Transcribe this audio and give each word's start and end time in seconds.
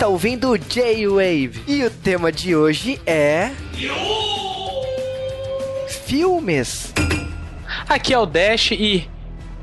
Está 0.00 0.08
ouvindo 0.08 0.48
o 0.48 0.56
J-Wave 0.56 1.62
e 1.66 1.84
o 1.84 1.90
tema 1.90 2.32
de 2.32 2.56
hoje 2.56 2.98
é. 3.04 3.50
Filmes. 6.06 6.90
Aqui 7.86 8.14
é 8.14 8.18
o 8.18 8.24
Dash 8.24 8.70
e 8.70 9.06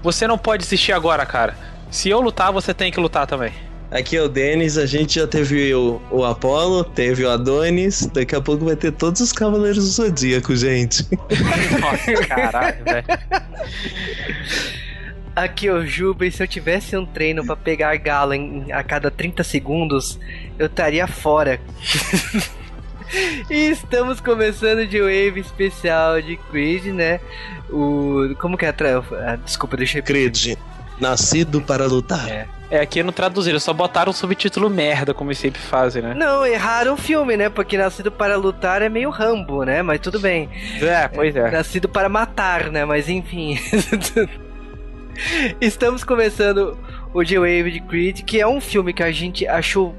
você 0.04 0.28
não 0.28 0.38
pode 0.38 0.62
desistir 0.62 0.92
agora, 0.92 1.26
cara. 1.26 1.58
Se 1.90 2.10
eu 2.10 2.22
lutar, 2.22 2.54
você 2.54 2.72
tem 2.72 2.92
que 2.92 3.00
lutar 3.00 3.26
também. 3.26 3.52
Aqui 3.90 4.16
é 4.16 4.22
o 4.22 4.30
Denis, 4.30 4.78
a 4.78 4.86
gente 4.86 5.16
já 5.16 5.26
teve 5.26 5.74
o, 5.74 6.00
o 6.12 6.24
Apollo, 6.24 6.84
teve 6.84 7.24
o 7.24 7.32
Adonis, 7.32 8.06
daqui 8.06 8.36
a 8.36 8.42
pouco 8.42 8.64
vai 8.64 8.76
ter 8.76 8.92
todos 8.92 9.20
os 9.22 9.34
Cavaleiros 9.34 9.86
do 9.86 9.90
Zodíaco, 9.90 10.56
gente. 10.56 11.04
Nossa, 11.82 12.28
caralho, 12.28 12.84
velho. 12.84 13.06
Aqui 15.38 15.68
é 15.68 15.72
o 15.72 15.86
Juba 15.86 16.26
e 16.26 16.32
se 16.32 16.42
eu 16.42 16.48
tivesse 16.48 16.98
um 16.98 17.06
treino 17.06 17.46
pra 17.46 17.56
pegar 17.56 17.96
galo 17.98 18.34
em- 18.34 18.72
a 18.72 18.82
cada 18.84 19.12
30 19.12 19.44
segundos, 19.44 20.20
eu 20.58 20.66
estaria 20.66 21.06
fora. 21.06 21.62
e 23.48 23.70
estamos 23.70 24.20
começando 24.20 24.88
de 24.88 25.00
Wave 25.00 25.40
especial 25.40 26.20
de 26.24 26.38
Creed, 26.38 26.86
né? 26.88 27.20
O. 27.70 28.34
Como 28.40 28.58
que 28.58 28.66
é 28.66 28.70
a. 28.70 28.74
Tra... 28.74 28.98
ah, 29.12 29.36
Desculpa, 29.36 29.78
deixa 29.78 30.00
eu 30.00 30.04
Creed, 30.04 30.56
nascido 31.00 31.62
para 31.62 31.86
lutar. 31.86 32.28
É. 32.28 32.48
É, 32.70 32.82
aqui 32.82 33.02
não 33.04 33.14
traduziram, 33.14 33.60
só 33.60 33.72
botaram 33.72 34.10
o 34.12 34.14
subtítulo 34.14 34.70
merda, 34.72 35.14
como 35.14 35.30
eles 35.30 35.38
sempre 35.38 35.62
fazem, 35.62 36.02
né? 36.02 36.14
Não, 36.16 36.46
erraram 36.46 36.96
o 36.96 36.98
filme, 36.98 37.38
né? 37.38 37.48
Porque 37.48 37.78
Nascido 37.78 38.12
para 38.12 38.36
Lutar 38.36 38.82
é 38.82 38.90
meio 38.90 39.10
Rambo, 39.12 39.64
né? 39.64 39.82
Mas 39.84 40.02
tudo 40.02 40.20
bem. 40.20 40.50
É, 40.82 41.08
pois 41.08 41.34
é. 41.36 41.50
Nascido 41.52 41.88
para 41.88 42.10
matar, 42.10 42.72
né? 42.72 42.84
Mas 42.84 43.08
enfim. 43.08 43.58
Estamos 45.60 46.04
começando 46.04 46.78
o 47.14 47.24
J-Wave 47.24 47.72
de 47.72 47.80
Creed, 47.82 48.22
que 48.22 48.40
é 48.40 48.48
um 48.48 48.62
filme 48.62 48.94
que 48.94 49.04
a 49.04 49.12
gente 49.12 49.48
achou 49.48 49.96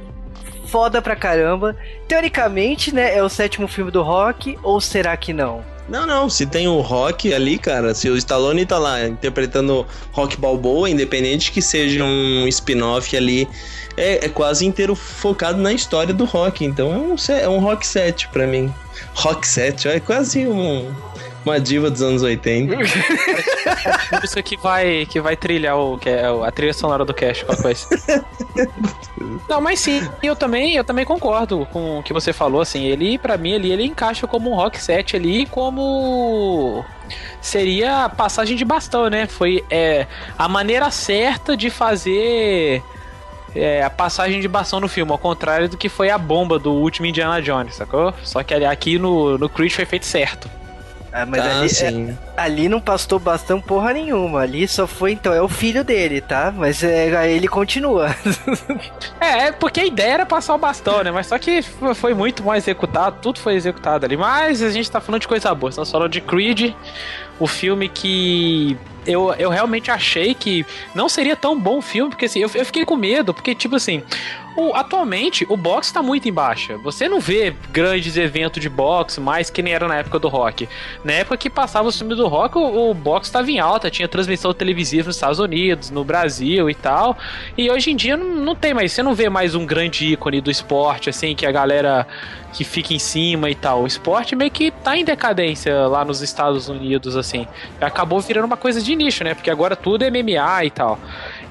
foda 0.67 1.01
pra 1.01 1.17
caramba. 1.17 1.77
Teoricamente, 2.07 2.95
né? 2.95 3.17
É 3.17 3.23
o 3.23 3.29
sétimo 3.29 3.67
filme 3.67 3.91
do 3.91 4.03
Rock, 4.03 4.59
ou 4.63 4.81
será 4.81 5.17
que 5.17 5.33
não? 5.33 5.65
Não, 5.89 6.07
não, 6.07 6.29
se 6.29 6.45
tem 6.45 6.69
o 6.69 6.81
Rock 6.81 7.33
ali, 7.33 7.59
cara, 7.59 7.95
se 7.95 8.11
o 8.11 8.17
Stallone 8.17 8.67
tá 8.67 8.77
lá 8.77 9.07
interpretando 9.07 9.87
Rock 10.13 10.37
Balboa, 10.37 10.91
independente 10.91 11.51
que 11.51 11.63
seja 11.63 12.05
um 12.05 12.47
spin-off 12.47 13.17
ali, 13.17 13.49
é, 13.97 14.27
é 14.27 14.29
quase 14.29 14.67
inteiro 14.67 14.95
focado 14.95 15.59
na 15.59 15.73
história 15.73 16.13
do 16.13 16.27
Rock, 16.27 16.63
então 16.63 16.93
é 16.93 16.99
um, 16.99 17.17
é 17.35 17.49
um 17.49 17.59
Rock 17.59 17.87
7 17.87 18.29
pra 18.29 18.47
mim. 18.47 18.73
Rock 19.15 19.49
7, 19.49 19.89
é 19.89 19.99
quase 19.99 20.47
um, 20.47 20.95
uma 21.45 21.61
diva 21.61 21.91
dos 21.91 22.03
anos 22.03 22.23
80. 22.23 22.77
Isso 24.23 24.43
que 24.43 24.57
vai, 24.57 25.07
que 25.07 25.21
vai 25.21 25.37
trilhar 25.37 25.77
o, 25.77 25.99
que 25.99 26.09
é 26.09 26.25
a 26.27 26.51
trilha 26.51 26.73
sonora 26.73 27.05
do 27.05 27.15
Cash, 27.15 27.43
qualquer 27.43 27.63
coisa. 27.63 27.89
Não, 29.49 29.61
mas 29.61 29.81
sim, 29.81 30.07
eu 30.23 30.37
também, 30.37 30.75
eu 30.75 30.85
também 30.85 31.05
concordo 31.05 31.67
com 31.73 31.99
o 31.99 32.03
que 32.03 32.13
você 32.13 32.33
falou, 32.33 32.61
assim, 32.61 32.85
ele, 32.85 33.19
pra 33.19 33.37
mim, 33.37 33.53
ele, 33.53 33.71
ele 33.71 33.85
encaixa 33.85 34.27
como 34.27 34.51
um 34.51 34.55
rock 34.55 34.81
set 34.81 35.17
ali, 35.17 35.47
como 35.47 36.85
seria 37.41 38.05
a 38.05 38.09
passagem 38.09 38.57
de 38.57 38.65
bastão, 38.65 39.09
né? 39.09 39.27
Foi 39.27 39.65
é, 39.71 40.07
a 40.37 40.49
maneira 40.49 40.91
certa 40.91 41.57
de 41.57 41.71
fazer 41.71 42.83
é, 43.55 43.83
a 43.83 43.91
passagem 43.91 44.41
de 44.41 44.49
bastão 44.49 44.81
no 44.81 44.89
filme, 44.89 45.11
ao 45.11 45.19
contrário 45.19 45.69
do 45.69 45.77
que 45.77 45.89
foi 45.89 46.11
a 46.11 46.19
bomba 46.19 46.59
do 46.59 46.73
último 46.73 47.07
Indiana 47.07 47.41
Jones, 47.41 47.75
sacou? 47.75 48.13
Só 48.23 48.43
que 48.43 48.55
aqui 48.55 48.99
no, 48.99 49.39
no 49.39 49.49
Creed 49.49 49.73
foi 49.73 49.85
feito 49.85 50.07
certo. 50.07 50.51
Ah, 51.13 51.27
mas 51.27 51.43
Tá, 51.43 51.59
ali, 51.59 51.67
é- 51.67 51.69
sim. 51.69 52.19
Ali 52.39 52.69
não 52.69 52.81
pastou 52.81 53.19
bastão 53.19 53.61
porra 53.61 53.93
nenhuma. 53.93 54.41
Ali 54.41 54.67
só 54.69 54.87
foi, 54.87 55.13
então, 55.13 55.33
é 55.35 55.43
o 55.43 55.49
filho 55.49 55.83
dele, 55.85 56.21
tá? 56.21 56.53
Mas 56.57 56.83
é, 56.83 57.17
aí 57.17 57.33
ele 57.33 57.49
continua. 57.49 58.15
É, 59.21 59.49
é 59.49 59.53
porque 59.53 59.81
a 59.81 59.85
ideia 59.85 60.13
era 60.15 60.27
passar 60.27 60.55
o 60.55 60.59
bastão, 60.59 61.03
né? 61.03 61.11
Mas 61.11 61.27
só 61.27 61.39
que 61.39 61.61
foi 61.95 62.15
muito 62.15 62.43
mal 62.43 62.55
executado, 62.55 63.19
tudo 63.21 63.41
foi 63.41 63.55
executado 63.55 64.07
ali. 64.07 64.17
Mas 64.17 64.63
a 64.63 64.71
gente 64.71 64.91
tá 64.91 65.01
falando 65.01 65.21
de 65.23 65.29
coisa 65.29 65.53
boa. 65.55 65.71
Estamos 65.71 65.91
falando 65.91 66.11
de 66.13 66.21
Creed, 66.21 66.73
o 67.39 67.47
filme 67.47 67.89
que 67.89 68.77
eu, 69.07 69.33
eu 69.35 69.51
realmente 69.51 69.91
achei 69.91 70.35
que 70.35 70.65
não 70.95 71.09
seria 71.09 71.35
tão 71.35 71.59
bom 71.59 71.79
o 71.79 71.83
filme, 71.83 72.11
porque 72.11 72.27
assim, 72.27 72.39
eu, 72.41 72.51
eu 72.55 72.65
fiquei 72.65 72.85
com 72.85 72.97
medo, 72.97 73.35
porque 73.35 73.55
tipo 73.55 73.75
assim, 73.77 74.03
o- 74.57 74.75
atualmente 74.75 75.47
o 75.49 75.57
boxe 75.57 75.93
tá 75.93 76.03
muito 76.03 76.29
em 76.29 76.33
baixa. 76.33 76.77
Você 76.79 77.09
não 77.09 77.19
vê 77.21 77.55
grandes 77.73 78.17
eventos 78.17 78.61
de 78.63 78.69
boxe 78.69 79.21
mais 79.21 79.51
que 79.51 79.63
nem 79.63 79.73
era 79.75 79.89
na 79.89 79.97
época 79.97 80.19
do 80.19 80.29
rock. 80.29 80.69
Na 81.05 81.13
época 81.15 81.37
que 81.37 81.51
passava 81.51 81.89
o 81.89 81.93
filme 81.93 82.15
do 82.15 82.28
rock, 82.29 82.57
o, 82.57 82.91
o 82.91 82.95
boxe 82.95 83.33
tava 83.33 83.51
em 83.51 83.59
alta, 83.59 83.91
tinha 83.91 84.07
transmissão 84.07 84.53
televisiva 84.53 85.09
nos 85.09 85.17
Estados 85.17 85.39
Unidos, 85.39 85.91
no 85.91 86.05
Brasil 86.05 86.69
e 86.71 86.75
tal. 86.75 87.17
E 87.57 87.71
hoje 87.71 87.91
em 87.91 87.97
dia 87.97 88.17
não, 88.17 88.37
não 88.37 88.55
tem 88.55 88.73
mais, 88.75 88.93
você 88.93 89.03
não 89.03 89.15
vê 89.15 89.29
mais 89.29 89.55
um 89.55 89.67
grande 89.67 90.13
ícone 90.13 90.41
do 90.41 90.51
esporte, 90.51 91.11
assim, 91.11 91.35
que 91.35 91.47
a 91.47 91.51
galera 91.53 92.07
que 92.53 92.65
fica 92.65 92.95
em 92.95 92.99
cima 92.99 93.51
e 93.51 93.55
tal. 93.55 93.83
O 93.83 93.87
esporte 93.87 94.35
meio 94.35 94.51
que 94.51 94.71
tá 94.71 94.97
em 94.97 95.05
decadência 95.05 95.87
lá 95.87 96.05
nos 96.05 96.23
Estados 96.23 96.69
Unidos, 96.69 97.17
assim. 97.17 97.47
Acabou 97.81 98.21
virando 98.21 98.47
uma 98.47 98.57
coisa 98.57 98.81
de 98.81 98.95
nicho, 98.97 99.23
né? 99.23 99.35
Porque 99.35 99.51
agora 99.51 99.77
tudo 99.77 100.03
é 100.03 100.11
MMA 100.11 100.65
e 100.65 100.71
tal. 100.71 100.99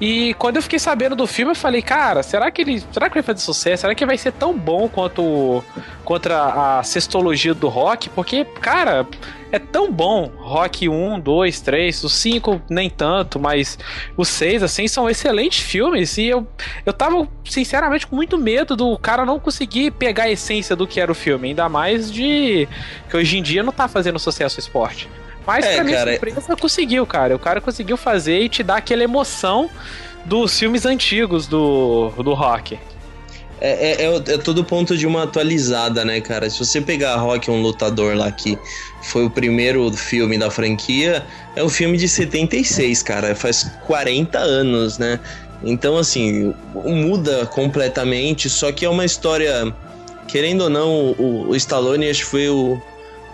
E 0.00 0.34
quando 0.34 0.56
eu 0.56 0.62
fiquei 0.62 0.78
sabendo 0.78 1.16
do 1.16 1.26
filme, 1.26 1.52
eu 1.52 1.56
falei, 1.56 1.82
cara, 1.82 2.22
será 2.22 2.50
que 2.50 2.62
ele, 2.62 2.82
será 2.92 3.08
que 3.08 3.14
vai 3.14 3.22
fazer 3.22 3.40
sucesso? 3.40 3.80
Será 3.80 3.94
que 3.94 4.06
vai 4.06 4.16
ser 4.16 4.32
tão 4.32 4.56
bom 4.56 4.88
quanto 4.88 5.62
contra 6.04 6.78
a 6.78 6.82
sextologia 6.84 7.52
do 7.52 7.68
rock? 7.68 8.08
Porque, 8.10 8.44
cara, 8.44 9.06
é 9.50 9.58
tão 9.58 9.90
bom. 9.90 10.30
Rock 10.36 10.88
1, 10.88 11.18
2, 11.18 11.60
3, 11.60 12.04
os 12.04 12.12
5 12.12 12.62
nem 12.70 12.88
tanto, 12.88 13.40
mas 13.40 13.76
os 14.16 14.28
6, 14.28 14.62
assim, 14.62 14.86
são 14.86 15.10
excelentes 15.10 15.60
filmes. 15.60 16.16
E 16.16 16.26
eu, 16.26 16.46
eu 16.86 16.92
tava, 16.92 17.26
sinceramente, 17.44 18.06
com 18.06 18.14
muito 18.14 18.38
medo 18.38 18.76
do 18.76 18.96
cara 18.98 19.24
não 19.24 19.40
conseguir 19.40 19.90
pegar 19.92 20.24
a 20.24 20.30
essência 20.30 20.76
do 20.76 20.86
que 20.86 21.00
era 21.00 21.10
o 21.10 21.14
filme. 21.14 21.48
Ainda 21.48 21.68
mais 21.68 22.12
de 22.12 22.68
que 23.10 23.16
hoje 23.16 23.36
em 23.38 23.42
dia 23.42 23.64
não 23.64 23.72
tá 23.72 23.88
fazendo 23.88 24.18
sucesso 24.18 24.58
o 24.58 24.60
esporte. 24.60 25.08
Mas 25.48 25.64
É, 25.64 25.74
pra 25.76 25.84
minha 25.84 25.96
cara, 25.96 26.10
surpresa 26.12 26.56
conseguiu, 26.56 27.06
cara. 27.06 27.34
O 27.34 27.38
cara 27.38 27.60
conseguiu 27.60 27.96
fazer 27.96 28.38
e 28.40 28.48
te 28.48 28.62
dar 28.62 28.76
aquela 28.76 29.02
emoção 29.02 29.68
dos 30.24 30.56
filmes 30.58 30.84
antigos 30.84 31.46
do, 31.46 32.10
do 32.22 32.34
rock. 32.34 32.78
É, 33.60 34.02
é, 34.02 34.04
é, 34.04 34.10
o- 34.10 34.16
é 34.18 34.38
todo 34.38 34.62
ponto 34.62 34.96
de 34.96 35.06
uma 35.06 35.24
atualizada, 35.24 36.04
né, 36.04 36.20
cara? 36.20 36.48
Se 36.48 36.58
você 36.58 36.80
pegar 36.80 37.16
Rock, 37.16 37.50
um 37.50 37.60
lutador 37.60 38.14
lá 38.14 38.30
que 38.30 38.56
foi 39.02 39.24
o 39.24 39.30
primeiro 39.30 39.90
filme 39.92 40.38
da 40.38 40.48
franquia, 40.50 41.24
é 41.56 41.64
um 41.64 41.68
filme 41.68 41.96
de 41.98 42.08
76, 42.08 43.02
cara. 43.02 43.34
Faz 43.34 43.64
40 43.86 44.38
anos, 44.38 44.98
né? 44.98 45.18
Então, 45.64 45.96
assim, 45.96 46.54
muda 46.72 47.46
completamente, 47.46 48.48
só 48.48 48.70
que 48.70 48.84
é 48.84 48.88
uma 48.88 49.04
história. 49.04 49.74
Querendo 50.28 50.64
ou 50.64 50.70
não, 50.70 50.90
o, 51.18 51.46
o 51.48 51.56
Stallone 51.56 52.08
acho 52.08 52.20
que 52.24 52.30
foi, 52.30 52.48
o, 52.48 52.80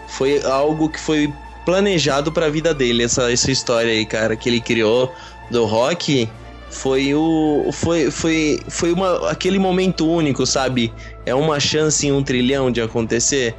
foi 0.06 0.40
algo 0.44 0.88
que 0.88 0.98
foi 1.00 1.30
planejado 1.64 2.30
pra 2.32 2.48
vida 2.48 2.74
dele, 2.74 3.04
essa, 3.04 3.30
essa 3.32 3.50
história 3.50 3.90
aí, 3.92 4.04
cara, 4.04 4.36
que 4.36 4.48
ele 4.48 4.60
criou 4.60 5.12
do 5.50 5.64
rock 5.64 6.28
foi 6.70 7.14
o 7.14 7.70
foi 7.72 8.10
foi 8.10 8.58
foi 8.68 8.92
uma 8.92 9.30
aquele 9.30 9.58
momento 9.58 10.08
único 10.08 10.44
sabe? 10.44 10.92
É 11.24 11.34
uma 11.34 11.60
chance 11.60 12.04
em 12.06 12.12
um 12.12 12.22
trilhão 12.22 12.70
de 12.70 12.80
acontecer. 12.80 13.54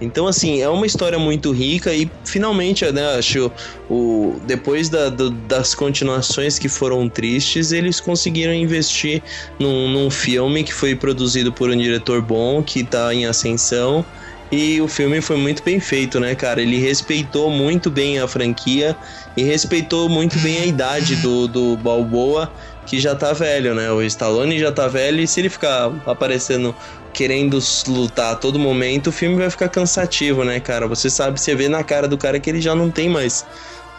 Então 0.00 0.26
assim 0.26 0.62
é 0.62 0.68
uma 0.68 0.86
história 0.86 1.18
muito 1.18 1.50
rica 1.52 1.92
e 1.92 2.10
finalmente 2.24 2.90
né 2.90 3.16
acho 3.18 3.50
o 3.90 4.36
depois 4.46 4.88
da, 4.88 5.08
do- 5.10 5.30
das 5.30 5.74
continuações 5.74 6.58
que 6.58 6.68
foram 6.68 7.06
tristes 7.08 7.70
eles 7.72 8.00
conseguiram 8.00 8.54
investir 8.54 9.22
num, 9.58 9.88
num 9.90 10.08
filme 10.10 10.64
que 10.64 10.72
foi 10.72 10.94
produzido 10.94 11.52
por 11.52 11.68
um 11.70 11.76
diretor 11.76 12.22
bom 12.22 12.62
que 12.62 12.82
tá 12.82 13.12
em 13.12 13.26
ascensão 13.26 14.06
e 14.50 14.80
o 14.80 14.88
filme 14.88 15.20
foi 15.20 15.36
muito 15.36 15.62
bem 15.62 15.78
feito, 15.78 16.18
né, 16.18 16.34
cara? 16.34 16.60
Ele 16.60 16.78
respeitou 16.78 17.50
muito 17.50 17.90
bem 17.90 18.18
a 18.18 18.26
franquia 18.26 18.96
e 19.36 19.42
respeitou 19.44 20.08
muito 20.08 20.38
bem 20.40 20.58
a 20.58 20.66
idade 20.66 21.16
do, 21.16 21.46
do 21.46 21.76
Balboa, 21.76 22.52
que 22.84 22.98
já 22.98 23.14
tá 23.14 23.32
velho, 23.32 23.74
né? 23.74 23.90
O 23.92 24.02
Stallone 24.02 24.58
já 24.58 24.72
tá 24.72 24.88
velho 24.88 25.20
e 25.20 25.26
se 25.26 25.40
ele 25.40 25.48
ficar 25.48 25.92
aparecendo 26.04 26.74
querendo 27.12 27.58
lutar 27.86 28.32
a 28.32 28.36
todo 28.36 28.58
momento, 28.58 29.08
o 29.08 29.12
filme 29.12 29.36
vai 29.36 29.50
ficar 29.50 29.68
cansativo, 29.68 30.44
né, 30.44 30.58
cara? 30.58 30.88
Você 30.88 31.08
sabe, 31.08 31.40
você 31.40 31.54
vê 31.54 31.68
na 31.68 31.84
cara 31.84 32.08
do 32.08 32.18
cara 32.18 32.40
que 32.40 32.50
ele 32.50 32.60
já 32.60 32.74
não 32.74 32.90
tem 32.90 33.08
mais 33.08 33.46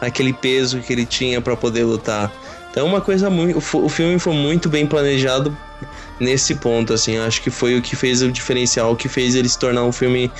aquele 0.01 0.33
peso 0.33 0.79
que 0.79 0.91
ele 0.91 1.05
tinha 1.05 1.39
pra 1.39 1.55
poder 1.55 1.83
lutar. 1.83 2.31
Então, 2.71 2.87
uma 2.87 3.01
coisa 3.01 3.29
muito. 3.29 3.57
O 3.57 3.89
filme 3.89 4.17
foi 4.17 4.33
muito 4.33 4.69
bem 4.69 4.85
planejado 4.87 5.55
nesse 6.19 6.55
ponto, 6.55 6.93
assim. 6.93 7.17
Acho 7.17 7.41
que 7.41 7.49
foi 7.49 7.77
o 7.77 7.81
que 7.81 7.95
fez 7.95 8.21
o 8.21 8.31
diferencial, 8.31 8.93
o 8.93 8.95
que 8.95 9.09
fez 9.09 9.35
ele 9.35 9.49
se 9.49 9.57
tornar 9.57 9.83
um 9.83 9.91
filme 9.91 10.31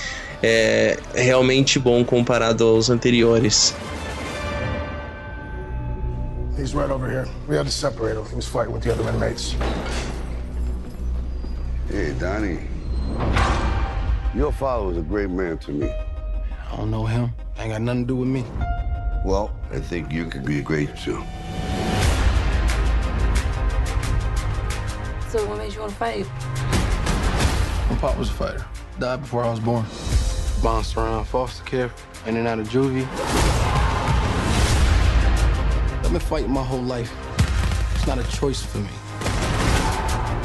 é, 0.42 0.98
realmente 1.14 1.78
bom 1.78 2.04
comparado 2.04 2.64
aos 2.64 2.90
anteriores. 2.90 3.74
He's 6.58 6.74
right 6.74 6.90
over 6.90 7.10
here. 7.10 7.26
We 7.48 7.56
had 7.56 7.66
to 7.66 7.72
separate 7.72 8.16
him. 8.16 8.24
He 8.26 8.36
was 8.36 8.46
fighting 8.46 8.72
with 8.72 8.82
the 8.82 8.92
other 8.92 9.08
inmates. 9.08 9.56
Hey, 11.90 12.12
Donnie. 12.18 12.60
Your 14.34 14.52
father 14.52 14.86
was 14.86 14.96
a 14.96 15.02
great 15.02 15.28
man 15.28 15.58
to 15.58 15.72
me. 15.72 15.90
I 15.90 16.76
don't 16.76 16.90
know 16.90 17.04
him. 17.04 17.32
Ain't 17.58 17.72
got 17.72 17.82
nothing 17.82 18.06
to 18.06 18.14
do 18.14 18.16
with 18.16 18.28
me. 18.28 18.44
Well, 19.24 19.54
I 19.70 19.78
think 19.78 20.12
you 20.12 20.26
could 20.26 20.44
be 20.44 20.62
great 20.62 20.96
too. 20.96 21.22
So 25.32 25.48
what 25.48 25.56
made 25.56 25.72
you 25.72 25.80
want 25.80 25.92
to 25.92 25.96
fight? 25.96 26.26
My 27.88 27.96
pop 27.96 28.18
was 28.18 28.28
a 28.28 28.32
fighter. 28.34 28.66
Died 28.98 29.22
before 29.22 29.42
I 29.42 29.48
was 29.48 29.60
born. 29.60 29.86
Bounced 30.62 30.94
around 30.94 31.24
foster 31.24 31.64
care, 31.64 31.90
in 32.26 32.36
and 32.36 32.46
out 32.46 32.58
of 32.58 32.68
juvie. 32.68 33.06
I've 36.04 36.12
been 36.12 36.20
fighting 36.20 36.50
my 36.50 36.62
whole 36.62 36.82
life. 36.82 37.10
It's 37.94 38.06
not 38.06 38.18
a 38.18 38.30
choice 38.36 38.62
for 38.62 38.76
me. 38.76 38.90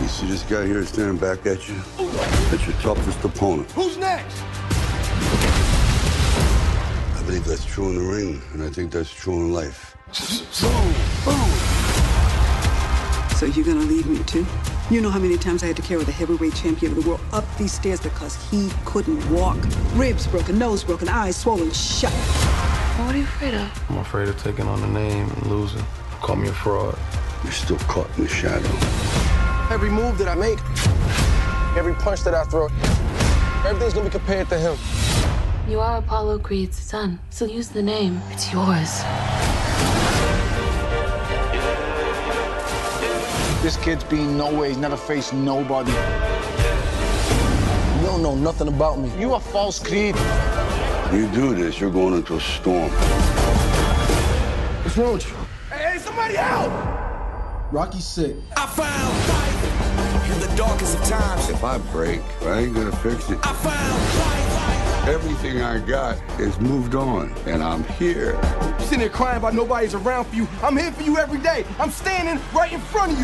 You 0.02 0.08
see 0.08 0.26
this 0.28 0.44
guy 0.44 0.66
here 0.66 0.86
staring 0.86 1.18
back 1.18 1.46
at 1.46 1.68
you? 1.68 1.76
That's 2.50 2.66
your 2.66 2.78
toughest 2.78 3.22
opponent. 3.26 3.70
Who's 3.72 3.98
next? 3.98 4.42
I 7.14 7.24
believe 7.26 7.44
that's 7.44 7.66
true 7.66 7.90
in 7.90 7.96
the 7.96 8.06
ring, 8.10 8.42
and 8.54 8.64
I 8.64 8.70
think 8.70 8.94
that's 8.94 9.14
true 9.14 9.36
in 9.36 9.52
life. 9.52 9.98
So 13.38 13.46
you're 13.46 13.66
gonna 13.66 13.82
leave 13.82 14.08
me 14.08 14.18
too? 14.24 14.48
You 14.90 15.02
know 15.02 15.10
how 15.10 15.20
many 15.20 15.38
times 15.38 15.64
I 15.64 15.68
had 15.68 15.76
to 15.76 15.82
carry 15.82 16.06
the 16.06 16.14
heavyweight 16.14 16.56
champion 16.56 16.94
of 16.94 17.04
the 17.04 17.10
world 17.10 17.20
up 17.34 17.44
these 17.58 17.74
stairs 17.74 18.00
because 18.00 18.38
he 18.50 18.70
couldn't 18.86 19.30
walk. 19.30 19.58
Ribs 19.96 20.28
broken, 20.28 20.58
nose 20.58 20.82
broken, 20.82 21.10
eyes 21.10 21.36
swollen 21.36 21.72
shut. 21.72 22.14
What 22.14 23.14
are 23.14 23.18
you 23.18 23.26
afraid 23.26 23.54
of? 23.54 23.90
I'm 23.90 23.98
afraid 23.98 24.30
of 24.30 24.42
taking 24.42 24.66
on 24.66 24.80
the 24.80 24.88
name 24.88 25.30
and 25.30 25.48
losing. 25.48 25.84
Call 26.22 26.38
me 26.38 26.48
a 26.48 26.54
fraud. 26.54 26.98
You're 27.44 27.52
still 27.52 27.78
caught 27.80 28.10
in 28.18 28.24
the 28.24 28.30
shadow. 28.30 28.66
Every 29.74 29.90
move 29.90 30.18
that 30.20 30.30
I 30.30 30.36
make, 30.36 30.60
every 31.78 31.94
punch 31.96 32.24
that 32.24 32.34
I 32.34 32.46
throw, 32.46 32.70
everything's 33.70 33.94
gonna 33.94 34.06
be 34.06 34.12
compared 34.12 34.48
to 34.48 34.58
him. 34.58 34.78
You 35.70 35.82
are 35.82 35.98
Apollo 35.98 36.40
Creed's 36.40 36.80
son, 36.80 37.20
so 37.30 37.44
use 37.44 37.68
the 37.68 37.84
name. 37.84 38.22
It's 38.30 38.54
yours. 38.54 39.04
This 43.68 43.76
kid's 43.76 44.06
been 44.06 44.38
nowhere. 44.38 44.70
He's 44.70 44.78
never 44.78 44.96
faced 44.96 45.34
nobody. 45.34 45.92
You 48.00 48.08
don't 48.08 48.24
know 48.24 48.34
nothing 48.34 48.70
about 48.70 48.98
me. 48.98 49.12
You 49.20 49.34
a 49.34 49.42
false 49.42 49.78
creed. 49.78 50.16
You 51.12 51.28
do 51.34 51.54
this, 51.54 51.78
you're 51.78 51.92
going 51.92 52.14
into 52.14 52.38
a 52.38 52.40
storm. 52.40 52.90
What's 54.84 54.98
wrong 54.98 55.16
with 55.16 55.28
you? 55.28 55.36
Hey, 55.70 55.92
hey, 55.92 55.98
somebody 55.98 56.36
help! 56.36 56.72
Rocky's 57.74 58.06
sick. 58.06 58.38
I 58.56 58.68
found 58.68 59.14
life 59.36 60.32
in 60.32 60.50
the 60.50 60.56
darkest 60.56 60.98
of 60.98 61.04
times. 61.04 61.50
If 61.50 61.66
I 61.66 61.78
break, 61.92 62.22
I 62.44 62.60
ain't 62.60 62.74
gonna 62.74 62.96
fix 62.96 63.30
it. 63.30 63.38
I 63.44 63.52
found 63.52 64.02
life. 64.22 64.47
Everything 65.08 65.62
I 65.62 65.80
got 65.80 66.18
is 66.38 66.60
moved 66.60 66.94
on, 66.94 67.32
and 67.46 67.64
I'm 67.64 67.86
here. 67.96 68.38
You 68.78 68.86
sitting 68.86 69.00
there 69.00 69.08
crying 69.08 69.38
about 69.38 69.54
nobody's 69.54 69.94
around 69.94 70.26
for 70.26 70.36
you. 70.36 70.46
I'm 70.62 70.76
here 70.76 70.92
for 70.92 71.02
you 71.02 71.18
every 71.18 71.40
day. 71.40 71.64
I'm 71.80 71.92
standing 71.92 72.44
right 72.54 72.74
in 72.74 72.82
front 72.82 73.14
of 73.14 73.20
you. 73.20 73.24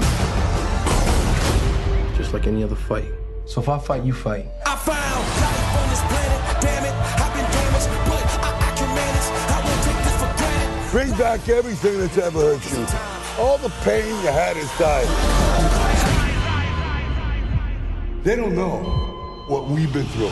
Just 2.15 2.31
like 2.31 2.47
any 2.47 2.63
other 2.63 2.77
fight. 2.77 3.11
So 3.43 3.59
if 3.59 3.67
I 3.67 3.77
fight, 3.79 4.05
you 4.05 4.13
fight. 4.13 4.45
I 4.65 4.77
found 4.77 5.27
life 5.43 5.75
on 5.75 5.89
this 5.89 5.99
planet. 6.07 6.61
Damn 6.61 6.85
it, 6.85 6.93
I've 7.19 7.33
been 7.35 7.51
damaged, 7.51 7.89
but 8.07 8.23
I, 8.39 8.49
I 8.63 8.71
can 8.77 8.87
manage. 8.95 9.27
I 9.51 9.59
won't 9.65 9.83
take 9.83 9.99
this 10.05 10.15
for 10.23 10.31
granted. 10.37 10.91
Bring 10.91 11.11
back 11.17 11.49
everything 11.49 11.99
that's 11.99 12.17
ever 12.17 12.55
hurt 12.55 12.63
you. 12.71 13.43
All 13.43 13.57
the 13.57 13.67
pain 13.83 14.07
you 14.07 14.27
had 14.27 14.55
inside. 14.55 15.07
They 18.23 18.37
don't 18.37 18.55
know 18.55 19.43
what 19.49 19.67
we've 19.67 19.91
been 19.91 20.05
through. 20.05 20.31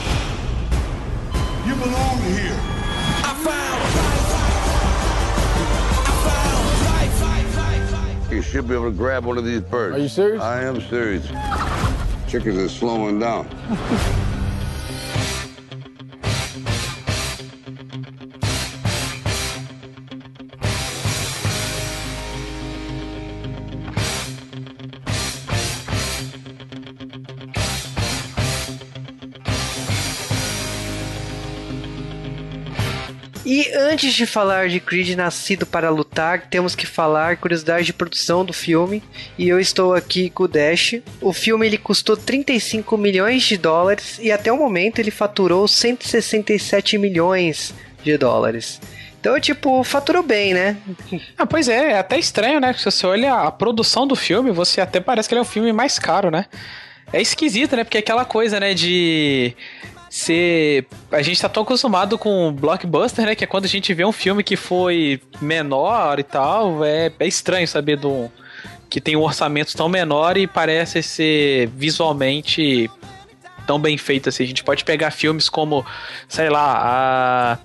You 1.68 1.76
belong 1.76 2.18
here. 2.22 2.58
I 3.24 3.34
found. 3.46 3.82
I 7.54 7.80
found. 7.90 8.32
You 8.32 8.42
should 8.42 8.68
be 8.68 8.74
able 8.74 8.86
to 8.86 8.98
grab 8.98 9.26
one 9.26 9.38
of 9.38 9.46
these 9.46 9.62
birds. 9.62 9.96
Are 9.96 10.00
you 10.00 10.08
serious? 10.08 10.42
I 10.42 10.64
am 10.64 10.82
serious. 10.82 11.28
Chickens 12.28 12.58
are 12.58 12.70
slowing 12.70 13.20
down. 13.20 13.48
antes 34.02 34.16
de 34.16 34.26
falar 34.26 34.68
de 34.68 34.80
Creed 34.80 35.16
Nascido 35.16 35.64
para 35.64 35.92
Lutar, 35.92 36.48
temos 36.50 36.74
que 36.74 36.88
falar 36.88 37.38
curiosidade 37.38 37.86
de 37.86 37.94
produção 37.94 38.44
do 38.44 38.52
filme. 38.52 39.04
E 39.38 39.48
eu 39.48 39.60
estou 39.60 39.94
aqui 39.94 40.28
com 40.32 40.46
o 40.46 40.48
Dash. 40.48 40.96
O 41.22 41.32
filme 41.32 41.68
ele 41.68 41.78
custou 41.78 42.18
35 42.18 42.98
milhões 42.98 43.44
de 43.44 43.58
dólares 43.58 44.18
e 44.20 44.32
até 44.32 44.52
o 44.52 44.58
momento 44.58 44.98
ele 44.98 45.12
faturou 45.12 45.68
167 45.68 46.98
milhões 46.98 47.76
de 48.04 48.18
dólares. 48.18 48.82
Então, 49.20 49.40
tipo, 49.40 49.84
faturou 49.84 50.24
bem, 50.24 50.56
né? 50.56 50.78
Ah, 51.38 51.46
pois 51.46 51.70
é, 51.70 51.92
é 51.92 52.00
até 52.00 52.18
estranho, 52.18 52.60
né? 52.60 52.74
Se 52.74 52.86
você 52.86 53.06
olha 53.06 53.36
a 53.36 53.52
produção 53.52 54.08
do 54.08 54.16
filme, 54.16 54.52
você 54.52 54.82
até 54.82 55.00
parece 55.00 55.30
que 55.30 55.36
ele 55.36 55.40
é 55.40 55.44
um 55.44 55.46
filme 55.46 55.72
mais 55.72 56.00
caro, 56.00 56.32
né? 56.32 56.48
É 57.14 57.22
esquisito, 57.22 57.76
né? 57.76 57.84
Porque 57.84 57.98
é 57.98 58.00
aquela 58.00 58.26
coisa, 58.26 58.60
né, 58.60 58.74
de 58.74 59.56
ser. 60.12 60.86
A 61.10 61.22
gente 61.22 61.42
tá 61.42 61.48
tão 61.48 61.64
acostumado 61.64 62.18
com 62.18 62.52
blockbuster, 62.52 63.26
né? 63.26 63.34
Que 63.34 63.46
é 63.46 63.48
quando 63.48 63.64
a 63.64 63.70
gente 63.70 63.94
vê 63.94 64.04
um 64.04 64.12
filme 64.12 64.44
que 64.44 64.58
foi 64.58 65.22
menor 65.40 66.20
e 66.20 66.24
tal. 66.24 66.84
É, 66.84 67.12
é 67.18 67.28
estranho 67.28 67.68
saber 67.68 67.96
do. 67.96 68.30
Que 68.90 69.00
tem 69.00 69.16
um 69.16 69.22
orçamento 69.22 69.76
tão 69.76 69.88
menor 69.88 70.36
e 70.36 70.46
parece 70.46 71.02
ser 71.02 71.68
visualmente 71.70 72.92
tão 73.66 73.80
bem 73.80 73.98
feito 73.98 74.28
assim. 74.28 74.44
A 74.44 74.48
gente 74.48 74.66
pode 74.66 74.84
pegar 74.84 75.12
filmes 75.12 75.48
como, 75.48 75.86
sei 76.28 76.50
lá, 76.50 76.74
a. 76.84 77.58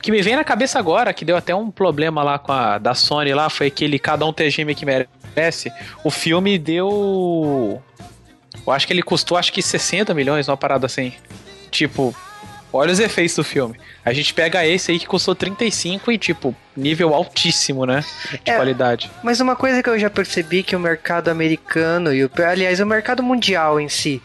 Que 0.00 0.12
me 0.12 0.22
vem 0.22 0.36
na 0.36 0.44
cabeça 0.44 0.78
agora, 0.78 1.12
que 1.12 1.24
deu 1.24 1.36
até 1.36 1.54
um 1.54 1.70
problema 1.70 2.22
lá 2.22 2.38
com 2.38 2.52
a 2.52 2.78
da 2.78 2.94
Sony 2.94 3.34
lá, 3.34 3.48
foi 3.48 3.68
aquele 3.68 3.98
Cada 3.98 4.24
um 4.24 4.32
TGM 4.32 4.74
que 4.74 4.86
merece. 4.86 5.72
O 6.04 6.10
filme 6.10 6.58
deu. 6.58 7.82
Eu 8.64 8.72
acho 8.72 8.86
que 8.86 8.92
ele 8.92 9.02
custou 9.02 9.36
acho 9.36 9.52
que 9.52 9.62
60 9.62 10.14
milhões, 10.14 10.46
uma 10.46 10.56
parada 10.56 10.86
assim. 10.86 11.12
Tipo, 11.72 12.14
olha 12.72 12.92
os 12.92 13.00
efeitos 13.00 13.34
do 13.34 13.42
filme. 13.42 13.76
A 14.04 14.12
gente 14.12 14.32
pega 14.34 14.64
esse 14.66 14.92
aí 14.92 14.98
que 14.98 15.06
custou 15.06 15.34
35 15.34 16.12
e, 16.12 16.18
tipo, 16.18 16.54
nível 16.76 17.14
altíssimo, 17.14 17.84
né? 17.86 18.04
De 18.44 18.50
É. 18.50 18.54
qualidade. 18.56 19.10
Mas 19.24 19.40
uma 19.40 19.56
coisa 19.56 19.82
que 19.82 19.88
eu 19.88 19.98
já 19.98 20.10
percebi 20.10 20.62
que 20.62 20.76
o 20.76 20.80
mercado 20.80 21.28
americano 21.28 22.14
e 22.14 22.24
o, 22.24 22.30
aliás, 22.46 22.78
o 22.78 22.86
mercado 22.86 23.22
mundial 23.22 23.80
em 23.80 23.88
si, 23.88 24.22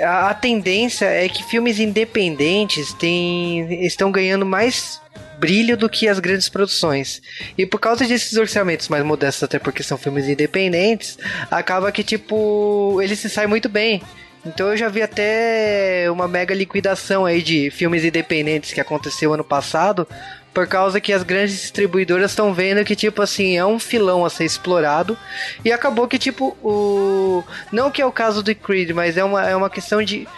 a, 0.00 0.28
a 0.30 0.34
tendência 0.34 1.06
é 1.06 1.28
que 1.28 1.42
filmes 1.42 1.80
independentes 1.80 2.92
têm, 2.94 3.84
estão 3.84 4.12
ganhando 4.12 4.44
mais 4.44 5.00
brilho 5.38 5.76
do 5.76 5.88
que 5.88 6.06
as 6.08 6.18
grandes 6.18 6.48
produções. 6.48 7.20
E 7.58 7.66
por 7.66 7.78
causa 7.80 8.06
desses 8.06 8.36
orçamentos 8.36 8.88
mais 8.88 9.04
modestos, 9.04 9.42
até 9.42 9.58
porque 9.58 9.82
são 9.82 9.98
filmes 9.98 10.28
independentes, 10.28 11.18
acaba 11.50 11.90
que 11.92 12.02
tipo, 12.04 12.98
eles 13.02 13.18
se 13.18 13.28
saem 13.28 13.48
muito 13.48 13.68
bem. 13.68 14.00
Então 14.46 14.68
eu 14.68 14.76
já 14.76 14.88
vi 14.88 15.02
até 15.02 16.06
uma 16.10 16.28
mega 16.28 16.54
liquidação 16.54 17.24
aí 17.24 17.42
de 17.42 17.70
filmes 17.70 18.04
independentes 18.04 18.72
que 18.72 18.80
aconteceu 18.80 19.32
ano 19.32 19.44
passado, 19.44 20.06
por 20.52 20.68
causa 20.68 21.00
que 21.00 21.12
as 21.12 21.22
grandes 21.22 21.60
distribuidoras 21.60 22.30
estão 22.30 22.54
vendo 22.54 22.84
que, 22.84 22.94
tipo 22.94 23.20
assim, 23.20 23.56
é 23.56 23.66
um 23.66 23.78
filão 23.78 24.24
a 24.24 24.30
ser 24.30 24.44
explorado. 24.44 25.18
E 25.64 25.72
acabou 25.72 26.06
que, 26.06 26.18
tipo, 26.18 26.56
o. 26.62 27.42
Não 27.72 27.90
que 27.90 28.00
é 28.00 28.06
o 28.06 28.12
caso 28.12 28.42
do 28.42 28.54
Creed, 28.54 28.90
mas 28.90 29.16
é 29.16 29.24
uma, 29.24 29.48
é 29.48 29.56
uma 29.56 29.68
questão 29.68 30.00
de 30.00 30.28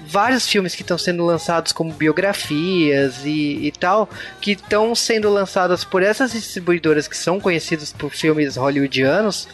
vários 0.00 0.48
filmes 0.48 0.74
que 0.74 0.82
estão 0.82 0.98
sendo 0.98 1.24
lançados 1.24 1.72
como 1.72 1.92
biografias 1.92 3.24
e, 3.24 3.66
e 3.66 3.72
tal, 3.78 4.08
que 4.40 4.52
estão 4.52 4.92
sendo 4.94 5.30
lançadas 5.30 5.84
por 5.84 6.02
essas 6.02 6.32
distribuidoras 6.32 7.06
que 7.06 7.16
são 7.16 7.38
conhecidas 7.38 7.92
por 7.92 8.10
filmes 8.10 8.56
hollywoodianos 8.56 9.46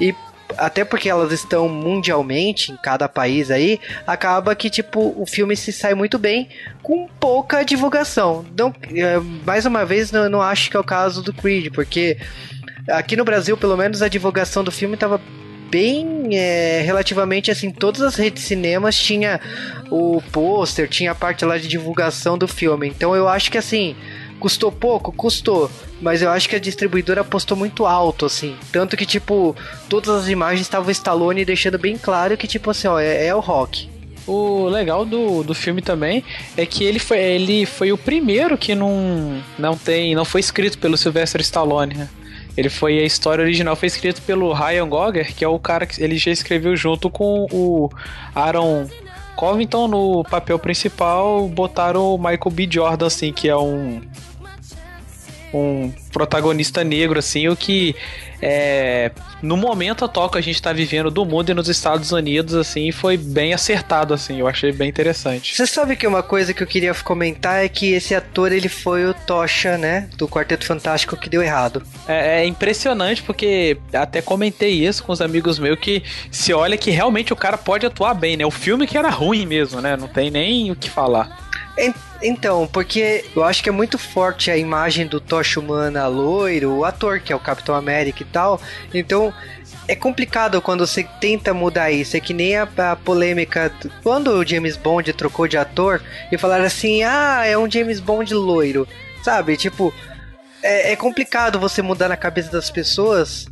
e 0.00 0.12
até 0.56 0.84
porque 0.84 1.08
elas 1.08 1.32
estão 1.32 1.68
mundialmente 1.68 2.72
em 2.72 2.76
cada 2.76 3.08
país 3.08 3.50
aí, 3.50 3.80
acaba 4.06 4.54
que 4.54 4.70
tipo 4.70 5.14
o 5.16 5.26
filme 5.26 5.56
se 5.56 5.72
sai 5.72 5.94
muito 5.94 6.18
bem 6.18 6.48
com 6.82 7.08
pouca 7.18 7.64
divulgação. 7.64 8.44
Não, 8.56 8.74
é, 8.94 9.18
mais 9.46 9.66
uma 9.66 9.84
vez, 9.84 10.12
não, 10.12 10.28
não 10.28 10.42
acho 10.42 10.70
que 10.70 10.76
é 10.76 10.80
o 10.80 10.84
caso 10.84 11.22
do 11.22 11.32
Creed, 11.32 11.72
porque 11.72 12.18
aqui 12.88 13.16
no 13.16 13.24
Brasil, 13.24 13.56
pelo 13.56 13.76
menos, 13.76 14.02
a 14.02 14.08
divulgação 14.08 14.62
do 14.62 14.70
filme 14.70 14.94
estava 14.94 15.20
bem 15.70 16.28
é, 16.36 16.82
relativamente 16.82 17.50
assim, 17.50 17.70
todas 17.70 18.00
as 18.00 18.14
redes 18.14 18.42
de 18.42 18.48
cinemas 18.48 18.96
tinha 18.96 19.40
o 19.90 20.22
pôster, 20.30 20.88
tinha 20.88 21.10
a 21.10 21.14
parte 21.14 21.44
lá 21.44 21.58
de 21.58 21.66
divulgação 21.66 22.38
do 22.38 22.46
filme. 22.46 22.86
Então 22.86 23.16
eu 23.16 23.26
acho 23.28 23.50
que 23.50 23.58
assim, 23.58 23.96
custou 24.44 24.70
pouco, 24.70 25.10
custou, 25.10 25.70
mas 26.02 26.20
eu 26.20 26.28
acho 26.28 26.50
que 26.50 26.54
a 26.54 26.58
distribuidora 26.58 27.22
apostou 27.22 27.56
muito 27.56 27.86
alto 27.86 28.26
assim, 28.26 28.54
tanto 28.70 28.94
que 28.94 29.06
tipo, 29.06 29.56
todas 29.88 30.10
as 30.10 30.28
imagens 30.28 30.60
estavam 30.60 30.90
Stallone 30.90 31.46
deixando 31.46 31.78
bem 31.78 31.96
claro 31.96 32.36
que 32.36 32.46
tipo 32.46 32.68
assim, 32.68 32.86
ó, 32.86 33.00
é, 33.00 33.24
é 33.28 33.34
o 33.34 33.40
Rock. 33.40 33.88
O 34.26 34.66
legal 34.66 35.06
do, 35.06 35.42
do 35.42 35.54
filme 35.54 35.80
também 35.80 36.22
é 36.58 36.66
que 36.66 36.84
ele 36.84 36.98
foi, 36.98 37.18
ele 37.20 37.64
foi 37.64 37.90
o 37.90 37.96
primeiro 37.96 38.58
que 38.58 38.74
não, 38.74 39.42
não 39.58 39.78
tem, 39.78 40.14
não 40.14 40.26
foi 40.26 40.42
escrito 40.42 40.76
pelo 40.76 40.98
Sylvester 40.98 41.40
Stallone, 41.40 41.94
né? 41.94 42.08
Ele 42.54 42.68
foi 42.68 42.98
a 42.98 43.04
história 43.04 43.42
original 43.42 43.74
foi 43.74 43.86
escrito 43.86 44.20
pelo 44.22 44.52
Ryan 44.52 44.88
Gogger, 44.90 45.34
que 45.34 45.42
é 45.42 45.48
o 45.48 45.58
cara 45.58 45.86
que 45.86 46.02
ele 46.02 46.18
já 46.18 46.30
escreveu 46.30 46.76
junto 46.76 47.08
com 47.08 47.46
o 47.50 47.88
Aaron 48.34 48.86
Covington 49.36 49.88
no 49.88 50.22
papel 50.22 50.58
principal, 50.58 51.48
botaram 51.48 52.14
o 52.14 52.18
Michael 52.18 52.50
B. 52.52 52.68
Jordan 52.70 53.06
assim, 53.06 53.32
que 53.32 53.48
é 53.48 53.56
um 53.56 54.00
um 55.54 55.92
protagonista 56.12 56.82
negro 56.82 57.18
assim, 57.18 57.48
o 57.48 57.56
que 57.56 57.94
é, 58.42 59.10
no 59.40 59.56
momento 59.56 60.04
atual 60.04 60.28
que 60.28 60.36
a 60.36 60.40
gente 60.40 60.60
tá 60.60 60.72
vivendo 60.72 61.10
do 61.10 61.24
mundo 61.24 61.50
e 61.50 61.54
nos 61.54 61.68
Estados 61.68 62.12
Unidos, 62.12 62.54
assim, 62.54 62.92
foi 62.92 63.16
bem 63.16 63.54
acertado, 63.54 64.12
assim, 64.12 64.40
eu 64.40 64.46
achei 64.46 64.70
bem 64.72 64.88
interessante. 64.88 65.56
Você 65.56 65.66
sabe 65.66 65.96
que 65.96 66.06
uma 66.06 66.22
coisa 66.22 66.52
que 66.52 66.62
eu 66.62 66.66
queria 66.66 66.92
comentar 66.94 67.64
é 67.64 67.68
que 67.68 67.92
esse 67.92 68.14
ator, 68.14 68.52
ele 68.52 68.68
foi 68.68 69.06
o 69.06 69.14
Tocha, 69.14 69.78
né, 69.78 70.08
do 70.16 70.28
Quarteto 70.28 70.66
Fantástico 70.66 71.16
que 71.16 71.30
deu 71.30 71.42
errado. 71.42 71.82
É, 72.06 72.42
é 72.42 72.46
impressionante 72.46 73.22
porque 73.22 73.78
até 73.92 74.20
comentei 74.20 74.86
isso 74.86 75.02
com 75.02 75.12
os 75.12 75.20
amigos 75.20 75.58
meus 75.58 75.78
que 75.78 76.02
se 76.30 76.52
olha 76.52 76.76
que 76.76 76.90
realmente 76.90 77.32
o 77.32 77.36
cara 77.36 77.56
pode 77.56 77.86
atuar 77.86 78.14
bem, 78.14 78.36
né? 78.36 78.44
O 78.44 78.50
filme 78.50 78.86
que 78.86 78.96
era 78.96 79.08
ruim 79.08 79.46
mesmo, 79.46 79.80
né? 79.80 79.96
Não 79.96 80.08
tem 80.08 80.30
nem 80.30 80.70
o 80.70 80.76
que 80.76 80.90
falar. 80.90 81.44
Então, 82.22 82.66
porque 82.66 83.24
eu 83.34 83.44
acho 83.44 83.62
que 83.62 83.68
é 83.68 83.72
muito 83.72 83.98
forte 83.98 84.50
a 84.50 84.56
imagem 84.56 85.06
do 85.06 85.20
Tocha 85.20 85.58
Humana 85.58 86.06
loiro, 86.06 86.72
o 86.72 86.84
ator 86.84 87.20
que 87.20 87.32
é 87.32 87.36
o 87.36 87.40
Capitão 87.40 87.74
América 87.74 88.22
e 88.22 88.26
tal. 88.26 88.60
Então, 88.92 89.34
é 89.86 89.94
complicado 89.94 90.60
quando 90.62 90.86
você 90.86 91.04
tenta 91.20 91.52
mudar 91.52 91.90
isso. 91.90 92.16
É 92.16 92.20
que 92.20 92.32
nem 92.32 92.56
a, 92.56 92.68
a, 92.78 92.96
polêmica 92.96 93.72
quando 94.02 94.28
o 94.28 94.46
James 94.46 94.76
Bond 94.76 95.12
trocou 95.12 95.46
de 95.48 95.56
ator 95.56 96.02
e 96.30 96.38
falaram 96.38 96.64
assim: 96.64 97.02
ah, 97.02 97.42
é 97.44 97.58
um 97.58 97.70
James 97.70 98.00
Bond 98.00 98.32
loiro. 98.32 98.88
Sabe? 99.22 99.56
Tipo, 99.56 99.92
é, 100.62 100.92
é 100.92 100.96
complicado 100.96 101.58
você 101.58 101.82
mudar 101.82 102.08
na 102.08 102.16
cabeça 102.16 102.50
das 102.50 102.70
pessoas 102.70 103.46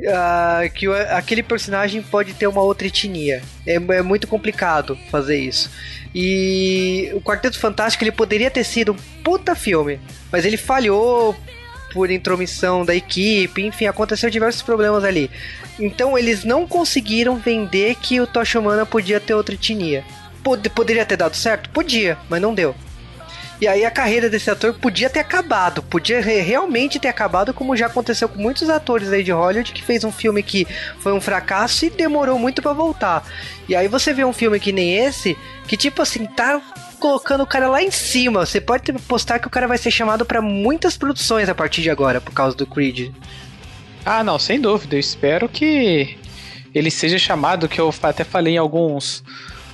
uh, 0.00 0.70
que 0.74 0.86
aquele 1.10 1.42
personagem 1.42 2.02
pode 2.02 2.34
ter 2.34 2.46
uma 2.46 2.62
outra 2.62 2.86
etnia. 2.86 3.42
É, 3.66 3.74
é, 3.74 4.02
muito 4.02 4.26
complicado 4.26 4.98
fazer 5.10 5.38
isso. 5.38 5.70
E 6.18 7.10
o 7.12 7.20
Quarteto 7.20 7.58
Fantástico 7.58 8.02
ele 8.02 8.10
poderia 8.10 8.50
ter 8.50 8.64
sido 8.64 8.92
um 8.92 8.96
puta 9.22 9.54
filme, 9.54 10.00
mas 10.32 10.46
ele 10.46 10.56
falhou 10.56 11.36
por 11.92 12.10
intromissão 12.10 12.86
da 12.86 12.94
equipe, 12.94 13.62
enfim, 13.62 13.84
aconteceu 13.84 14.30
diversos 14.30 14.62
problemas 14.62 15.04
ali. 15.04 15.30
Então 15.78 16.16
eles 16.16 16.42
não 16.42 16.66
conseguiram 16.66 17.36
vender 17.36 17.96
que 17.96 18.18
o 18.18 18.26
Tocha 18.26 18.58
Humana 18.58 18.86
podia 18.86 19.20
ter 19.20 19.34
outra 19.34 19.54
etnia. 19.54 20.02
Pod 20.42 20.66
poderia 20.70 21.04
ter 21.04 21.18
dado 21.18 21.36
certo? 21.36 21.68
Podia, 21.68 22.16
mas 22.30 22.40
não 22.40 22.54
deu. 22.54 22.74
E 23.60 23.66
aí 23.66 23.86
a 23.86 23.90
carreira 23.90 24.28
desse 24.28 24.50
ator 24.50 24.74
podia 24.74 25.08
ter 25.08 25.20
acabado, 25.20 25.82
podia 25.82 26.20
realmente 26.20 26.98
ter 26.98 27.08
acabado, 27.08 27.54
como 27.54 27.76
já 27.76 27.86
aconteceu 27.86 28.28
com 28.28 28.38
muitos 28.38 28.68
atores 28.68 29.10
aí 29.10 29.22
de 29.22 29.32
Hollywood 29.32 29.72
que 29.72 29.82
fez 29.82 30.04
um 30.04 30.12
filme 30.12 30.42
que 30.42 30.66
foi 31.00 31.12
um 31.12 31.20
fracasso 31.20 31.86
e 31.86 31.90
demorou 31.90 32.38
muito 32.38 32.60
para 32.60 32.74
voltar. 32.74 33.26
E 33.66 33.74
aí 33.74 33.88
você 33.88 34.12
vê 34.12 34.24
um 34.24 34.32
filme 34.32 34.60
que 34.60 34.72
nem 34.72 34.96
esse, 34.96 35.36
que 35.66 35.76
tipo 35.76 36.02
assim, 36.02 36.26
tá 36.26 36.60
colocando 37.00 37.42
o 37.42 37.46
cara 37.46 37.68
lá 37.68 37.82
em 37.82 37.90
cima. 37.90 38.44
Você 38.44 38.60
pode 38.60 38.92
postar 38.92 39.38
que 39.38 39.46
o 39.46 39.50
cara 39.50 39.66
vai 39.66 39.78
ser 39.78 39.90
chamado 39.90 40.26
para 40.26 40.42
muitas 40.42 40.96
produções 40.96 41.48
a 41.48 41.54
partir 41.54 41.80
de 41.80 41.90
agora 41.90 42.20
por 42.20 42.32
causa 42.32 42.54
do 42.54 42.66
Creed. 42.66 43.10
Ah, 44.04 44.22
não, 44.22 44.38
sem 44.38 44.60
dúvida. 44.60 44.96
Eu 44.96 45.00
espero 45.00 45.48
que 45.48 46.18
ele 46.74 46.90
seja 46.90 47.18
chamado, 47.18 47.68
que 47.68 47.80
eu 47.80 47.92
até 48.02 48.22
falei 48.22 48.54
em 48.54 48.58
alguns 48.58 49.24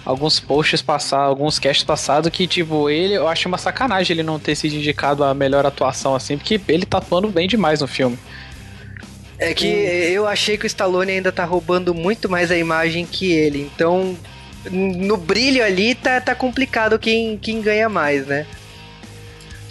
alguns 0.04 0.40
posts 0.40 0.82
passados, 0.82 1.28
alguns 1.28 1.58
casts 1.58 1.84
passados 1.84 2.30
que, 2.30 2.46
tipo, 2.46 2.90
ele, 2.90 3.14
eu 3.14 3.28
acho 3.28 3.48
uma 3.48 3.58
sacanagem 3.58 4.14
ele 4.14 4.22
não 4.22 4.38
ter 4.38 4.54
sido 4.54 4.74
indicado 4.74 5.22
a 5.24 5.34
melhor 5.34 5.64
atuação, 5.64 6.14
assim, 6.14 6.36
porque 6.36 6.60
ele 6.68 6.84
tá 6.84 6.98
atuando 6.98 7.28
bem 7.28 7.46
demais 7.46 7.80
no 7.80 7.86
filme. 7.86 8.18
É 9.38 9.52
que 9.54 9.66
eu 9.66 10.26
achei 10.26 10.56
que 10.56 10.64
o 10.64 10.68
Stallone 10.68 11.12
ainda 11.12 11.32
tá 11.32 11.44
roubando 11.44 11.92
muito 11.94 12.28
mais 12.28 12.50
a 12.50 12.56
imagem 12.56 13.04
que 13.04 13.32
ele, 13.32 13.68
então 13.74 14.16
no 14.70 15.16
brilho 15.16 15.64
ali 15.64 15.94
tá, 15.94 16.20
tá 16.20 16.34
complicado 16.34 16.98
quem, 16.98 17.36
quem 17.36 17.60
ganha 17.60 17.88
mais, 17.88 18.26
né? 18.26 18.46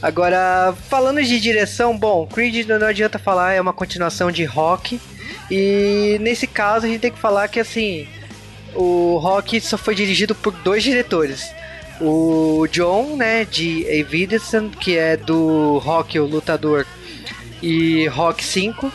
Agora, 0.01 0.75
falando 0.89 1.21
de 1.23 1.39
direção, 1.39 1.97
bom, 1.97 2.25
Creed 2.25 2.67
não 2.67 2.87
adianta 2.87 3.19
falar, 3.19 3.53
é 3.53 3.61
uma 3.61 3.71
continuação 3.71 4.31
de 4.31 4.43
Rock. 4.43 4.99
E 5.49 6.17
nesse 6.19 6.47
caso 6.47 6.85
a 6.85 6.89
gente 6.89 7.01
tem 7.01 7.11
que 7.11 7.19
falar 7.19 7.47
que 7.47 7.59
assim, 7.59 8.07
o 8.75 9.17
Rock 9.17 9.59
só 9.61 9.77
foi 9.77 9.95
dirigido 9.95 10.33
por 10.35 10.53
dois 10.53 10.83
diretores. 10.83 11.51
O 11.99 12.67
John, 12.71 13.15
né, 13.15 13.45
de 13.45 13.85
Evidence, 13.87 14.57
que 14.79 14.97
é 14.97 15.15
do 15.15 15.77
Rock, 15.77 16.19
o 16.19 16.25
Lutador, 16.25 16.85
e 17.61 18.07
Rock 18.07 18.43
5. 18.43 18.91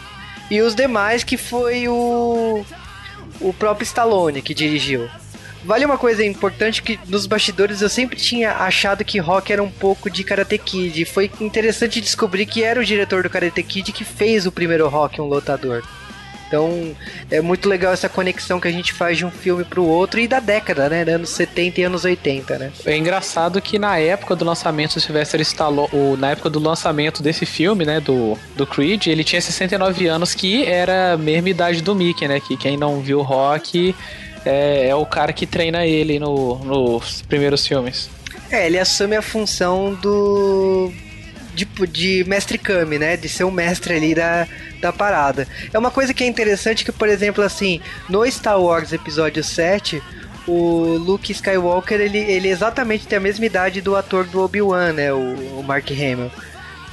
E 0.51 0.61
os 0.61 0.75
demais, 0.75 1.25
que 1.25 1.37
foi 1.37 1.89
o, 1.89 2.65
o 3.41 3.53
próprio 3.53 3.85
Stallone 3.85 4.43
que 4.43 4.55
dirigiu. 4.55 5.09
Vale 5.65 5.85
uma 5.85 5.99
coisa 5.99 6.25
importante 6.25 6.81
que 6.81 6.99
nos 7.09 7.27
bastidores 7.27 7.83
eu 7.83 7.89
sempre 7.89 8.17
tinha 8.17 8.53
achado 8.53 9.05
que 9.05 9.19
Rock 9.19 9.53
era 9.53 9.63
um 9.63 9.71
pouco 9.71 10.09
de 10.09 10.23
Karate 10.23 10.59
Kid. 10.59 11.05
Foi 11.07 11.31
interessante 11.41 12.01
descobrir 12.01 12.47
que 12.47 12.63
era 12.63 12.81
o 12.81 12.85
diretor 12.85 13.25
do 13.25 13.31
Karate 13.31 13.63
Kid 13.65 13.91
que 13.91 14.05
fez 14.05 14.47
o 14.47 14.53
primeiro 14.53 14.89
Rock, 14.89 15.21
um 15.21 15.25
lutador. 15.25 15.83
Então 16.47 16.95
é 17.31 17.41
muito 17.41 17.69
legal 17.69 17.93
essa 17.93 18.09
conexão 18.09 18.61
que 18.61 18.69
a 18.69 18.73
gente 18.73 18.93
faz 18.93 19.19
de 19.19 19.25
um 19.25 19.31
filme 19.31 19.65
pro 19.65 19.85
outro 19.85 20.21
e 20.21 20.29
da 20.29 20.41
década, 20.41 20.89
né? 20.89 21.03
Anos 21.03 21.31
70 21.31 21.81
e 21.81 21.85
anos 21.85 22.05
80, 22.05 22.59
né? 22.59 22.73
É 22.85 22.97
engraçado 22.97 23.61
que 23.61 23.79
na 23.79 23.99
época 23.99 24.37
do 24.37 24.45
lançamento 24.45 24.95
do 24.95 25.01
Sylvester 25.01 25.41
Stallone, 25.41 26.17
na 26.19 26.31
época 26.31 26.49
do 26.49 26.59
lançamento 26.59 27.23
desse 27.23 27.45
filme, 27.45 27.85
né, 27.85 28.01
do, 28.01 28.39
do 28.55 28.67
Creed, 28.67 29.07
ele 29.07 29.25
tinha 29.25 29.41
69 29.41 30.07
anos, 30.07 30.35
que 30.35 30.65
era 30.65 31.15
a 31.15 31.17
mesma 31.17 31.49
idade 31.49 31.83
do 31.83 31.95
Mickey, 31.95 32.29
né? 32.29 32.41
Que 32.41 32.57
quem 32.57 32.77
não 32.77 33.01
viu 33.01 33.23
Rock 33.23 33.95
é, 34.45 34.89
é 34.89 34.95
o 34.95 35.05
cara 35.05 35.33
que 35.33 35.47
treina 35.47 35.85
ele 35.85 36.19
no, 36.19 36.57
nos 36.65 37.23
primeiros 37.23 37.67
filmes. 37.67 38.09
É, 38.51 38.67
ele 38.67 38.79
assume 38.79 39.17
a 39.17 39.23
função 39.23 39.95
do 39.95 40.93
de, 41.57 41.65
de 41.89 42.25
mestre 42.29 42.59
Kami, 42.59 42.99
né? 42.99 43.17
De 43.17 43.29
ser 43.29 43.45
o 43.45 43.51
mestre 43.51 43.95
ali 43.95 44.15
da, 44.15 44.47
da 44.81 44.93
parada. 44.93 45.47
É 45.73 45.79
uma 45.79 45.91
coisa 45.91 46.13
que 46.13 46.25
é 46.25 46.27
interessante 46.27 46.85
que, 46.85 46.93
por 46.93 47.09
exemplo, 47.09 47.43
assim, 47.43 47.81
no 48.09 48.25
Star 48.31 48.61
Wars 48.61 48.93
Episódio 48.93 49.43
7, 49.43 50.03
o 50.47 50.97
Luke 50.99 51.33
Skywalker, 51.33 52.01
ele, 52.01 52.19
ele 52.19 52.49
exatamente 52.49 53.07
tem 53.07 53.19
a 53.19 53.21
mesma 53.21 53.45
idade 53.45 53.81
do 53.81 53.97
ator 53.97 54.25
do 54.25 54.41
Obi-Wan, 54.41 54.93
né? 54.93 55.13
O, 55.13 55.59
o 55.59 55.65
Mark 55.67 55.91
Hamill. 55.91 56.31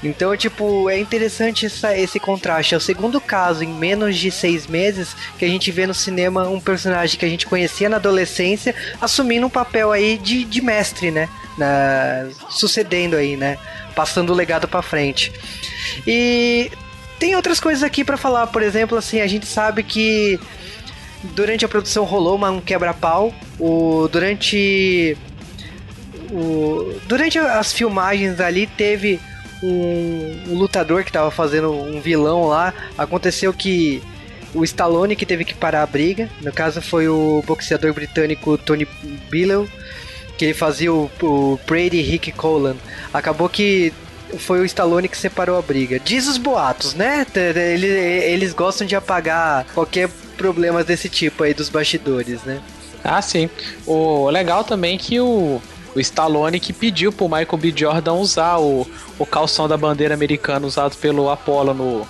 Então, 0.04 0.36
tipo, 0.36 0.90
é 0.90 1.00
interessante 1.00 1.66
essa, 1.66 1.98
esse 1.98 2.20
contraste. 2.20 2.74
É 2.74 2.78
o 2.78 2.82
segundo 2.82 3.22
caso 3.22 3.64
em 3.64 3.74
menos 3.74 4.18
de 4.18 4.30
seis 4.30 4.68
meses 4.68 5.16
que 5.40 5.46
a 5.46 5.48
gente 5.48 5.72
vê 5.72 5.88
no 5.88 5.94
cinema 5.94 6.50
um 6.50 6.60
personagem 6.60 7.18
que 7.18 7.26
a 7.26 7.30
gente 7.30 7.48
conhecia 7.48 7.88
na 7.88 7.96
adolescência 7.96 8.76
assumindo 9.00 9.48
um 9.48 9.50
papel 9.50 9.92
aí 9.92 10.18
de, 10.18 10.44
de 10.44 10.62
mestre, 10.62 11.10
né? 11.10 11.30
Na, 11.58 12.28
sucedendo 12.50 13.16
aí, 13.16 13.38
né? 13.38 13.58
Passando 13.96 14.32
o 14.32 14.36
legado 14.36 14.68
para 14.68 14.82
frente. 14.82 15.32
E 16.06 16.70
tem 17.24 17.38
outras 17.38 17.58
coisas 17.58 17.84
aqui 17.84 18.04
para 18.04 18.18
falar, 18.18 18.48
por 18.48 18.62
exemplo, 18.62 18.98
assim, 18.98 19.22
a 19.22 19.28
gente 19.28 19.46
sabe 19.46 19.82
que 19.82 20.38
durante 21.34 21.64
a 21.64 21.70
produção 21.70 22.04
rolou 22.04 22.36
uma, 22.36 22.52
um 22.52 22.60
quebra-pau. 22.60 23.34
O, 23.58 24.10
durante 24.12 25.18
o, 26.30 27.00
durante 27.08 27.40
as 27.40 27.72
filmagens 27.72 28.42
ali 28.42 28.68
teve 28.68 29.22
um, 29.64 30.50
um 30.50 30.56
lutador 30.56 31.04
que 31.04 31.12
estava 31.12 31.32
fazendo 31.32 31.72
um 31.72 32.02
vilão 32.02 32.44
lá. 32.44 32.74
Aconteceu 32.98 33.54
que 33.54 34.04
o 34.54 34.62
Stallone 34.66 35.16
que 35.16 35.26
teve 35.26 35.46
que 35.46 35.54
parar 35.54 35.84
a 35.84 35.88
briga. 35.88 36.30
No 36.42 36.52
caso 36.52 36.82
foi 36.82 37.08
o 37.08 37.42
boxeador 37.48 37.94
britânico 37.94 38.58
Tony 38.58 38.86
Billow, 39.30 39.66
que 40.38 40.44
ele 40.44 40.54
fazia 40.54 40.92
o, 40.92 41.10
o 41.22 41.58
Brady 41.66 42.02
Rick 42.02 42.34
Colan. 42.34 42.76
Acabou 43.14 43.48
que 43.48 43.94
foi 44.38 44.62
o 44.62 44.66
Stallone 44.66 45.08
que 45.08 45.18
separou 45.18 45.58
a 45.58 45.62
briga. 45.62 46.00
Diz 46.00 46.28
os 46.28 46.38
boatos, 46.38 46.94
né? 46.94 47.26
Eles, 47.36 47.90
eles 47.90 48.54
gostam 48.54 48.86
de 48.86 48.96
apagar 48.96 49.66
qualquer 49.74 50.10
problema 50.38 50.84
desse 50.84 51.10
tipo 51.10 51.44
aí 51.44 51.54
dos 51.54 51.70
bastidores, 51.70 52.44
né? 52.44 52.62
Ah, 53.04 53.22
sim. 53.22 53.50
O 53.86 54.30
legal 54.30 54.64
também 54.64 54.96
é 54.96 54.98
que 54.98 55.20
o, 55.20 55.62
o 55.96 56.00
Stallone 56.00 56.60
que 56.60 56.72
pediu 56.72 57.12
pro 57.12 57.28
Michael 57.28 57.58
B. 57.58 57.74
Jordan 57.76 58.14
usar 58.14 58.58
o, 58.58 58.88
o 59.20 59.26
calção 59.26 59.68
da 59.68 59.78
bandeira 59.78 60.14
americana 60.14 60.66
usado 60.66 60.96
pelo 60.98 61.30
Apollo 61.30 61.74
no, 61.74 62.08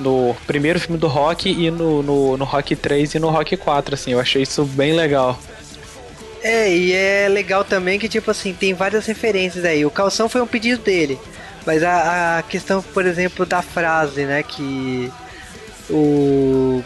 no 0.00 0.36
primeiro 0.46 0.80
filme 0.80 0.98
do 0.98 1.06
Rock 1.06 1.50
e 1.50 1.70
no, 1.70 2.02
no, 2.02 2.36
no 2.36 2.44
Rock 2.44 2.74
3 2.74 3.14
e 3.14 3.18
no 3.18 3.30
Rock 3.30 3.56
4, 3.56 3.94
assim. 3.94 4.12
Eu 4.12 4.20
achei 4.20 4.42
isso 4.42 4.64
bem 4.64 4.92
legal. 4.92 5.38
É, 6.42 6.74
e 6.74 6.92
é 6.92 7.28
legal 7.28 7.64
também 7.64 7.98
que, 7.98 8.08
tipo 8.08 8.30
assim, 8.30 8.52
tem 8.52 8.74
várias 8.74 9.06
referências 9.06 9.64
aí. 9.64 9.86
O 9.86 9.90
calção 9.90 10.28
foi 10.28 10.40
um 10.40 10.46
pedido 10.46 10.82
dele. 10.82 11.18
Mas 11.66 11.82
a, 11.82 12.38
a 12.38 12.42
questão, 12.42 12.82
por 12.82 13.06
exemplo, 13.06 13.46
da 13.46 13.62
frase, 13.62 14.24
né? 14.24 14.42
Que 14.42 15.12
o. 15.88 16.82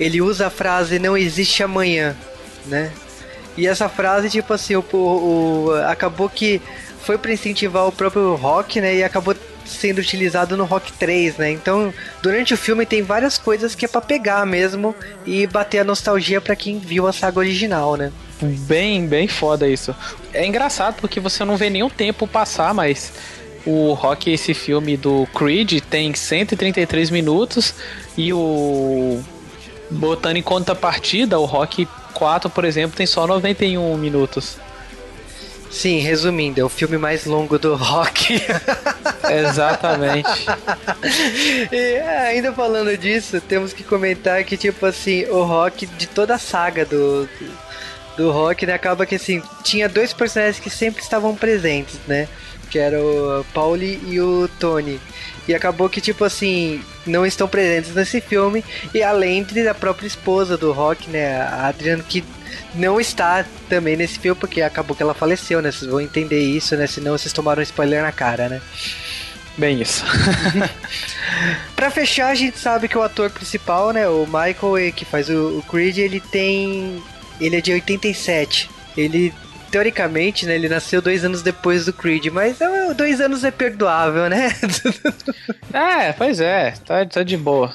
Ele 0.00 0.20
usa 0.20 0.48
a 0.48 0.50
frase 0.50 0.98
não 0.98 1.16
existe 1.16 1.62
amanhã, 1.62 2.16
né? 2.66 2.90
E 3.56 3.66
essa 3.66 3.88
frase, 3.88 4.30
tipo 4.30 4.52
assim, 4.52 4.74
o, 4.74 4.84
o, 4.92 5.70
acabou 5.86 6.28
que 6.28 6.60
foi 7.02 7.18
para 7.18 7.32
incentivar 7.32 7.86
o 7.86 7.92
próprio 7.92 8.34
rock, 8.34 8.80
né? 8.80 8.96
E 8.96 9.04
acabou 9.04 9.36
sendo 9.64 9.98
utilizado 9.98 10.56
no 10.56 10.64
Rock 10.64 10.92
3, 10.94 11.36
né? 11.36 11.50
Então, 11.50 11.92
durante 12.20 12.54
o 12.54 12.56
filme 12.56 12.84
tem 12.84 13.02
várias 13.02 13.38
coisas 13.38 13.74
que 13.74 13.84
é 13.84 13.88
pra 13.88 14.00
pegar 14.00 14.46
mesmo 14.46 14.94
e 15.24 15.46
bater 15.46 15.80
a 15.80 15.84
nostalgia 15.84 16.40
pra 16.40 16.56
quem 16.56 16.78
viu 16.78 17.06
a 17.06 17.12
saga 17.12 17.38
original, 17.38 17.96
né? 17.96 18.12
Bem, 18.40 19.06
bem 19.06 19.28
foda 19.28 19.68
isso. 19.68 19.94
É 20.32 20.46
engraçado 20.46 20.96
porque 21.00 21.20
você 21.20 21.44
não 21.44 21.56
vê 21.56 21.70
nenhum 21.70 21.90
tempo 21.90 22.26
passar, 22.26 22.74
mas 22.74 23.12
o 23.66 23.92
Rock, 23.92 24.30
esse 24.30 24.54
filme 24.54 24.96
do 24.96 25.26
Creed, 25.34 25.80
tem 25.88 26.14
133 26.14 27.10
minutos 27.10 27.74
e 28.16 28.32
o. 28.32 29.20
Botando 29.90 30.38
em 30.38 30.42
contrapartida, 30.42 31.38
o 31.38 31.44
Rock 31.44 31.86
4, 32.14 32.48
por 32.48 32.64
exemplo, 32.64 32.96
tem 32.96 33.06
só 33.06 33.26
91 33.26 33.96
minutos. 33.98 34.56
Sim, 35.72 35.98
resumindo, 36.00 36.60
é 36.60 36.64
o 36.64 36.68
filme 36.68 36.98
mais 36.98 37.24
longo 37.24 37.58
do 37.58 37.74
rock. 37.74 38.34
Exatamente. 39.26 40.28
e 41.72 41.98
ainda 42.28 42.52
falando 42.52 42.94
disso, 42.96 43.40
temos 43.40 43.72
que 43.72 43.82
comentar 43.82 44.44
que, 44.44 44.54
tipo 44.58 44.84
assim, 44.84 45.24
o 45.24 45.42
rock 45.42 45.86
de 45.86 46.06
toda 46.06 46.34
a 46.34 46.38
saga 46.38 46.84
do, 46.84 47.26
do 48.18 48.30
rock, 48.30 48.66
né? 48.66 48.74
Acaba 48.74 49.06
que 49.06 49.14
assim, 49.14 49.42
tinha 49.64 49.88
dois 49.88 50.12
personagens 50.12 50.60
que 50.60 50.68
sempre 50.68 51.02
estavam 51.02 51.34
presentes, 51.34 51.98
né? 52.06 52.28
Que 52.72 52.78
era 52.78 52.98
o 52.98 53.44
Pauli 53.52 54.00
e 54.06 54.18
o 54.18 54.48
Tony. 54.58 54.98
E 55.46 55.54
acabou 55.54 55.90
que, 55.90 56.00
tipo 56.00 56.24
assim, 56.24 56.82
não 57.06 57.26
estão 57.26 57.46
presentes 57.46 57.94
nesse 57.94 58.18
filme. 58.18 58.64
E 58.94 59.02
além 59.02 59.44
da 59.44 59.74
própria 59.74 60.06
esposa 60.06 60.56
do 60.56 60.72
Rock, 60.72 61.10
né? 61.10 61.38
A 61.42 61.66
Adriana, 61.66 62.02
que 62.02 62.24
não 62.74 62.98
está 62.98 63.44
também 63.68 63.94
nesse 63.94 64.18
filme, 64.18 64.40
porque 64.40 64.62
acabou 64.62 64.96
que 64.96 65.02
ela 65.02 65.12
faleceu, 65.12 65.60
né? 65.60 65.70
Vocês 65.70 65.90
vão 65.90 66.00
entender 66.00 66.40
isso, 66.40 66.74
né? 66.74 66.86
Senão 66.86 67.12
vocês 67.12 67.30
tomaram 67.30 67.60
um 67.60 67.62
spoiler 67.62 68.00
na 68.00 68.10
cara, 68.10 68.48
né? 68.48 68.62
Bem 69.58 69.82
isso. 69.82 70.02
pra 71.76 71.90
fechar, 71.90 72.28
a 72.28 72.34
gente 72.34 72.58
sabe 72.58 72.88
que 72.88 72.96
o 72.96 73.02
ator 73.02 73.28
principal, 73.28 73.90
né? 73.90 74.08
O 74.08 74.24
Michael, 74.24 74.94
que 74.96 75.04
faz 75.04 75.28
o, 75.28 75.58
o 75.58 75.62
Creed, 75.68 75.98
ele 75.98 76.20
tem. 76.20 77.02
Ele 77.38 77.56
é 77.56 77.60
de 77.60 77.70
87. 77.70 78.70
Ele 78.96 79.30
teoricamente, 79.72 80.44
né, 80.44 80.54
ele 80.54 80.68
nasceu 80.68 81.00
dois 81.00 81.24
anos 81.24 81.40
depois 81.40 81.86
do 81.86 81.94
Creed, 81.94 82.26
mas 82.26 82.60
é, 82.60 82.92
dois 82.92 83.22
anos 83.22 83.42
é 83.42 83.50
perdoável, 83.50 84.28
né? 84.28 84.54
é, 85.72 86.12
pois 86.12 86.40
é, 86.40 86.72
tá, 86.84 87.04
tá 87.06 87.22
de 87.22 87.38
boa. 87.38 87.74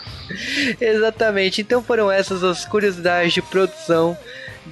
Exatamente, 0.80 1.62
então 1.62 1.82
foram 1.82 2.12
essas 2.12 2.44
as 2.44 2.63
curiosidades 2.66 3.34
de 3.34 3.42
produção 3.42 4.16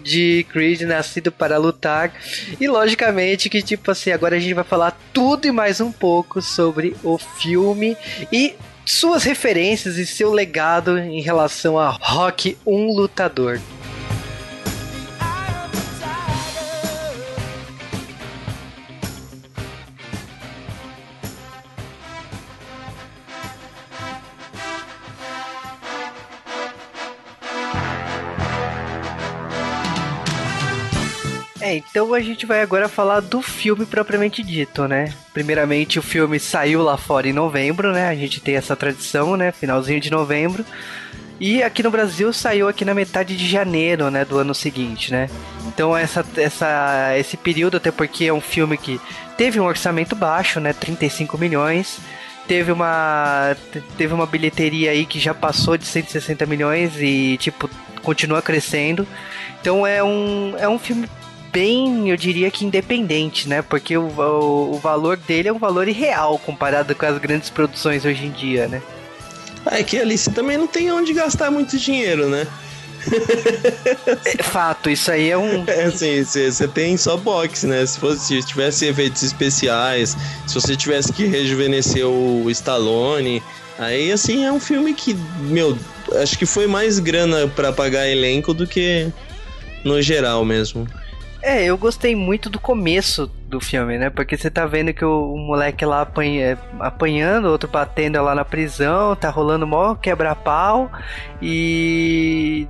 de 0.03 0.46
Creed 0.51 0.82
nascido 0.82 1.32
para 1.32 1.58
lutar. 1.58 2.13
E 2.62 2.67
logicamente 2.67 3.50
que 3.50 3.63
tipo 3.63 3.89
assim, 3.89 4.12
agora 4.12 4.36
a 4.36 4.39
gente 4.39 4.53
vai 4.53 4.63
falar 4.63 4.96
tudo 5.12 5.48
e 5.48 5.51
mais 5.51 5.82
um 5.82 5.91
pouco 5.91 6.44
sobre 6.44 6.96
o 7.03 7.17
filme 7.17 7.98
e 8.32 8.53
suas 8.86 9.24
referências 9.24 9.98
e 9.98 10.05
seu 10.05 10.32
legado 10.32 11.00
em 11.00 11.22
relação 11.22 11.79
a 11.79 11.89
Rock 11.89 12.55
um 12.67 12.94
lutador. 12.94 13.60
É, 31.65 31.77
então 31.77 32.13
a 32.13 32.19
gente 32.19 32.45
vai 32.45 32.62
agora 32.62 32.88
falar 32.88 33.22
do 33.22 33.42
filme 33.42 33.87
propriamente 33.87 34.44
dito, 34.44 34.87
né? 34.87 35.11
Primeiramente, 35.33 35.98
o 35.98 36.01
filme 36.03 36.40
saiu 36.40 36.83
lá 36.83 36.96
fora 36.96 37.27
em 37.27 37.33
novembro, 37.33 37.92
né? 37.92 38.07
A 38.07 38.13
gente 38.13 38.40
tem 38.40 38.55
essa 38.55 38.75
tradição, 38.75 39.35
né? 39.35 39.51
Finalzinho 39.51 40.00
de 40.00 40.11
novembro. 40.11 40.63
E 41.40 41.63
aqui 41.63 41.81
no 41.81 41.90
Brasil 41.90 42.31
saiu 42.31 42.68
aqui 42.68 42.85
na 42.85 42.94
metade 42.94 43.35
de 43.35 43.48
janeiro, 43.48 44.11
né, 44.11 44.24
do 44.24 44.37
ano 44.37 44.53
seguinte, 44.53 45.11
né? 45.11 45.27
Então 45.66 45.98
essa, 45.98 46.24
essa, 46.37 47.18
esse 47.18 47.35
período, 47.35 47.77
até 47.77 47.92
porque 47.92 48.25
é 48.25 48.33
um 48.33 48.40
filme 48.40 48.77
que 48.77 49.01
teve 49.35 49.59
um 49.59 49.66
orçamento 49.66 50.16
baixo, 50.16 50.59
né, 50.59 50.72
35 50.72 51.35
milhões, 51.35 52.00
teve 52.48 52.72
uma 52.72 53.57
teve 53.98 54.13
uma 54.13 54.27
bilheteria 54.27 54.92
aí 54.92 55.03
que 55.05 55.20
já 55.20 55.33
passou 55.33 55.77
de 55.77 55.85
160 55.85 56.46
milhões 56.46 56.94
e 57.01 57.37
tipo 57.37 57.68
continua 58.03 58.42
crescendo. 58.42 59.05
Então 59.59 59.85
é 59.85 60.03
um 60.03 60.53
é 60.57 60.70
um 60.70 60.77
filme 60.77 61.09
bem, 61.55 62.09
eu 62.09 62.18
diria 62.18 62.51
que 62.51 62.65
independente, 62.65 63.48
né? 63.48 63.61
Porque 63.61 63.98
o, 63.98 64.07
o, 64.07 64.75
o 64.75 64.77
valor 64.77 65.15
dele 65.15 65.48
é 65.48 65.53
um 65.53 65.57
valor 65.57 65.87
irreal 65.87 66.37
comparado 66.37 66.94
com 66.94 67.05
as 67.05 67.18
grandes 67.18 67.50
produções 67.50 68.03
hoje 68.03 68.25
em 68.25 68.31
dia, 68.31 68.68
né? 68.68 68.81
É 69.72 69.81
que 69.81 69.98
ali 69.98 70.18
você 70.18 70.29
também 70.29 70.57
não 70.57 70.68
tem 70.68 70.91
onde 70.91 71.13
gastar 71.13 71.50
muito 71.50 71.77
dinheiro, 71.77 72.27
né? 72.27 72.46
é, 74.25 74.44
fato, 74.44 74.89
isso 74.89 75.09
aí 75.09 75.29
é 75.29 75.37
um. 75.37 75.63
É 75.70 75.85
assim, 75.85 76.22
você 76.25 76.68
tem 76.68 76.98
só 76.98 77.15
box, 77.15 77.65
né? 77.65 77.85
Se 77.85 78.00
fosse 78.00 78.41
se 78.41 78.48
tivesse 78.48 78.85
efeitos 78.87 79.24
especiais, 79.24 80.18
se 80.46 80.53
você 80.53 80.75
tivesse 80.75 81.13
que 81.13 81.25
rejuvenescer 81.25 82.05
o 82.05 82.50
Stallone, 82.51 83.41
aí 83.79 84.11
assim 84.11 84.44
é 84.44 84.51
um 84.51 84.59
filme 84.59 84.94
que, 84.94 85.13
meu, 85.39 85.77
acho 86.22 86.37
que 86.37 86.46
foi 86.46 86.68
mais 86.68 87.00
grana 87.00 87.48
para 87.48 87.72
pagar 87.72 88.09
elenco 88.09 88.53
do 88.53 88.68
que 88.68 89.07
no 89.85 90.01
geral 90.01 90.44
mesmo. 90.44 90.85
É, 91.46 91.64
eu 91.64 91.77
gostei 91.77 92.16
muito 92.16 92.50
do 92.50 92.60
começo 92.60 93.27
do 93.48 93.62
filme, 93.62 94.00
né? 94.00 94.10
Porque 94.10 94.36
você 94.36 94.50
tá 94.50 94.66
vendo 94.66 94.92
que 94.92 95.05
o, 95.05 95.31
o 95.31 95.38
moleque 95.38 95.86
lá 95.86 96.01
apanha, 96.01 96.58
apanhando, 96.79 97.46
outro 97.50 97.70
batendo 97.70 98.20
lá 98.24 98.34
na 98.34 98.44
prisão, 98.44 99.16
tá 99.16 99.29
rolando 99.29 99.68
mó 99.68 99.94
quebra-pau 99.94 100.92
e 101.40 102.68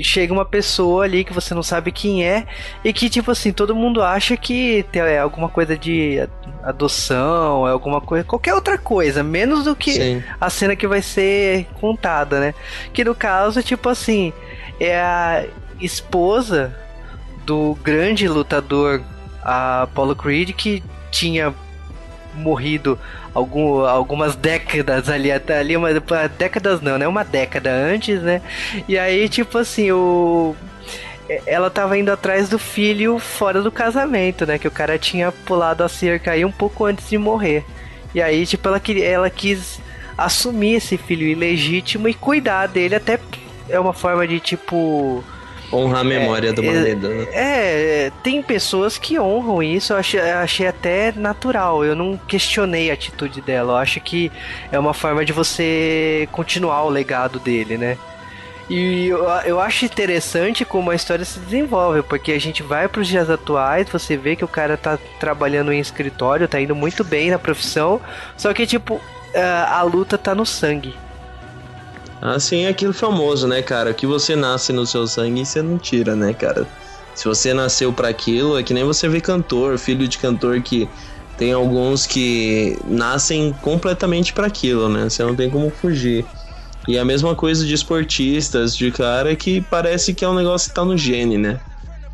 chega 0.00 0.32
uma 0.32 0.44
pessoa 0.44 1.02
ali 1.02 1.24
que 1.24 1.32
você 1.32 1.54
não 1.54 1.62
sabe 1.64 1.90
quem 1.90 2.24
é 2.24 2.46
e 2.84 2.92
que 2.92 3.10
tipo 3.10 3.32
assim 3.32 3.52
todo 3.52 3.74
mundo 3.74 4.00
acha 4.00 4.36
que 4.36 4.86
é 4.92 5.18
alguma 5.18 5.48
coisa 5.48 5.76
de 5.76 6.26
adoção 6.62 7.66
é 7.66 7.72
alguma 7.72 8.00
coisa 8.00 8.24
qualquer 8.24 8.54
outra 8.54 8.78
coisa 8.78 9.22
menos 9.22 9.64
do 9.64 9.74
que 9.74 9.92
Sim. 9.92 10.22
a 10.40 10.48
cena 10.48 10.76
que 10.76 10.86
vai 10.86 11.02
ser 11.02 11.66
contada 11.80 12.40
né 12.40 12.54
que 12.92 13.04
no 13.04 13.14
caso 13.14 13.62
tipo 13.62 13.88
assim 13.88 14.32
é 14.80 15.00
a 15.00 15.44
esposa 15.80 16.74
do 17.44 17.76
grande 17.82 18.26
lutador 18.28 19.02
Apollo 19.42 20.16
Creed 20.16 20.52
que 20.52 20.82
tinha 21.10 21.54
morrido 22.34 22.98
algum, 23.32 23.80
algumas 23.84 24.34
décadas 24.34 25.08
ali, 25.08 25.30
até 25.30 25.58
ali, 25.58 25.76
uma, 25.76 25.88
décadas 26.36 26.80
não, 26.80 26.98
né? 26.98 27.06
Uma 27.06 27.24
década 27.24 27.70
antes, 27.70 28.20
né? 28.22 28.42
E 28.88 28.98
aí, 28.98 29.28
tipo 29.28 29.58
assim, 29.58 29.90
o. 29.92 30.54
Ela 31.46 31.70
tava 31.70 31.96
indo 31.96 32.12
atrás 32.12 32.50
do 32.50 32.58
filho 32.58 33.18
fora 33.18 33.62
do 33.62 33.72
casamento, 33.72 34.44
né? 34.44 34.58
Que 34.58 34.68
o 34.68 34.70
cara 34.70 34.98
tinha 34.98 35.32
pulado 35.32 35.82
a 35.82 35.88
cerca 35.88 36.32
aí 36.32 36.44
um 36.44 36.52
pouco 36.52 36.84
antes 36.84 37.08
de 37.08 37.16
morrer. 37.16 37.64
E 38.14 38.20
aí, 38.20 38.44
tipo, 38.46 38.68
ela, 38.68 38.80
ela 39.02 39.30
quis 39.30 39.80
assumir 40.18 40.74
esse 40.74 40.98
filho 40.98 41.26
ilegítimo 41.26 42.08
e 42.08 42.14
cuidar 42.14 42.66
dele 42.66 42.94
até 42.94 43.18
é 43.68 43.80
uma 43.80 43.92
forma 43.92 44.26
de 44.28 44.38
tipo 44.38 45.24
Honrar 45.72 46.00
a 46.00 46.04
memória 46.04 46.50
é, 46.50 46.52
do 46.52 46.62
marido. 46.62 47.08
Né? 47.08 47.26
É, 47.32 48.12
tem 48.22 48.42
pessoas 48.42 48.98
que 48.98 49.18
honram 49.18 49.62
isso, 49.62 49.92
eu 49.92 49.96
achei, 49.96 50.20
achei 50.20 50.66
até 50.66 51.12
natural. 51.12 51.84
Eu 51.84 51.96
não 51.96 52.16
questionei 52.16 52.90
a 52.90 52.94
atitude 52.94 53.40
dela. 53.40 53.72
Eu 53.72 53.76
acho 53.76 54.00
que 54.00 54.30
é 54.70 54.78
uma 54.78 54.94
forma 54.94 55.24
de 55.24 55.32
você 55.32 56.28
continuar 56.30 56.84
o 56.84 56.88
legado 56.88 57.38
dele, 57.38 57.76
né? 57.76 57.98
E 58.68 59.08
eu, 59.08 59.24
eu 59.44 59.60
acho 59.60 59.84
interessante 59.84 60.64
como 60.64 60.90
a 60.90 60.94
história 60.94 61.24
se 61.24 61.38
desenvolve, 61.38 62.02
porque 62.02 62.32
a 62.32 62.40
gente 62.40 62.62
vai 62.62 62.88
para 62.88 63.02
os 63.02 63.08
dias 63.08 63.28
atuais, 63.28 63.88
você 63.90 64.16
vê 64.16 64.34
que 64.34 64.44
o 64.44 64.48
cara 64.48 64.76
tá 64.76 64.98
trabalhando 65.20 65.70
em 65.70 65.78
escritório, 65.78 66.48
tá 66.48 66.60
indo 66.60 66.74
muito 66.74 67.04
bem 67.04 67.30
na 67.30 67.38
profissão, 67.38 68.00
só 68.36 68.54
que, 68.54 68.66
tipo, 68.66 69.00
a, 69.34 69.80
a 69.80 69.82
luta 69.82 70.16
tá 70.16 70.34
no 70.34 70.46
sangue. 70.46 70.94
Assim 72.20 72.64
é 72.64 72.68
aquilo 72.68 72.92
famoso, 72.92 73.46
né, 73.46 73.60
cara? 73.62 73.92
Que 73.92 74.06
você 74.06 74.34
nasce 74.34 74.72
no 74.72 74.86
seu 74.86 75.06
sangue 75.06 75.42
e 75.42 75.46
você 75.46 75.60
não 75.60 75.78
tira, 75.78 76.16
né, 76.16 76.32
cara? 76.32 76.66
Se 77.14 77.26
você 77.26 77.54
nasceu 77.54 77.92
para 77.92 78.08
aquilo, 78.08 78.58
é 78.58 78.62
que 78.62 78.74
nem 78.74 78.84
você 78.84 79.08
vê 79.08 79.20
cantor, 79.20 79.78
filho 79.78 80.08
de 80.08 80.18
cantor 80.18 80.60
que 80.62 80.88
tem 81.36 81.52
alguns 81.52 82.06
que 82.06 82.78
nascem 82.84 83.54
completamente 83.60 84.32
para 84.32 84.46
aquilo, 84.46 84.88
né? 84.88 85.08
Você 85.08 85.22
não 85.22 85.34
tem 85.34 85.50
como 85.50 85.70
fugir. 85.70 86.24
E 86.86 86.98
a 86.98 87.04
mesma 87.04 87.34
coisa 87.34 87.64
de 87.64 87.74
esportistas, 87.74 88.76
de 88.76 88.90
cara 88.90 89.34
que 89.34 89.60
parece 89.62 90.12
que 90.12 90.24
é 90.24 90.28
um 90.28 90.34
negócio 90.34 90.68
que 90.68 90.74
tá 90.74 90.84
no 90.84 90.96
gene, 90.96 91.38
né? 91.38 91.60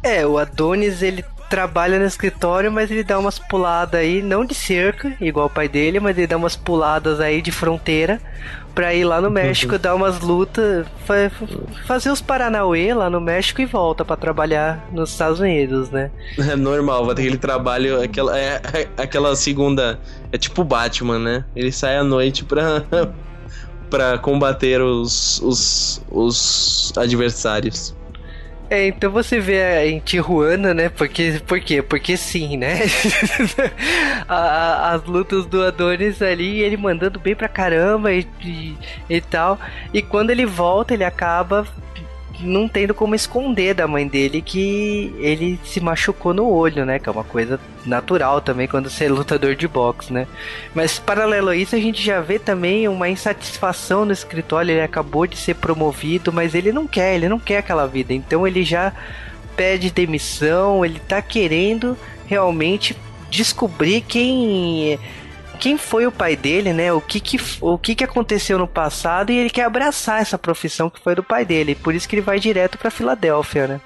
É, 0.03 0.27
o 0.27 0.39
Adonis, 0.39 1.03
ele 1.03 1.25
trabalha 1.51 1.99
no 1.99 2.05
escritório, 2.05 2.71
mas 2.71 2.91
ele 2.91 3.03
dá 3.03 3.19
umas 3.19 3.39
puladas 3.39 4.01
aí, 4.01 4.23
não 4.23 4.45
de 4.45 4.55
cerca, 4.55 5.13
igual 5.21 5.47
o 5.47 5.51
pai 5.51 5.69
dele, 5.69 5.99
mas 5.99 6.17
ele 6.17 6.29
dá 6.29 6.37
umas 6.37 6.55
puladas 6.55 7.19
aí 7.19 7.43
de 7.43 7.51
fronteira 7.51 8.21
pra 8.75 8.95
ir 8.95 9.05
lá 9.05 9.21
no 9.21 9.31
México 9.31 9.79
dar 9.79 9.95
umas 9.95 10.21
lutas, 10.21 10.87
fa 11.07 11.31
fazer 11.87 12.11
os 12.11 12.21
Paranauê 12.21 12.95
lá 12.95 13.11
no 13.11 13.21
México 13.21 13.61
e 13.61 13.67
volta 13.67 14.05
pra 14.05 14.17
trabalhar 14.17 14.89
nos 14.93 15.11
Estados 15.11 15.41
Unidos, 15.41 15.91
né? 15.91 16.11
É 16.39 16.57
normal, 16.57 17.05
vai 17.07 17.15
ter 17.15 17.23
aquele 17.23 17.39
trabalho, 17.39 18.03
aquela, 18.03 18.39
é, 18.39 18.61
é- 18.73 18.89
aquela 18.97 19.35
segunda. 19.37 19.99
É 20.33 20.39
tipo 20.39 20.63
o 20.63 20.65
Batman, 20.65 21.19
né? 21.19 21.45
Ele 21.57 21.73
sai 21.73 21.97
à 21.97 22.05
noite 22.05 22.45
pra, 22.45 22.85
pra 23.91 24.19
combater 24.19 24.81
os, 24.81 25.41
os, 25.43 26.03
os 26.11 26.93
adversários. 26.97 27.95
É, 28.73 28.87
então 28.87 29.11
você 29.11 29.41
vê 29.41 29.89
em 29.89 29.99
Tijuana, 29.99 30.73
né? 30.73 30.89
Porque, 30.89 31.41
por 31.45 31.61
quê? 31.61 31.83
Porque 31.83 32.17
sim, 32.17 32.57
né? 32.57 32.79
A- 34.29 34.35
a- 34.37 34.93
as 34.95 35.05
lutas 35.05 35.45
do 35.47 35.61
Adonis 35.65 36.23
ali, 36.23 36.61
ele 36.61 36.77
mandando 36.77 37.19
bem 37.19 37.35
pra 37.35 37.49
caramba 37.49 38.13
e, 38.13 38.25
e, 38.45 38.77
e 39.09 39.21
tal. 39.21 39.59
E 39.93 40.01
quando 40.01 40.31
ele 40.31 40.47
volta, 40.47 40.95
ele 40.95 41.03
acaba 41.05 41.67
não 42.43 42.69
tendo 42.69 42.95
como 42.95 43.15
esconder 43.15 43.75
da 43.75 43.87
mãe 43.87 44.07
dele 44.07 44.41
que 44.43 45.15
ele 45.19 45.59
se 45.65 45.81
machucou 45.81 46.33
no 46.35 46.49
olho, 46.49 46.85
né? 46.85 46.99
Que 46.99 47.09
é 47.09 47.13
uma 47.13 47.25
coisa 47.25 47.59
natural 47.85 48.41
também 48.41 48.67
quando 48.67 48.91
você 48.91 49.05
é 49.05 49.09
lutador 49.09 49.55
de 49.55 49.67
boxe, 49.67 50.13
né? 50.13 50.27
Mas 50.75 50.99
paralelo 50.99 51.49
a 51.49 51.57
isso, 51.57 51.75
a 51.75 51.79
gente 51.79 52.03
já 52.03 52.21
vê 52.21 52.39
também 52.39 52.89
uma 52.89 53.09
insatisfação 53.09 54.05
no 54.05 54.13
escritório. 54.13 54.73
Ele 54.73 54.83
acabou 54.83 55.27
de 55.27 55.37
ser 55.37 55.55
promovido, 55.55 56.33
mas 56.33 56.55
ele 56.55 56.73
não 56.73 56.87
quer, 56.87 57.15
ele 57.15 57.29
não 57.29 57.39
quer 57.39 57.59
aquela 57.59 57.87
vida. 57.87 58.13
Então 58.13 58.47
ele 58.47 58.65
já 58.65 58.93
pede 59.57 59.91
demissão, 59.91 60.85
ele 60.85 61.01
tá 61.01 61.21
querendo 61.21 61.97
realmente 62.27 62.97
descobrir 63.31 64.01
quem 64.01 64.99
quem 65.61 65.77
foi 65.77 66.07
o 66.07 66.13
pai 66.13 66.35
dele, 66.35 66.73
né? 66.73 66.91
O 66.93 67.01
que 67.01 67.21
que, 67.21 67.39
o 67.61 67.79
que 67.79 67.95
que 67.95 68.03
aconteceu 68.03 68.59
no 68.59 68.67
passado 68.67 69.31
e 69.31 69.37
ele 69.37 69.51
quer 69.51 69.65
abraçar 69.65 70.23
essa 70.23 70.39
profissão 70.39 70.89
que 70.89 70.99
foi 70.99 71.15
do 71.15 71.23
pai 71.23 71.45
dele. 71.45 71.75
Por 71.75 71.95
isso 71.95 72.09
que 72.09 72.17
ele 72.17 72.23
vai 72.23 72.41
direto 72.41 72.79
pra 72.79 72.91
Filadélfia, 72.91 73.67
né? 73.67 73.81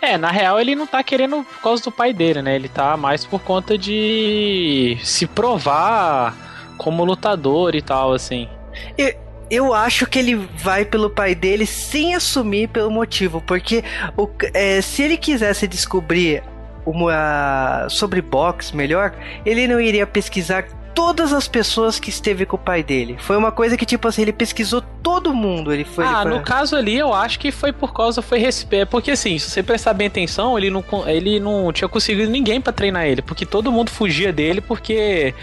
É, 0.00 0.16
na 0.16 0.30
real 0.30 0.60
ele 0.60 0.74
não 0.74 0.86
tá 0.86 1.02
querendo 1.02 1.44
por 1.44 1.62
causa 1.62 1.82
do 1.82 1.92
pai 1.92 2.12
dele, 2.12 2.40
né? 2.42 2.54
Ele 2.54 2.68
tá 2.68 2.96
mais 2.96 3.24
por 3.24 3.40
conta 3.40 3.76
de 3.76 4.96
se 5.02 5.26
provar 5.26 6.34
como 6.78 7.04
lutador 7.04 7.74
e 7.74 7.82
tal, 7.82 8.12
assim. 8.12 8.48
Eu, 8.96 9.14
eu 9.50 9.74
acho 9.74 10.06
que 10.06 10.18
ele 10.18 10.36
vai 10.56 10.84
pelo 10.84 11.10
pai 11.10 11.34
dele 11.34 11.66
sem 11.66 12.14
assumir 12.14 12.68
pelo 12.68 12.90
motivo, 12.90 13.40
porque 13.46 13.84
o, 14.16 14.28
é, 14.54 14.80
se 14.80 15.02
ele 15.02 15.16
quisesse 15.16 15.66
descobrir 15.66 16.42
uma, 16.84 17.86
sobre 17.88 18.20
boxe 18.20 18.74
melhor, 18.76 19.12
ele 19.44 19.66
não 19.66 19.80
iria 19.80 20.06
pesquisar 20.06 20.64
todas 20.94 21.32
as 21.32 21.48
pessoas 21.48 21.98
que 21.98 22.10
esteve 22.10 22.44
com 22.44 22.56
o 22.56 22.58
pai 22.58 22.82
dele. 22.82 23.16
Foi 23.18 23.34
uma 23.34 23.50
coisa 23.50 23.78
que, 23.78 23.86
tipo 23.86 24.06
assim, 24.06 24.20
ele 24.22 24.32
pesquisou 24.32 24.82
todo 25.02 25.32
mundo. 25.32 25.72
Ele 25.72 25.84
foi. 25.84 26.04
ah, 26.04 26.20
ele 26.20 26.22
foi- 26.30 26.30
no 26.38 26.44
caso 26.44 26.76
ali 26.76 26.98
eu 26.98 27.14
acho 27.14 27.38
que 27.38 27.50
foi 27.50 27.72
por 27.72 27.94
causa, 27.94 28.20
foi 28.20 28.38
respeito. 28.38 28.88
Porque 28.88 29.10
assim, 29.12 29.38
se 29.38 29.48
você 29.50 29.62
prestar 29.62 29.94
bem 29.94 30.08
atenção, 30.08 30.58
ele 30.58 30.68
não, 30.68 30.84
ele 31.06 31.40
não 31.40 31.72
tinha 31.72 31.88
conseguido 31.88 32.30
ninguém 32.30 32.60
pra 32.60 32.74
treinar 32.74 33.06
ele. 33.06 33.22
Porque 33.22 33.46
todo 33.46 33.72
mundo 33.72 33.90
fugia 33.90 34.32
dele 34.34 34.60
porque. 34.60 35.34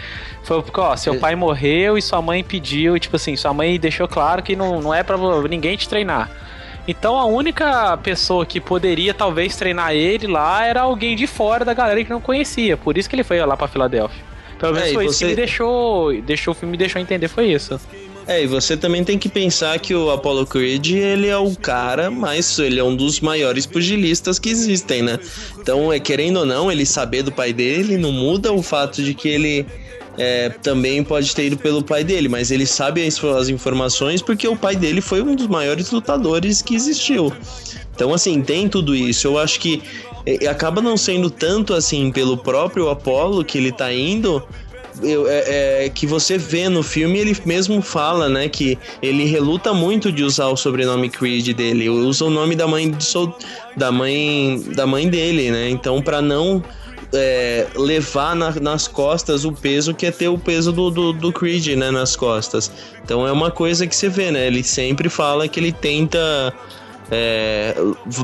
Foi 0.44 0.62
porque, 0.62 0.78
ó, 0.80 0.96
seu 0.96 1.18
pai 1.18 1.34
morreu 1.34 1.98
e 1.98 2.02
sua 2.02 2.22
mãe 2.22 2.44
pediu. 2.44 2.96
E 2.96 3.00
tipo 3.00 3.16
assim, 3.16 3.34
sua 3.34 3.52
mãe 3.52 3.78
deixou 3.78 4.06
claro 4.06 4.44
que 4.44 4.54
não, 4.54 4.80
não 4.80 4.94
é 4.94 5.02
pra 5.02 5.16
ninguém 5.48 5.76
te 5.76 5.88
treinar. 5.88 6.30
Então 6.90 7.18
a 7.18 7.24
única 7.24 7.96
pessoa 7.98 8.44
que 8.44 8.60
poderia 8.60 9.14
talvez 9.14 9.54
treinar 9.56 9.92
ele 9.94 10.26
lá 10.26 10.64
era 10.66 10.80
alguém 10.82 11.14
de 11.14 11.26
fora 11.26 11.64
da 11.64 11.72
galera 11.72 12.02
que 12.04 12.10
não 12.10 12.20
conhecia. 12.20 12.76
Por 12.76 12.98
isso 12.98 13.08
que 13.08 13.14
ele 13.14 13.22
foi 13.24 13.38
lá 13.44 13.56
pra 13.56 13.68
Filadélfia. 13.68 14.22
Pelo 14.58 14.74
menos 14.74 14.90
É, 14.90 14.92
foi 14.92 15.04
isso 15.06 15.14
você- 15.14 15.24
que 15.24 15.30
me 15.30 15.36
deixou. 15.36 16.20
Deixou 16.22 16.52
o 16.52 16.54
filme 16.54 16.72
me 16.72 16.76
deixou 16.76 17.00
entender, 17.00 17.28
foi 17.28 17.46
isso. 17.52 17.80
É, 18.26 18.42
e 18.42 18.46
você 18.46 18.76
também 18.76 19.02
tem 19.02 19.18
que 19.18 19.28
pensar 19.28 19.78
que 19.78 19.94
o 19.94 20.10
Apollo 20.10 20.46
Creed, 20.46 20.90
ele 20.90 21.26
é 21.28 21.36
o 21.36 21.56
cara, 21.56 22.10
mas 22.10 22.58
ele 22.58 22.78
é 22.78 22.84
um 22.84 22.94
dos 22.94 23.20
maiores 23.20 23.64
pugilistas 23.66 24.38
que 24.38 24.50
existem, 24.50 25.00
né? 25.02 25.18
Então, 25.58 25.92
é 25.92 25.98
querendo 25.98 26.40
ou 26.40 26.46
não, 26.46 26.70
ele 26.70 26.84
saber 26.84 27.22
do 27.22 27.32
pai 27.32 27.52
dele 27.52 27.96
não 27.96 28.12
muda 28.12 28.52
o 28.52 28.62
fato 28.62 29.02
de 29.02 29.14
que 29.14 29.28
ele 29.28 29.66
é, 30.20 30.50
também 30.50 31.02
pode 31.02 31.34
ter 31.34 31.46
ido 31.46 31.56
pelo 31.56 31.82
pai 31.82 32.04
dele, 32.04 32.28
mas 32.28 32.50
ele 32.50 32.66
sabe 32.66 33.02
as, 33.06 33.48
informações 33.48 34.20
porque 34.20 34.46
o 34.46 34.54
pai 34.54 34.76
dele 34.76 35.00
foi 35.00 35.22
um 35.22 35.34
dos 35.34 35.46
maiores 35.46 35.90
lutadores 35.90 36.60
que 36.60 36.74
existiu. 36.74 37.32
Então, 37.94 38.12
assim, 38.12 38.42
tem 38.42 38.68
tudo 38.68 38.94
isso. 38.94 39.26
Eu 39.26 39.38
acho 39.38 39.58
que 39.58 39.82
é, 40.26 40.46
acaba 40.46 40.82
não 40.82 40.94
sendo 40.94 41.30
tanto 41.30 41.72
assim 41.72 42.12
pelo 42.12 42.36
próprio 42.36 42.90
Apollo 42.90 43.42
que 43.42 43.56
ele 43.56 43.72
tá 43.72 43.90
indo, 43.90 44.46
eu- 45.02 45.26
é, 45.26 45.86
é, 45.86 45.88
que 45.88 46.06
você 46.06 46.36
vê 46.36 46.68
no 46.68 46.82
filme, 46.82 47.18
ele 47.18 47.34
mesmo 47.46 47.80
fala, 47.80 48.28
né, 48.28 48.46
que 48.46 48.78
ele 49.00 49.24
reluta 49.24 49.72
muito 49.72 50.12
de 50.12 50.22
usar 50.22 50.48
o 50.48 50.56
sobrenome 50.56 51.08
Creed 51.08 51.48
dele, 51.54 51.88
usa 51.88 52.26
o 52.26 52.30
nome 52.30 52.54
da 52.54 52.66
mãe 52.68 52.92
da 53.74 53.90
mãe 53.90 54.62
da 54.74 54.86
mãe 54.86 55.08
dele, 55.08 55.50
né? 55.50 55.70
Então 55.70 56.02
para 56.02 56.20
não 56.20 56.62
é, 57.12 57.66
levar 57.76 58.34
na- 58.36 58.52
nas 58.60 58.86
costas 58.88 59.44
o 59.44 59.52
peso 59.52 59.94
que 59.94 60.06
é 60.06 60.10
ter 60.10 60.28
o 60.28 60.38
peso 60.38 60.72
do, 60.72 60.90
do, 60.90 61.12
do 61.12 61.32
Creed, 61.32 61.76
né, 61.76 61.90
nas 61.90 62.14
costas. 62.16 62.70
Então 63.04 63.26
é 63.26 63.32
uma 63.32 63.50
coisa 63.50 63.86
que 63.86 63.94
você 63.96 64.08
vê, 64.08 64.30
né? 64.30 64.46
Ele 64.46 64.62
sempre 64.62 65.08
fala 65.08 65.48
que 65.48 65.58
ele 65.58 65.72
tenta 65.72 66.52
é, 67.10 67.74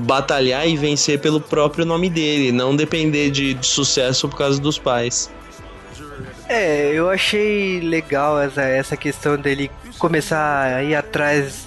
batalhar 0.02 0.66
e 0.68 0.76
vencer 0.76 1.18
pelo 1.18 1.40
próprio 1.40 1.84
nome 1.84 2.08
dele, 2.08 2.52
não 2.52 2.74
depender 2.76 3.30
de, 3.30 3.54
de 3.54 3.66
sucesso 3.66 4.28
por 4.28 4.36
causa 4.38 4.60
dos 4.60 4.78
pais. 4.78 5.30
É, 6.48 6.92
eu 6.92 7.10
achei 7.10 7.80
legal 7.80 8.40
essa, 8.40 8.62
essa 8.62 8.96
questão 8.96 9.36
dele 9.36 9.68
começar 9.98 10.76
a 10.76 10.84
ir 10.84 10.94
atrás 10.94 11.65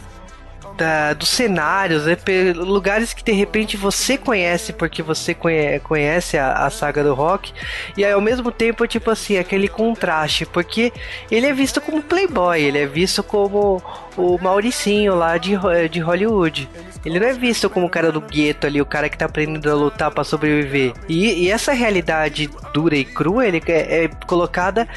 da, 0.80 1.14
dos 1.14 1.28
cenários, 1.28 2.06
né? 2.06 2.18
lugares 2.56 3.14
que 3.14 3.24
de 3.24 3.34
repente 3.34 3.76
você 3.76 4.18
conhece 4.18 4.72
porque 4.72 5.04
você 5.04 5.34
conhe- 5.34 5.80
conhece 5.82 6.38
a, 6.38 6.54
a 6.54 6.70
saga 6.70 7.04
do 7.04 7.14
rock, 7.14 7.54
e 7.98 8.06
aí 8.06 8.12
ao 8.14 8.22
mesmo 8.22 8.52
tempo, 8.52 8.88
tipo 8.88 9.12
assim, 9.12 9.38
aquele 9.38 9.68
contraste, 9.68 10.46
porque 10.46 10.94
ele 11.30 11.46
é 11.46 11.54
visto 11.54 11.82
como 11.82 12.02
playboy, 12.02 12.62
ele 12.62 12.80
é 12.80 12.86
visto 12.86 13.22
como 13.22 13.82
o 14.20 14.38
Mauricinho 14.42 15.16
lá 15.16 15.38
de, 15.38 15.56
Ho- 15.56 15.88
de 15.90 16.00
Hollywood. 16.00 16.70
Ele 17.06 17.20
não 17.20 17.28
é 17.28 17.34
visto 17.34 17.70
como 17.70 17.86
o 17.86 17.90
cara 17.90 18.12
do 18.12 18.20
gueto 18.20 18.68
ali, 18.68 18.82
o 18.82 18.86
cara 18.86 19.08
que 19.10 19.18
tá 19.18 19.26
aprendendo 19.26 19.72
a 19.72 19.74
lutar 19.74 20.12
pra 20.12 20.24
sobreviver. 20.24 20.94
E, 21.08 21.46
e 21.46 21.50
essa 21.50 21.72
realidade 21.72 22.50
dura 22.74 22.96
e 22.98 23.06
crua, 23.06 23.48
ele 23.48 23.62
é, 23.68 24.04
é 24.04 24.08
colocada 24.28 24.88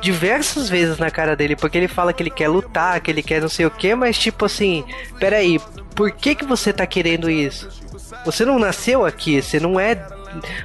diversas 0.00 0.68
vezes 0.68 0.98
na 0.98 1.10
cara 1.10 1.36
dele, 1.36 1.54
porque 1.54 1.78
ele 1.78 1.88
fala 1.88 2.12
que 2.12 2.22
ele 2.22 2.30
quer 2.30 2.48
lutar, 2.48 3.00
que 3.00 3.10
ele 3.10 3.22
quer 3.22 3.40
não 3.40 3.48
sei 3.48 3.64
o 3.66 3.70
que, 3.70 3.94
mas 3.94 4.18
tipo 4.18 4.44
assim, 4.44 4.84
peraí, 5.20 5.60
por 5.94 6.10
que 6.10 6.34
que 6.34 6.44
você 6.44 6.72
tá 6.72 6.84
querendo 6.86 7.30
isso? 7.30 7.68
Você 8.24 8.44
não 8.44 8.58
nasceu 8.58 9.04
aqui, 9.06 9.40
você 9.40 9.60
não 9.60 9.78
é 9.78 10.04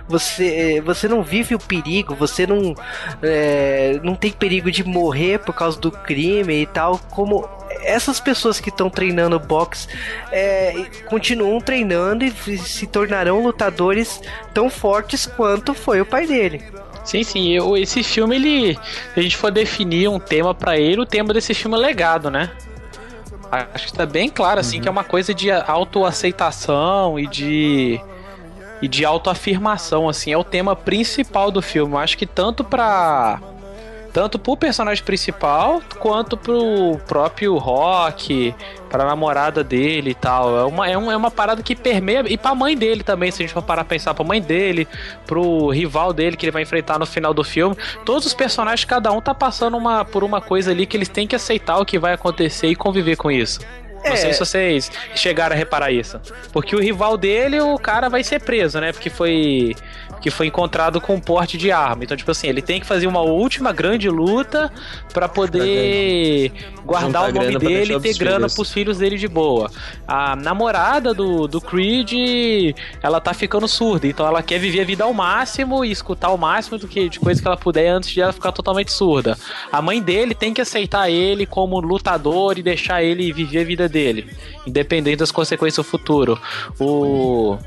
você 0.08 0.82
você 0.86 1.08
não 1.08 1.21
vive 1.21 1.53
o 1.53 1.60
perigo, 1.60 2.15
você 2.15 2.47
não 2.47 2.73
é, 3.21 3.99
não 4.03 4.15
tem 4.15 4.32
perigo 4.32 4.71
de 4.71 4.84
morrer 4.84 5.39
por 5.39 5.53
causa 5.53 5.80
do 5.80 5.91
crime 5.91 6.62
e 6.62 6.65
tal, 6.65 6.97
como 7.10 7.47
essas 7.81 8.19
pessoas 8.19 8.59
que 8.59 8.69
estão 8.69 8.89
treinando 8.89 9.39
boxe 9.39 9.87
é, 10.31 10.85
continuam 11.09 11.59
treinando 11.59 12.25
e 12.25 12.57
se 12.57 12.87
tornarão 12.87 13.41
lutadores 13.43 14.21
tão 14.53 14.69
fortes 14.69 15.25
quanto 15.25 15.73
foi 15.73 16.01
o 16.01 16.05
pai 16.05 16.27
dele. 16.27 16.63
Sim, 17.07 17.23
sim. 17.23 17.51
Eu, 17.51 17.77
esse 17.77 18.03
filme, 18.03 18.35
ele. 18.35 18.73
Se 19.13 19.19
a 19.19 19.21
gente 19.21 19.37
for 19.37 19.49
definir 19.49 20.09
um 20.09 20.19
tema 20.19 20.53
pra 20.53 20.77
ele, 20.77 20.99
o 20.99 21.05
tema 21.05 21.33
desse 21.33 21.53
filme 21.53 21.77
é 21.77 21.79
legado, 21.79 22.29
né? 22.29 22.51
Acho 23.49 23.87
que 23.87 23.93
tá 23.93 24.05
bem 24.05 24.29
claro, 24.29 24.59
assim, 24.59 24.81
que 24.81 24.89
é 24.89 24.91
uma 24.91 25.05
coisa 25.05 25.33
de 25.33 25.49
autoaceitação 25.49 27.17
e 27.17 27.25
de. 27.25 28.01
E 28.79 28.87
de 28.87 29.03
autoafirmação, 29.05 30.07
assim, 30.07 30.31
é 30.31 30.37
o 30.37 30.43
tema 30.43 30.75
principal 30.75 31.49
do 31.49 31.61
filme. 31.61 31.93
Eu 31.93 31.97
acho 31.97 32.17
que 32.17 32.25
tanto 32.25 32.63
pra. 32.63 33.39
Tanto 34.17 34.39
pro 34.39 34.58
personagem 34.58 35.03
principal, 35.03 35.80
quanto 35.99 36.36
pro 36.36 36.97
próprio 37.08 37.56
Rock, 37.58 38.51
pra 38.89 39.06
namorada 39.06 39.63
dele 39.63 40.10
e 40.10 40.15
tal. 40.15 40.58
É 40.58 40.63
uma, 40.63 40.89
é, 40.89 40.97
um, 40.97 41.12
é 41.12 41.15
uma 41.15 41.30
parada 41.30 41.62
que 41.62 41.75
permeia. 41.75 42.23
E 42.27 42.36
pra 42.36 42.56
mãe 42.56 42.75
dele 42.75 43.03
também, 43.03 43.30
se 43.30 43.43
a 43.43 43.45
gente 43.45 43.53
for 43.53 43.62
parar 43.62 43.84
pra 43.84 43.89
pensar 43.89 44.15
pra 44.15 44.25
mãe 44.25 44.41
dele, 44.41 44.88
pro 45.27 45.69
rival 45.69 46.12
dele 46.13 46.36
que 46.36 46.45
ele 46.47 46.51
vai 46.51 46.63
enfrentar 46.63 46.97
no 46.97 47.06
final 47.06 47.32
do 47.32 47.43
filme. 47.43 47.77
Todos 48.06 48.25
os 48.25 48.34
personagens, 48.34 48.86
cada 48.86 49.12
um 49.12 49.21
tá 49.21 49.36
passando 49.36 49.77
uma, 49.77 50.03
por 50.03 50.23
uma 50.23 50.41
coisa 50.41 50.71
ali 50.71 50.88
que 50.88 50.97
eles 50.97 51.10
têm 51.10 51.27
que 51.27 51.36
aceitar 51.36 51.77
o 51.77 51.86
que 51.86 51.99
vai 51.99 52.13
acontecer 52.13 52.69
e 52.69 52.75
conviver 52.75 53.17
com 53.17 53.30
isso. 53.30 53.60
Não 54.03 54.13
É. 54.13 54.15
sei 54.15 54.34
se 54.34 54.39
vocês 54.39 54.91
chegaram 55.15 55.56
a 55.56 55.58
reparar 55.58 55.91
isso. 55.91 56.19
Porque 56.51 56.75
o 56.75 56.80
rival 56.80 57.17
dele, 57.17 57.60
o 57.60 57.77
cara 57.77 58.10
vai 58.10 58.23
ser 58.23 58.41
preso, 58.41 58.80
né? 58.80 58.91
Porque 58.91 59.10
foi 59.12 59.75
que 60.21 60.32
foi 60.32 60.47
encontrado 60.47 60.99
com 60.99 61.19
porte 61.19 61.58
de 61.58 61.71
arma. 61.71 62.03
Então, 62.03 62.17
tipo 62.17 62.32
assim, 62.32 62.47
ele 62.47 62.62
tem 62.62 62.80
que 62.80 62.86
fazer 62.86 63.08
uma 63.08 63.21
última 63.21 63.71
grande 63.71 64.10
luta 64.10 64.71
pra 65.13 65.27
poder 65.27 66.51
guardar 66.84 67.30
o 67.30 67.34
nome 67.34 67.58
dele 67.58 67.95
e 67.95 67.99
ter 67.99 68.17
grana 68.17 68.47
pros 68.47 68.71
filhos 68.71 68.97
dele 68.97 69.17
de 69.17 69.27
boa. 69.27 69.69
A 70.08 70.36
namorada 70.36 71.13
do, 71.13 71.47
do 71.47 71.62
Creed, 71.62 72.75
ela 73.01 73.19
tá 73.19 73.34
ficando 73.34 73.67
surda, 73.67 74.08
então 74.08 74.25
ela 74.25 74.41
quer 74.41 74.60
viver 74.60 74.82
a 74.82 74.86
vida 74.86 75.03
ao 75.03 75.13
máximo 75.13 75.84
e 75.84 75.91
escutar 75.91 76.30
o 76.30 76.38
máximo 76.38 76.77
do 76.77 76.88
que 76.88 77.10
de 77.10 77.19
coisa 77.19 77.41
que 77.41 77.47
ela 77.47 77.58
puder 77.58 77.89
antes 77.89 78.10
de 78.10 78.21
ela 78.21 78.34
ficar 78.34 78.51
totalmente 78.51 78.91
surda. 78.91 79.38
A 79.71 79.82
mãe 79.82 80.01
dele 80.01 80.34
tem 80.34 80.53
que 80.53 80.62
aceitar 80.62 81.10
ele 81.10 81.45
como 81.45 81.80
lutador 81.80 82.58
e 82.58 82.63
deixar 82.63 83.03
ele 83.03 83.32
viver 83.32 83.62
a 83.62 83.63
vida 83.63 83.89
dele, 83.89 84.27
independente 84.65 85.17
das 85.17 85.32
consequências 85.32 85.86
do 85.86 85.89
futuro. 85.89 86.39
O 86.80 87.58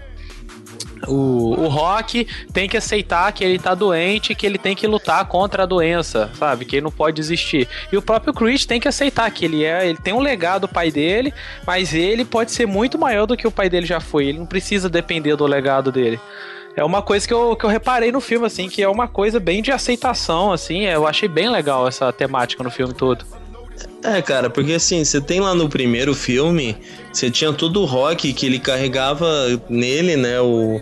o, 1.07 1.55
o 1.59 1.69
Rock 1.69 2.27
tem 2.53 2.69
que 2.69 2.77
aceitar 2.77 3.33
que 3.33 3.45
ele 3.45 3.59
tá 3.59 3.75
doente, 3.75 4.35
que 4.35 4.47
ele 4.47 4.59
tem 4.59 4.77
que 4.77 4.87
lutar 4.87 5.25
contra 5.27 5.63
a 5.63 5.67
doença, 5.67 6.31
sabe? 6.35 6.65
Que 6.65 6.77
ele 6.77 6.85
não 6.85 6.91
pode 6.91 7.17
desistir. 7.17 7.69
E 7.91 7.97
o 7.97 8.03
próprio 8.03 8.35
Creed 8.35 8.65
tem 8.65 8.81
que 8.81 8.89
aceitar 8.89 9.31
que 9.31 9.45
ele 9.45 9.65
é, 9.65 9.89
ele 9.89 9.99
tem 9.99 10.13
um 10.13 10.21
legado 10.21 10.63
do 10.63 10.69
pai 10.69 10.91
dele, 10.91 11.33
mas 11.67 11.95
ele 11.95 12.25
pode 12.25 12.53
ser 12.53 12.67
muito 12.67 12.99
maior 12.99 13.27
do 13.27 13.37
que 13.37 13.47
o 13.47 13.51
pai 13.51 13.69
dele 13.69 13.87
já 13.87 14.01
foi. 14.01 14.27
Ele 14.27 14.39
não 14.39 14.47
precisa 14.47 14.89
depender 14.89 15.37
do 15.37 15.47
legado 15.47 15.91
dele. 15.91 16.21
É 16.77 16.85
uma 16.85 17.03
coisa 17.03 17.27
que 17.27 17.35
eu, 17.35 17.57
que 17.57 17.65
eu 17.65 17.71
reparei 17.71 18.13
no 18.13 18.21
filme, 18.21 18.47
assim, 18.47 18.69
que 18.69 18.83
é 18.83 18.89
uma 18.89 19.09
coisa 19.09 19.41
bem 19.41 19.61
de 19.61 19.73
aceitação, 19.73 20.53
assim. 20.53 20.85
Eu 20.85 21.07
achei 21.07 21.29
bem 21.29 21.51
legal 21.51 21.89
essa 21.89 22.13
temática 22.13 22.63
no 22.63 22.71
filme 22.71 22.95
todo. 22.95 23.25
É, 24.03 24.23
cara, 24.23 24.49
porque 24.49 24.73
assim, 24.73 25.05
você 25.05 25.21
tem 25.21 25.41
lá 25.41 25.55
no 25.55 25.69
primeiro 25.69 26.15
filme, 26.15 26.77
você 27.13 27.31
tinha 27.31 27.53
todo 27.53 27.83
o 27.83 27.85
rock 27.85 28.33
que 28.33 28.47
ele 28.47 28.59
carregava 28.59 29.27
nele, 29.69 30.17
né? 30.17 30.41
O, 30.41 30.81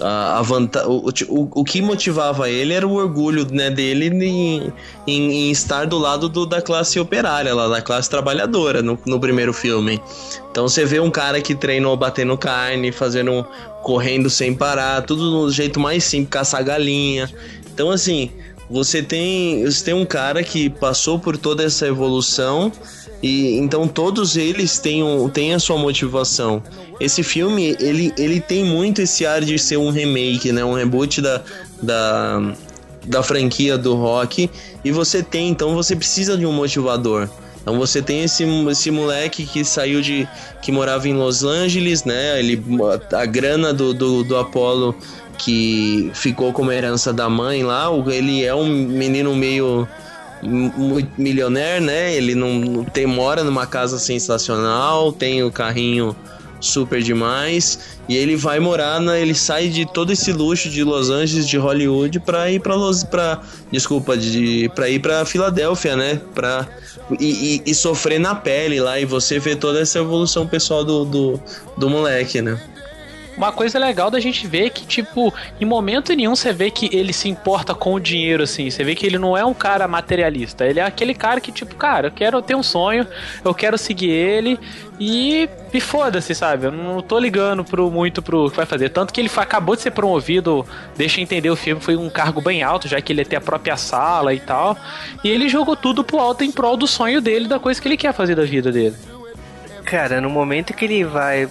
a, 0.00 0.38
a 0.38 0.42
vanta, 0.42 0.88
o, 0.88 1.08
o, 1.28 1.60
o 1.60 1.64
que 1.64 1.80
motivava 1.80 2.48
ele 2.50 2.72
era 2.72 2.86
o 2.86 2.94
orgulho 2.94 3.46
né, 3.50 3.70
dele 3.70 4.06
em, 4.08 4.72
em, 5.06 5.32
em 5.32 5.50
estar 5.50 5.86
do 5.86 5.98
lado 5.98 6.28
do, 6.28 6.46
da 6.46 6.60
classe 6.60 6.98
operária, 6.98 7.54
lá, 7.54 7.68
da 7.68 7.82
classe 7.82 8.08
trabalhadora 8.08 8.82
no, 8.82 8.98
no 9.06 9.20
primeiro 9.20 9.52
filme. 9.52 10.00
Então 10.50 10.68
você 10.68 10.84
vê 10.84 10.98
um 11.00 11.10
cara 11.10 11.40
que 11.40 11.54
treinou 11.54 11.96
batendo 11.96 12.36
carne, 12.36 12.90
fazendo 12.90 13.46
correndo 13.82 14.28
sem 14.28 14.52
parar, 14.52 15.02
tudo 15.02 15.46
do 15.46 15.50
jeito 15.50 15.78
mais 15.78 16.04
simples, 16.04 16.30
caçar 16.30 16.64
galinha. 16.64 17.30
Então 17.72 17.90
assim, 17.90 18.32
você 18.70 19.02
tem, 19.02 19.64
você 19.64 19.84
tem 19.84 19.94
um 19.94 20.04
cara 20.04 20.42
que 20.42 20.68
passou 20.68 21.18
por 21.18 21.36
toda 21.36 21.64
essa 21.64 21.86
evolução 21.86 22.70
e 23.22 23.56
então 23.56 23.88
todos 23.88 24.36
eles 24.36 24.78
têm, 24.78 25.02
um, 25.02 25.28
têm 25.28 25.54
a 25.54 25.58
sua 25.58 25.78
motivação. 25.78 26.62
Esse 27.00 27.22
filme, 27.22 27.76
ele, 27.80 28.12
ele 28.18 28.40
tem 28.40 28.64
muito 28.64 29.00
esse 29.00 29.24
ar 29.24 29.40
de 29.40 29.58
ser 29.58 29.76
um 29.76 29.90
remake, 29.90 30.52
né? 30.52 30.64
Um 30.64 30.74
reboot 30.74 31.20
da, 31.20 31.42
da, 31.82 32.54
da 33.06 33.22
franquia 33.22 33.78
do 33.78 33.94
rock. 33.94 34.50
E 34.84 34.90
você 34.90 35.22
tem, 35.22 35.48
então 35.48 35.74
você 35.74 35.96
precisa 35.96 36.36
de 36.36 36.44
um 36.44 36.52
motivador. 36.52 37.28
Então 37.60 37.78
você 37.78 38.00
tem 38.00 38.22
esse, 38.22 38.44
esse 38.70 38.90
moleque 38.90 39.44
que 39.44 39.64
saiu 39.64 40.00
de. 40.00 40.28
que 40.62 40.72
morava 40.72 41.08
em 41.08 41.14
Los 41.14 41.44
Angeles, 41.44 42.04
né? 42.04 42.38
Ele, 42.38 42.62
a 43.12 43.26
grana 43.26 43.72
do, 43.72 43.92
do, 43.92 44.24
do 44.24 44.36
Apollo 44.36 44.94
que 45.38 46.10
ficou 46.14 46.52
como 46.52 46.70
herança 46.72 47.12
da 47.12 47.28
mãe 47.28 47.62
lá. 47.62 47.86
Ele 48.08 48.44
é 48.44 48.54
um 48.54 48.66
menino 48.66 49.34
meio 49.34 49.88
milionaire, 51.16 51.82
né? 51.84 52.14
Ele 52.14 52.34
não 52.34 52.84
tem 52.84 53.06
mora 53.06 53.42
numa 53.44 53.66
casa 53.66 53.98
sensacional, 53.98 55.12
tem 55.12 55.42
o 55.42 55.50
carrinho 55.50 56.14
super 56.60 57.00
demais 57.00 57.78
e 58.08 58.16
ele 58.16 58.34
vai 58.34 58.58
morar 58.58 59.00
na 59.00 59.16
ele 59.16 59.32
sai 59.32 59.68
de 59.68 59.86
todo 59.86 60.12
esse 60.12 60.32
luxo 60.32 60.68
de 60.68 60.82
Los 60.82 61.08
Angeles 61.08 61.46
de 61.46 61.56
Hollywood 61.56 62.18
para 62.18 62.50
ir 62.50 62.60
para 62.60 62.74
Los 62.74 63.04
para 63.04 63.40
desculpa 63.70 64.16
de 64.16 64.68
para 64.74 64.88
ir 64.88 64.98
para 64.98 65.24
Filadélfia, 65.24 65.94
né? 65.94 66.20
Para 66.34 66.66
e, 67.20 67.60
e- 67.64 67.70
e 67.70 67.74
sofrer 67.74 68.18
na 68.18 68.34
pele 68.34 68.80
lá 68.80 68.98
e 68.98 69.04
você 69.04 69.38
vê 69.38 69.54
toda 69.54 69.80
essa 69.80 70.00
evolução 70.00 70.48
pessoal 70.48 70.84
do, 70.84 71.04
do, 71.04 71.40
do 71.76 71.88
moleque, 71.88 72.42
né? 72.42 72.60
Uma 73.38 73.52
coisa 73.52 73.78
legal 73.78 74.10
da 74.10 74.18
gente 74.18 74.48
ver 74.48 74.66
é 74.66 74.68
que, 74.68 74.84
tipo, 74.84 75.32
em 75.60 75.64
momento 75.64 76.12
nenhum 76.12 76.34
você 76.34 76.52
vê 76.52 76.72
que 76.72 76.90
ele 76.92 77.12
se 77.12 77.28
importa 77.28 77.72
com 77.72 77.94
o 77.94 78.00
dinheiro, 78.00 78.42
assim. 78.42 78.68
Você 78.68 78.82
vê 78.82 78.96
que 78.96 79.06
ele 79.06 79.16
não 79.16 79.36
é 79.36 79.44
um 79.44 79.54
cara 79.54 79.86
materialista. 79.86 80.66
Ele 80.66 80.80
é 80.80 80.82
aquele 80.82 81.14
cara 81.14 81.40
que, 81.40 81.52
tipo, 81.52 81.76
cara, 81.76 82.08
eu 82.08 82.10
quero 82.10 82.42
ter 82.42 82.56
um 82.56 82.64
sonho, 82.64 83.06
eu 83.44 83.54
quero 83.54 83.78
seguir 83.78 84.10
ele 84.10 84.58
e 84.98 85.48
me 85.72 85.80
foda-se, 85.80 86.34
sabe? 86.34 86.66
Eu 86.66 86.72
não 86.72 87.00
tô 87.00 87.16
ligando 87.16 87.62
pro, 87.64 87.88
muito 87.92 88.20
pro 88.20 88.50
que 88.50 88.56
vai 88.56 88.66
fazer. 88.66 88.88
Tanto 88.88 89.14
que 89.14 89.20
ele 89.20 89.28
fa- 89.28 89.42
acabou 89.42 89.76
de 89.76 89.82
ser 89.82 89.92
promovido, 89.92 90.66
deixa 90.96 91.20
eu 91.20 91.22
entender, 91.22 91.48
o 91.48 91.54
filme 91.54 91.80
foi 91.80 91.94
um 91.94 92.10
cargo 92.10 92.40
bem 92.40 92.64
alto, 92.64 92.88
já 92.88 93.00
que 93.00 93.12
ele 93.12 93.20
ia 93.20 93.24
ter 93.24 93.36
a 93.36 93.40
própria 93.40 93.76
sala 93.76 94.34
e 94.34 94.40
tal. 94.40 94.76
E 95.22 95.28
ele 95.28 95.48
jogou 95.48 95.76
tudo 95.76 96.02
pro 96.02 96.18
alto 96.18 96.42
em 96.42 96.50
prol 96.50 96.76
do 96.76 96.88
sonho 96.88 97.20
dele, 97.20 97.46
da 97.46 97.60
coisa 97.60 97.80
que 97.80 97.86
ele 97.86 97.96
quer 97.96 98.12
fazer 98.12 98.34
da 98.34 98.42
vida 98.42 98.72
dele. 98.72 98.96
Cara, 99.84 100.20
no 100.20 100.28
momento 100.28 100.74
que 100.74 100.84
ele 100.84 101.04
vai 101.04 101.48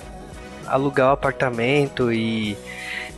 alugar 0.68 1.10
o 1.10 1.14
apartamento 1.14 2.12
e. 2.12 2.58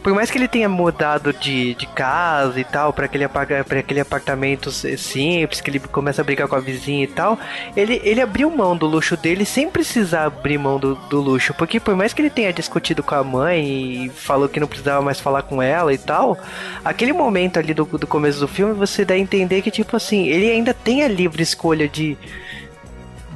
Por 0.01 0.13
mais 0.13 0.31
que 0.31 0.37
ele 0.37 0.47
tenha 0.47 0.69
mudado 0.69 1.33
de, 1.33 1.75
de 1.75 1.85
casa 1.87 2.57
e 2.57 2.63
tal, 2.63 2.93
para 2.93 3.03
aquele, 3.03 3.25
aquele 3.25 3.99
apartamento 3.99 4.71
simples, 4.71 5.59
que 5.59 5.69
ele 5.69 5.79
começa 5.79 6.21
a 6.21 6.23
brigar 6.23 6.47
com 6.47 6.55
a 6.55 6.59
vizinha 6.59 7.03
e 7.03 7.07
tal, 7.07 7.37
ele, 7.75 7.99
ele 8.01 8.21
abriu 8.21 8.49
mão 8.49 8.77
do 8.77 8.87
luxo 8.87 9.17
dele 9.17 9.43
sem 9.43 9.69
precisar 9.69 10.23
abrir 10.23 10.57
mão 10.57 10.79
do, 10.79 10.95
do 10.95 11.19
luxo. 11.19 11.53
Porque 11.53 11.81
por 11.81 11.97
mais 11.97 12.13
que 12.13 12.21
ele 12.21 12.29
tenha 12.29 12.53
discutido 12.53 13.03
com 13.03 13.13
a 13.13 13.23
mãe 13.25 14.05
e 14.05 14.09
falou 14.09 14.47
que 14.47 14.59
não 14.59 14.67
precisava 14.67 15.01
mais 15.01 15.19
falar 15.19 15.41
com 15.41 15.61
ela 15.61 15.93
e 15.93 15.97
tal, 15.97 16.37
aquele 16.83 17.11
momento 17.11 17.59
ali 17.59 17.73
do, 17.73 17.83
do 17.83 18.07
começo 18.07 18.39
do 18.39 18.47
filme 18.47 18.73
você 18.73 19.03
dá 19.03 19.15
a 19.15 19.19
entender 19.19 19.61
que, 19.61 19.69
tipo 19.69 19.97
assim, 19.97 20.29
ele 20.29 20.49
ainda 20.49 20.73
tem 20.73 21.03
a 21.03 21.09
livre 21.09 21.43
escolha 21.43 21.89
de 21.89 22.17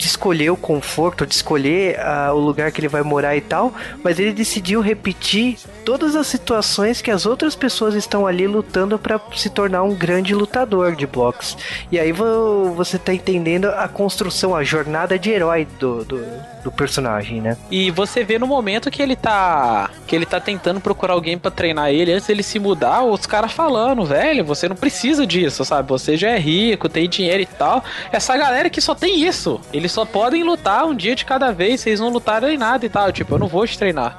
de 0.04 0.10
escolher 0.10 0.50
o 0.50 0.58
conforto, 0.58 1.26
de 1.26 1.34
escolher 1.34 1.98
ah, 2.00 2.32
o 2.34 2.40
lugar 2.40 2.72
que 2.74 2.82
ele 2.82 2.90
vai 2.90 3.02
morar 3.02 3.38
e 3.38 3.42
tal, 3.42 3.74
mas 4.04 4.20
ele 4.20 4.34
decidiu 4.34 4.82
repetir 4.82 5.58
todas 5.86 6.14
as 6.16 6.28
situações 6.28 7.02
que 7.02 7.10
as 7.10 7.26
outras 7.26 7.56
pessoas 7.56 7.96
estão 7.96 8.28
ali 8.28 8.46
lutando 8.46 9.00
para 9.00 9.20
se 9.34 9.50
tornar 9.50 9.84
um 9.84 9.96
grande 9.96 10.36
lutador 10.36 10.94
de 10.96 11.08
boxe. 11.08 11.56
E 11.90 11.98
aí 11.98 12.12
vo- 12.12 12.74
você 12.76 12.98
tá 13.00 13.14
entendendo 13.14 13.66
a 13.70 13.88
construção, 13.88 14.54
a 14.54 14.64
jornada 14.64 15.18
de 15.18 15.30
herói 15.30 15.66
do, 15.80 16.04
do, 16.04 16.26
do 16.64 16.72
personagem, 16.72 17.42
né? 17.42 17.58
E 17.70 17.92
você 17.92 18.24
vê 18.24 18.40
no 18.40 18.48
momento 18.48 18.90
que 18.90 19.02
ele 19.02 19.16
tá. 19.16 19.90
que 20.08 20.16
ele 20.16 20.26
tá 20.26 20.40
tentando 20.40 20.80
procurar 20.80 21.14
alguém 21.14 21.38
pra 21.38 21.52
treinar 21.52 21.90
ele, 21.92 22.14
antes 22.14 22.28
dele 22.28 22.44
se 22.44 22.60
mudar, 22.60 23.04
os 23.04 23.26
caras 23.26 23.52
falando, 23.52 24.06
velho, 24.06 24.46
você 24.46 24.70
não 24.70 24.76
precisa 24.76 25.28
disso, 25.28 25.66
sabe? 25.66 25.90
Você 25.90 26.16
já 26.16 26.30
é 26.30 26.40
rico, 26.40 26.88
tem 26.88 27.10
dinheiro 27.10 27.44
e 27.44 27.46
tal. 27.46 27.84
Essa 28.12 28.38
galera 28.38 28.70
que 28.70 28.82
só 28.82 28.96
tem 28.96 29.24
isso. 29.24 29.60
Eles 29.72 29.92
só 29.92 30.06
podem 30.06 30.44
lutar 30.44 30.86
um 30.86 30.96
dia 30.96 31.16
de 31.16 31.26
cada 31.26 31.52
vez, 31.52 31.82
vocês 31.82 32.00
não 32.00 32.10
lutaram 32.10 32.50
em 32.50 32.58
nada 32.58 32.86
e 32.86 32.90
tal. 32.90 33.12
Tipo, 33.12 33.36
eu 33.36 33.40
não 33.40 33.48
vou 33.48 33.68
te 33.68 33.78
treinar. 33.78 34.18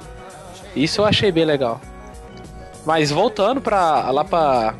Isso 0.76 1.00
eu 1.00 1.06
achei 1.06 1.30
bem 1.32 1.44
legal. 1.44 1.80
Mas 2.84 3.10
voltando 3.10 3.60
pra. 3.60 4.10
lá 4.10 4.24
pra. 4.24 4.74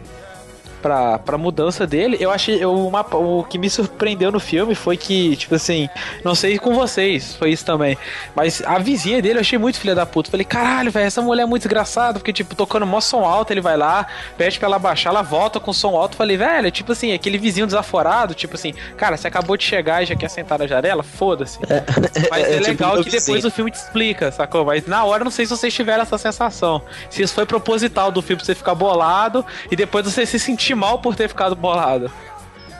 Pra, 0.85 1.18
pra 1.18 1.38
mudança 1.38 1.87
dele, 1.87 2.18
eu 2.20 2.31
achei. 2.31 2.62
Eu, 2.62 2.75
uma, 2.75 3.01
o 3.16 3.42
que 3.42 3.57
me 3.57 3.70
surpreendeu 3.70 4.31
no 4.31 4.38
filme 4.38 4.75
foi 4.75 4.99
que, 4.99 5.35
tipo 5.35 5.55
assim, 5.55 5.88
não 6.23 6.35
sei 6.35 6.59
com 6.59 6.75
vocês, 6.75 7.35
foi 7.37 7.53
isso 7.53 7.64
também. 7.64 7.97
Mas 8.37 8.62
a 8.66 8.79
vizinha 8.79 9.23
dele 9.23 9.38
eu 9.38 9.40
achei 9.40 9.59
muito 9.59 9.81
filha 9.81 9.94
da 9.94 10.05
puta. 10.05 10.31
Falei, 10.31 10.44
caralho, 10.44 10.90
velho, 10.90 11.07
essa 11.07 11.23
mulher 11.23 11.44
é 11.44 11.47
muito 11.47 11.62
desgraçada, 11.62 12.18
porque, 12.18 12.35
tipo, 12.35 12.55
tocando 12.55 12.85
mó 12.85 13.01
som 13.01 13.25
alto, 13.25 13.51
ele 13.51 13.62
vai 13.62 13.79
lá, 13.79 14.07
pede 14.37 14.59
pra 14.59 14.68
ela 14.68 14.79
baixar, 14.79 15.09
ela 15.09 15.23
volta 15.23 15.59
com 15.59 15.73
som 15.73 15.97
alto. 15.97 16.16
Falei, 16.16 16.37
velho, 16.37 16.70
tipo 16.70 16.92
assim, 16.92 17.14
aquele 17.14 17.38
vizinho 17.38 17.64
desaforado, 17.64 18.35
tipo 18.35 18.55
assim, 18.55 18.75
cara, 18.94 19.16
você 19.16 19.27
acabou 19.27 19.57
de 19.57 19.64
chegar 19.64 20.03
e 20.03 20.07
já 20.07 20.14
quer 20.14 20.29
sentar 20.29 20.59
na 20.59 20.66
janela? 20.66 21.03
Foda-se. 21.03 21.59
Mas 22.31 22.44
é, 22.44 22.57
é 22.57 22.59
tipo 22.59 22.68
legal 22.68 22.94
meu 22.97 23.05
que 23.05 23.11
depois 23.11 23.42
o 23.42 23.51
filme 23.51 23.70
te 23.70 23.77
explica, 23.77 24.31
sacou? 24.31 24.66
Mas 24.66 24.87
na 24.87 25.03
hora 25.03 25.23
eu 25.23 25.25
não 25.25 25.33
sei 25.33 25.47
se 25.47 25.57
vocês 25.57 25.73
tiveram 25.73 26.03
essa 26.03 26.18
sensação. 26.18 26.83
Se 27.09 27.23
isso 27.23 27.33
foi 27.33 27.47
proposital 27.47 28.12
do 28.12 28.20
filme 28.20 28.37
pra 28.37 28.44
você 28.44 28.55
ficar 28.55 28.75
bolado 28.75 29.47
e 29.70 29.77
depois 29.77 30.05
você 30.05 30.27
se 30.27 30.38
sentir 30.38 30.74
mal 30.75 30.99
por 30.99 31.15
ter 31.17 31.29
ficado 31.29 31.55
bolado. 31.55 32.11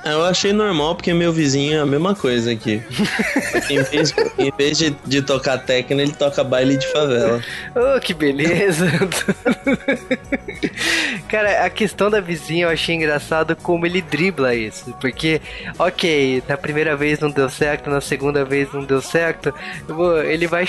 Eu 0.05 0.23
achei 0.23 0.53
normal 0.53 0.95
porque 0.95 1.15
meu 1.15 1.33
vizinho 1.33 1.79
é 1.79 1.81
a 1.81 1.87
mesma 1.87 2.15
coisa 2.15 2.53
aqui. 2.53 2.83
em 3.71 3.83
vez, 3.83 4.15
em 4.39 4.53
vez 4.57 4.77
de, 4.77 4.91
de 5.07 5.23
tocar 5.23 5.57
techno, 5.59 5.99
ele 5.99 6.13
toca 6.13 6.45
baile 6.45 6.77
de 6.77 6.87
favela. 6.89 7.43
Oh, 7.75 7.99
que 7.99 8.13
beleza! 8.13 8.87
Cara, 11.29 11.65
a 11.65 11.71
questão 11.71 12.11
da 12.11 12.21
vizinha 12.21 12.67
eu 12.67 12.71
achei 12.71 12.95
engraçado 12.95 13.57
como 13.57 13.87
ele 13.87 14.01
dribla 14.01 14.55
isso. 14.55 14.95
Porque, 15.01 15.41
ok, 15.79 16.43
na 16.49 16.57
primeira 16.57 16.97
vez 16.97 17.19
não 17.19 17.31
deu 17.31 17.49
certo, 17.49 17.91
na 17.91 18.01
segunda 18.01 18.45
vez 18.45 18.73
não 18.73 18.85
deu 18.85 19.01
certo, 19.01 19.53
ele 20.27 20.47
vai 20.47 20.65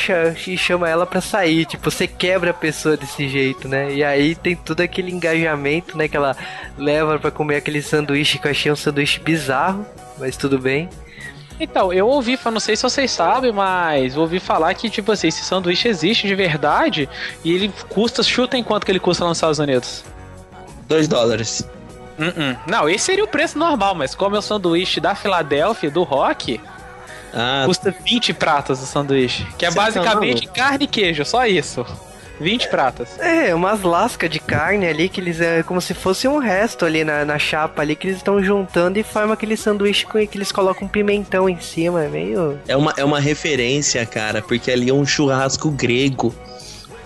e 0.48 0.58
chama 0.58 0.90
ela 0.90 1.06
pra 1.06 1.22
sair. 1.22 1.66
Tipo, 1.66 1.90
você 1.92 2.08
quebra 2.08 2.52
a 2.52 2.54
pessoa 2.54 2.98
desse 2.98 3.28
jeito, 3.28 3.68
né? 3.68 3.94
E 3.94 4.04
aí 4.04 4.36
tem 4.36 4.56
todo 4.56 4.82
aquele 4.82 5.12
engajamento, 5.12 5.98
né? 5.98 6.08
Que 6.08 6.18
ela 6.18 6.36
leva 6.78 7.20
pra 7.20 7.32
comer 7.32 7.58
aquele 7.58 7.82
sanduíche 7.82 8.40
que 8.40 8.48
eu 8.48 8.52
achei 8.52 8.72
um 8.72 8.76
sanduíche 8.76 9.20
bizarro, 9.20 9.86
mas 10.18 10.38
tudo 10.38 10.58
bem. 10.60 10.90
Então, 11.60 11.94
eu 11.94 12.08
ouvi, 12.08 12.38
não 12.52 12.60
sei 12.60 12.76
se 12.76 12.84
vocês 12.84 13.10
sabem, 13.12 13.52
mas 13.52 14.18
ouvi 14.18 14.40
falar 14.40 14.74
que, 14.74 14.90
tipo 14.90 15.12
assim, 15.12 15.28
esse 15.30 15.44
sanduíche 15.44 15.88
existe 15.88 16.28
de 16.28 16.36
verdade 16.36 17.08
e 17.44 17.54
ele 17.54 17.72
custa, 17.90 18.22
chuta 18.24 18.58
em 18.58 18.64
quanto 18.64 18.86
que 18.86 18.92
ele 18.92 19.00
custa 19.00 19.24
lá 19.24 19.30
nos 19.30 19.38
Estados 19.38 19.60
Unidos? 19.60 20.04
2 20.88 21.08
dólares. 21.08 21.68
Uh-uh. 22.20 22.58
Não, 22.68 22.90
esse 22.90 23.06
seria 23.06 23.24
o 23.24 23.28
preço 23.28 23.58
normal, 23.58 23.96
mas 23.96 24.14
como 24.14 24.36
é 24.36 24.40
o 24.40 24.42
sanduíche 24.42 25.00
da 25.00 25.16
Filadélfia, 25.16 25.90
do 25.90 26.04
Rock, 26.04 26.60
Ah, 27.34 27.64
custa 27.66 27.94
20 28.06 28.34
pratas 28.34 28.82
o 28.82 28.86
sanduíche. 28.86 29.46
Que 29.58 29.66
é 29.66 29.70
tá 29.70 29.76
basicamente 29.76 30.48
carne 30.48 30.86
e 30.86 30.88
queijo, 30.88 31.26
só 31.26 31.46
isso. 31.46 31.86
20 32.40 32.70
pratas. 32.70 33.20
É, 33.20 33.54
umas 33.54 33.82
lascas 33.82 34.30
de 34.30 34.40
carne 34.40 34.88
ali 34.88 35.10
que 35.10 35.22
eles 35.22 35.40
é 35.40 35.64
como 35.64 35.82
se 35.82 35.94
fosse 35.94 36.28
um 36.28 36.38
resto 36.38 36.86
ali 36.86 37.04
na, 37.04 37.26
na 37.26 37.40
chapa 37.40 37.82
ali 37.82 37.96
que 37.96 38.08
eles 38.08 38.18
estão 38.18 38.44
juntando 38.44 39.00
e 39.00 39.04
forma 39.04 39.34
aquele 39.34 39.56
sanduíche 39.56 40.06
com 40.06 40.26
que 40.26 40.38
eles 40.38 40.52
colocam 40.52 40.88
um 40.88 40.90
pimentão 40.90 41.50
em 41.50 41.60
cima, 41.60 42.04
é 42.04 42.08
meio. 42.08 42.60
é 42.68 42.76
uma, 42.76 42.94
é 42.98 43.06
uma 43.06 43.20
referência, 43.20 44.06
cara, 44.06 44.42
porque 44.42 44.72
ali 44.72 44.90
é 44.90 44.94
um 44.94 45.06
churrasco 45.06 45.70
grego. 45.72 46.34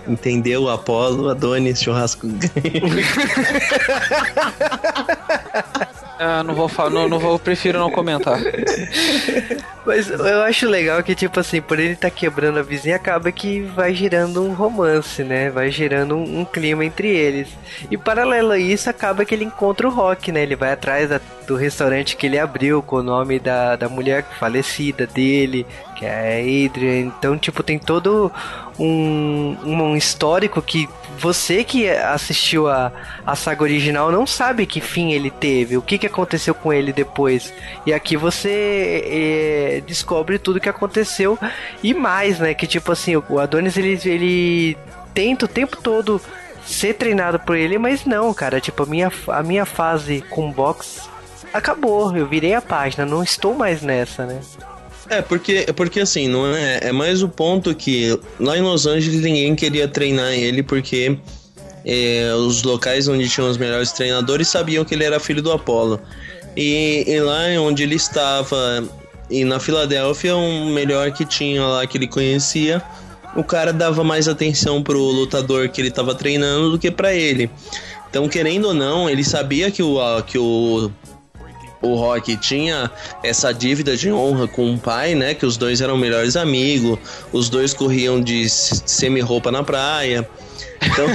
Entendeu? 0.08 0.68
Apolo, 0.68 1.28
Adonis, 1.28 1.82
churrasco 1.82 2.26
grego. 2.32 2.86
Ah, 6.22 6.42
não 6.44 6.54
vou 6.54 6.68
falar, 6.68 6.90
não, 6.90 7.08
não 7.08 7.18
vou, 7.18 7.38
prefiro 7.38 7.78
não 7.78 7.90
comentar. 7.90 8.38
Mas 9.86 10.10
eu 10.10 10.42
acho 10.42 10.68
legal 10.68 11.02
que, 11.02 11.14
tipo 11.14 11.40
assim, 11.40 11.62
por 11.62 11.78
ele 11.78 11.94
estar 11.94 12.10
quebrando 12.10 12.58
a 12.58 12.62
vizinha, 12.62 12.96
acaba 12.96 13.32
que 13.32 13.62
vai 13.62 13.94
gerando 13.94 14.44
um 14.44 14.52
romance, 14.52 15.24
né? 15.24 15.48
Vai 15.48 15.70
gerando 15.70 16.14
um, 16.16 16.40
um 16.40 16.44
clima 16.44 16.84
entre 16.84 17.08
eles. 17.08 17.48
E 17.90 17.96
paralelo 17.96 18.50
a 18.52 18.58
isso, 18.58 18.90
acaba 18.90 19.24
que 19.24 19.34
ele 19.34 19.44
encontra 19.46 19.88
o 19.88 19.90
Rock, 19.90 20.30
né? 20.30 20.42
Ele 20.42 20.54
vai 20.54 20.72
atrás 20.72 21.08
da- 21.08 21.20
do 21.50 21.56
restaurante 21.56 22.16
que 22.16 22.26
ele 22.26 22.38
abriu 22.38 22.80
com 22.80 22.96
o 22.96 23.02
nome 23.02 23.40
da, 23.40 23.74
da 23.74 23.88
mulher 23.88 24.24
falecida 24.38 25.04
dele, 25.04 25.66
que 25.96 26.06
é 26.06 26.08
a 26.08 26.66
Adrian. 26.66 27.00
Então, 27.00 27.36
tipo, 27.36 27.60
tem 27.64 27.76
todo 27.76 28.30
um, 28.78 29.56
um 29.64 29.96
histórico 29.96 30.62
que 30.62 30.88
você 31.18 31.64
que 31.64 31.88
assistiu 31.88 32.68
a, 32.68 32.92
a 33.26 33.34
saga 33.34 33.64
original 33.64 34.12
não 34.12 34.28
sabe 34.28 34.64
que 34.64 34.80
fim 34.80 35.10
ele 35.10 35.28
teve, 35.28 35.76
o 35.76 35.82
que, 35.82 35.98
que 35.98 36.06
aconteceu 36.06 36.54
com 36.54 36.72
ele 36.72 36.92
depois. 36.92 37.52
E 37.84 37.92
aqui 37.92 38.16
você 38.16 39.02
é, 39.04 39.82
descobre 39.84 40.38
tudo 40.38 40.60
que 40.60 40.68
aconteceu 40.68 41.36
e 41.82 41.92
mais, 41.92 42.38
né? 42.38 42.54
Que 42.54 42.66
tipo 42.68 42.92
assim, 42.92 43.16
o 43.16 43.40
Adonis 43.40 43.76
ele, 43.76 44.00
ele 44.04 44.78
tenta 45.12 45.46
o 45.46 45.48
tempo 45.48 45.76
todo 45.82 46.20
ser 46.64 46.94
treinado 46.94 47.40
por 47.40 47.56
ele, 47.56 47.76
mas 47.76 48.04
não, 48.04 48.32
cara. 48.32 48.60
Tipo, 48.60 48.84
a 48.84 48.86
minha, 48.86 49.12
a 49.26 49.42
minha 49.42 49.66
fase 49.66 50.22
com 50.30 50.52
box 50.52 51.09
acabou. 51.52 52.16
Eu 52.16 52.26
virei 52.26 52.54
a 52.54 52.62
página, 52.62 53.04
não 53.04 53.22
estou 53.22 53.54
mais 53.54 53.82
nessa, 53.82 54.26
né? 54.26 54.40
É, 55.08 55.20
porque, 55.20 55.66
porque 55.74 56.00
assim, 56.00 56.28
não 56.28 56.46
é, 56.46 56.80
é 56.82 56.92
mais 56.92 57.22
o 57.22 57.28
ponto 57.28 57.74
que 57.74 58.18
lá 58.38 58.56
em 58.56 58.62
Los 58.62 58.86
Angeles 58.86 59.20
ninguém 59.20 59.56
queria 59.56 59.88
treinar 59.88 60.32
ele 60.32 60.62
porque 60.62 61.18
é, 61.84 62.32
os 62.34 62.62
locais 62.62 63.08
onde 63.08 63.28
tinham 63.28 63.50
os 63.50 63.58
melhores 63.58 63.90
treinadores 63.90 64.48
sabiam 64.48 64.84
que 64.84 64.94
ele 64.94 65.04
era 65.04 65.18
filho 65.18 65.42
do 65.42 65.50
Apollo. 65.50 66.00
E, 66.56 67.04
e 67.06 67.20
lá 67.20 67.42
onde 67.60 67.82
ele 67.82 67.96
estava, 67.96 68.84
e 69.28 69.44
na 69.44 69.58
Filadélfia, 69.58 70.36
o 70.36 70.66
melhor 70.66 71.10
que 71.12 71.24
tinha 71.24 71.64
lá 71.64 71.86
que 71.86 71.96
ele 71.98 72.06
conhecia, 72.06 72.82
o 73.34 73.44
cara 73.44 73.72
dava 73.72 74.02
mais 74.02 74.28
atenção 74.28 74.82
pro 74.82 74.98
lutador 74.98 75.68
que 75.68 75.80
ele 75.80 75.88
estava 75.88 76.14
treinando 76.14 76.72
do 76.72 76.78
que 76.78 76.90
pra 76.90 77.14
ele. 77.14 77.50
Então, 78.08 78.28
querendo 78.28 78.66
ou 78.66 78.74
não, 78.74 79.08
ele 79.08 79.22
sabia 79.22 79.70
que 79.70 79.82
o, 79.82 79.98
que 80.22 80.36
o 80.36 80.90
o 81.82 81.94
Rock 81.94 82.36
tinha 82.36 82.90
essa 83.22 83.52
dívida 83.52 83.96
de 83.96 84.12
honra 84.12 84.46
com 84.46 84.74
o 84.74 84.78
pai, 84.78 85.14
né? 85.14 85.34
Que 85.34 85.46
os 85.46 85.56
dois 85.56 85.80
eram 85.80 85.96
melhores 85.96 86.36
amigos, 86.36 86.98
os 87.32 87.48
dois 87.48 87.72
corriam 87.72 88.20
de 88.20 88.48
semi-roupa 88.48 89.50
na 89.50 89.62
praia. 89.62 90.28
Então, 90.82 91.06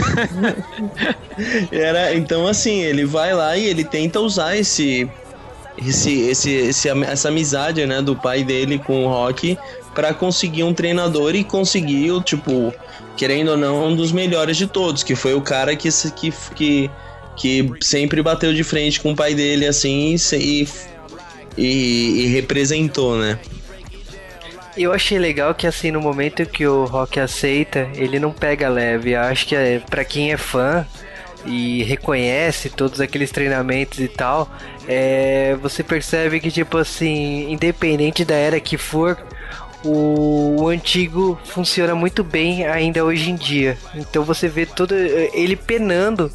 era, 1.71 2.13
então 2.15 2.47
assim, 2.47 2.81
ele 2.81 3.05
vai 3.05 3.33
lá 3.33 3.57
e 3.57 3.65
ele 3.65 3.83
tenta 3.83 4.19
usar 4.19 4.55
esse, 4.55 5.09
esse, 5.77 6.21
esse, 6.21 6.51
esse 6.51 6.89
essa 6.89 7.29
amizade, 7.29 7.85
né, 7.85 8.01
do 8.01 8.15
pai 8.15 8.43
dele 8.43 8.79
com 8.79 9.05
o 9.05 9.07
Rock 9.07 9.57
para 9.93 10.13
conseguir 10.13 10.63
um 10.63 10.73
treinador 10.73 11.35
e 11.35 11.43
conseguiu, 11.43 12.21
tipo, 12.21 12.73
querendo 13.15 13.51
ou 13.51 13.57
não, 13.57 13.87
um 13.87 13.95
dos 13.95 14.11
melhores 14.11 14.57
de 14.57 14.67
todos, 14.67 15.03
que 15.03 15.15
foi 15.15 15.33
o 15.33 15.41
cara 15.41 15.75
que 15.75 15.89
que, 16.11 16.33
que, 16.53 16.91
que 17.35 17.69
sempre 17.81 18.21
bateu 18.21 18.53
de 18.53 18.63
frente 18.63 18.99
com 18.99 19.11
o 19.11 19.15
pai 19.15 19.33
dele 19.33 19.67
assim 19.67 20.15
e, 20.33 20.67
e, 21.57 22.23
e 22.23 22.27
representou, 22.27 23.17
né? 23.17 23.37
Eu 24.77 24.91
achei 24.91 25.17
legal 25.17 25.55
que 25.55 25.65
assim 25.65 25.89
no 25.89 26.01
momento 26.01 26.45
que 26.45 26.67
o 26.67 26.83
Rock 26.83 27.19
aceita, 27.19 27.89
ele 27.95 28.19
não 28.19 28.31
pega 28.31 28.67
leve. 28.67 29.11
Eu 29.11 29.21
acho 29.21 29.47
que 29.47 29.55
é, 29.55 29.79
para 29.79 30.03
quem 30.03 30.33
é 30.33 30.37
fã 30.37 30.85
e 31.45 31.83
reconhece 31.83 32.69
todos 32.69 32.99
aqueles 32.99 33.31
treinamentos 33.31 33.99
e 33.99 34.07
tal, 34.07 34.51
é, 34.87 35.55
você 35.61 35.81
percebe 35.81 36.39
que 36.39 36.51
tipo 36.51 36.77
assim, 36.77 37.51
independente 37.51 38.25
da 38.25 38.35
era 38.35 38.59
que 38.59 38.77
for, 38.77 39.17
o, 39.83 40.63
o 40.63 40.67
antigo 40.67 41.39
funciona 41.45 41.95
muito 41.95 42.23
bem 42.23 42.65
ainda 42.65 43.05
hoje 43.05 43.29
em 43.29 43.35
dia. 43.35 43.77
Então 43.93 44.23
você 44.23 44.47
vê 44.47 44.65
todo 44.65 44.93
ele 44.93 45.55
penando 45.55 46.31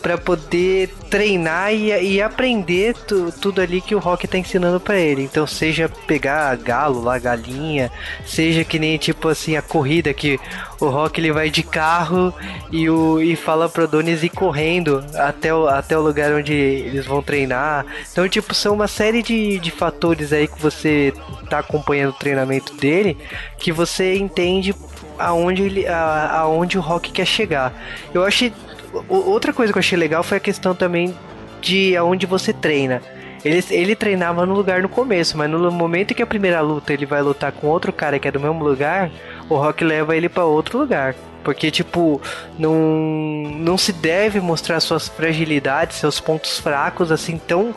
para 0.00 0.16
poder 0.16 0.88
treinar 1.10 1.72
e, 1.72 2.14
e 2.14 2.22
aprender 2.22 2.94
tu- 2.94 3.32
tudo 3.40 3.60
ali 3.60 3.80
que 3.80 3.94
o 3.94 3.98
Rock 3.98 4.26
tá 4.26 4.38
ensinando 4.38 4.80
para 4.80 4.98
ele. 4.98 5.22
Então, 5.22 5.46
seja 5.46 5.88
pegar 6.06 6.56
galo 6.56 7.02
lá, 7.02 7.18
galinha, 7.18 7.90
seja 8.24 8.64
que 8.64 8.78
nem 8.78 8.96
tipo 8.98 9.28
assim 9.28 9.56
a 9.56 9.62
corrida 9.62 10.12
que 10.14 10.38
o 10.80 10.86
Rock 10.88 11.20
ele 11.20 11.32
vai 11.32 11.50
de 11.50 11.62
carro 11.62 12.32
e, 12.72 12.88
o, 12.88 13.20
e 13.20 13.36
fala 13.36 13.68
pro 13.68 13.84
Adonis 13.84 14.22
ir 14.22 14.30
correndo 14.30 15.04
até 15.14 15.54
o, 15.54 15.68
até 15.68 15.96
o 15.98 16.00
lugar 16.00 16.32
onde 16.32 16.52
eles 16.54 17.04
vão 17.06 17.22
treinar. 17.22 17.84
Então, 18.10 18.28
tipo, 18.28 18.54
são 18.54 18.74
uma 18.74 18.88
série 18.88 19.22
de, 19.22 19.58
de 19.58 19.70
fatores 19.70 20.32
aí 20.32 20.48
que 20.48 20.60
você 20.60 21.12
tá 21.48 21.58
acompanhando 21.58 22.10
o 22.10 22.18
treinamento 22.18 22.74
dele 22.74 23.16
que 23.58 23.70
você 23.72 24.16
entende 24.16 24.74
aonde, 25.18 25.62
ele, 25.62 25.86
a, 25.86 26.38
aonde 26.40 26.78
o 26.78 26.80
Rock 26.80 27.10
quer 27.12 27.26
chegar. 27.26 27.72
Eu 28.14 28.24
achei. 28.24 28.52
Outra 29.08 29.52
coisa 29.52 29.72
que 29.72 29.78
eu 29.78 29.80
achei 29.80 29.98
legal 29.98 30.22
foi 30.22 30.38
a 30.38 30.40
questão 30.40 30.74
também 30.74 31.14
de 31.60 31.96
aonde 31.96 32.26
você 32.26 32.52
treina. 32.52 33.02
Ele, 33.44 33.64
ele 33.70 33.96
treinava 33.96 34.44
no 34.44 34.54
lugar 34.54 34.82
no 34.82 34.88
começo, 34.88 35.36
mas 35.36 35.50
no 35.50 35.70
momento 35.70 36.14
que 36.14 36.22
a 36.22 36.26
primeira 36.26 36.60
luta 36.60 36.92
ele 36.92 37.06
vai 37.06 37.22
lutar 37.22 37.52
com 37.52 37.68
outro 37.68 37.92
cara 37.92 38.18
que 38.18 38.28
é 38.28 38.30
do 38.30 38.40
mesmo 38.40 38.62
lugar, 38.62 39.10
o 39.48 39.56
Rock 39.56 39.82
leva 39.82 40.16
ele 40.16 40.28
pra 40.28 40.44
outro 40.44 40.78
lugar. 40.78 41.14
Porque, 41.42 41.70
tipo, 41.70 42.20
não, 42.58 42.74
não 43.56 43.78
se 43.78 43.94
deve 43.94 44.40
mostrar 44.40 44.78
suas 44.78 45.08
fragilidades, 45.08 45.96
seus 45.96 46.20
pontos 46.20 46.58
fracos, 46.58 47.10
assim, 47.10 47.38
tão, 47.38 47.74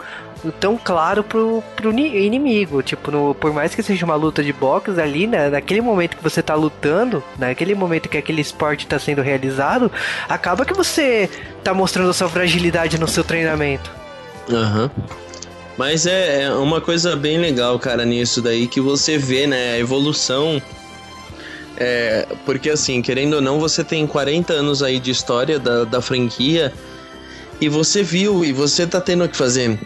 tão 0.52 0.78
claro 0.78 1.24
pro, 1.24 1.64
pro 1.76 1.92
ni- 1.92 2.26
inimigo. 2.26 2.82
Tipo, 2.82 3.12
no- 3.12 3.34
por 3.36 3.54
mais 3.54 3.74
que 3.74 3.82
seja 3.84 4.06
uma 4.06 4.16
luta 4.16 4.44
de 4.44 4.52
boxe 4.54 5.00
ali, 5.00 5.26
né, 5.28 5.50
naquele 5.50 5.82
momento 5.82 6.18
que 6.18 6.24
você 6.24 6.42
tá 6.42 6.56
lutando, 6.56 7.24
naquele 7.38 7.74
momento 7.76 8.10
que 8.10 8.18
aquele 8.18 8.42
esporte 8.42 8.86
tá 8.88 9.00
sendo 9.00 9.22
realizado, 9.22 9.92
acaba 10.28 10.66
que 10.66 10.74
você 10.74 11.30
tá 11.64 11.74
mostrando 11.74 12.10
a 12.10 12.14
sua 12.14 12.28
fragilidade 12.30 12.98
no 13.00 13.08
seu 13.08 13.24
treinamento. 13.24 13.90
Aham. 14.52 14.92
Mas 15.78 16.06
é, 16.06 16.44
é 16.44 16.52
uma 16.52 16.80
coisa 16.80 17.16
bem 17.16 17.38
legal, 17.40 17.80
cara, 17.80 18.06
nisso 18.06 18.42
daí, 18.42 18.68
que 18.68 18.80
você 18.80 19.18
vê, 19.18 19.48
né, 19.48 19.74
a 19.74 19.80
evolução. 19.80 20.62
É, 21.78 22.28
porque 22.46 22.70
assim, 22.70 23.02
querendo 23.02 23.34
ou 23.36 23.42
não, 23.42 23.60
você 23.60 23.84
tem 23.84 24.06
40 24.06 24.54
anos 24.54 24.84
aí 24.84 25.00
de 25.00 25.10
história 25.10 25.58
da, 25.58 25.84
da 25.86 26.02
franquia 26.02 26.72
e 27.60 27.68
você 27.68 28.04
viu, 28.04 28.46
e 28.46 28.54
você 28.54 28.86
tá 28.86 29.02
tendo 29.02 29.28
que 29.28 29.36
fazer. 29.36 29.80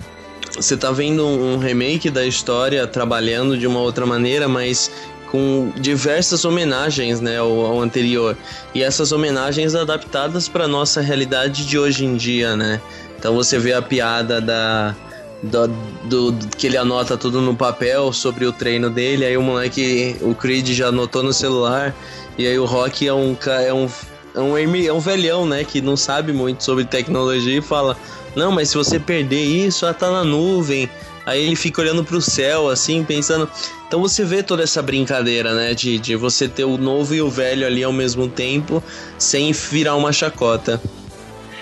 Você 0.58 0.76
tá 0.76 0.92
vendo 0.92 1.26
um 1.26 1.58
remake 1.58 2.10
da 2.10 2.26
história 2.26 2.86
trabalhando 2.88 3.58
de 3.58 3.68
uma 3.68 3.80
outra 3.80 4.06
maneira, 4.06 4.48
mas 4.48 4.92
com 5.32 5.72
diversas 5.80 6.44
homenagens, 6.46 7.22
né, 7.22 7.38
ao, 7.38 7.66
ao 7.66 7.80
anterior. 7.80 8.36
E 8.74 8.82
essas 8.82 9.12
homenagens 9.12 9.76
adaptadas 9.76 10.48
para 10.50 10.68
nossa 10.68 11.00
realidade 11.00 11.66
de 11.66 11.78
hoje 11.78 12.06
em 12.06 12.16
dia, 12.16 12.56
né? 12.56 12.82
Então 13.20 13.36
você 13.36 13.60
vê 13.60 13.74
a 13.74 13.82
piada 13.82 14.42
da 14.42 14.96
do, 15.44 15.68
do- 16.06 16.48
que 16.58 16.66
ele 16.66 16.78
anota 16.78 17.16
tudo 17.16 17.40
no 17.42 17.56
papel 17.56 18.12
sobre 18.12 18.46
o 18.46 18.52
treino 18.52 18.90
dele, 18.90 19.24
aí 19.24 19.38
o 19.38 19.42
moleque, 19.44 20.16
o 20.22 20.34
Creed 20.34 20.70
já 20.70 20.88
anotou 20.88 21.22
no 21.22 21.32
celular, 21.32 21.94
e 22.40 22.48
aí 22.48 22.58
o 22.58 22.66
Rock 22.66 23.08
é 23.08 23.14
um 23.14 23.38
é 23.46 23.72
um 23.72 23.88
é 24.36 24.42
um, 24.42 24.58
é 24.58 24.94
um 24.94 25.00
velhão, 25.00 25.46
né, 25.46 25.64
que 25.64 25.80
não 25.82 25.96
sabe 25.96 26.34
muito 26.34 26.64
sobre 26.64 26.86
tecnologia 26.86 27.58
e 27.58 27.62
fala: 27.62 27.96
"Não, 28.38 28.52
mas 28.52 28.70
se 28.70 28.78
você 28.78 29.00
perder 29.00 29.44
isso, 29.44 29.86
ela 29.86 29.94
tá 29.94 30.10
na 30.12 30.24
nuvem". 30.24 30.90
Aí 31.26 31.44
ele 31.44 31.58
fica 31.58 31.82
olhando 31.82 32.06
pro 32.06 32.22
céu 32.22 32.70
assim, 32.70 33.04
pensando. 33.04 33.50
Então 33.86 34.00
você 34.00 34.24
vê 34.24 34.42
toda 34.42 34.64
essa 34.64 34.82
brincadeira, 34.82 35.54
né, 35.54 35.74
de, 35.74 36.00
de 36.00 36.16
você 36.16 36.48
ter 36.48 36.64
o 36.64 36.78
novo 36.78 37.14
e 37.14 37.22
o 37.22 37.30
velho 37.30 37.66
ali 37.66 37.84
ao 37.84 37.92
mesmo 37.92 38.30
tempo, 38.30 38.82
sem 39.18 39.52
virar 39.52 39.96
uma 39.96 40.14
chacota. 40.14 40.82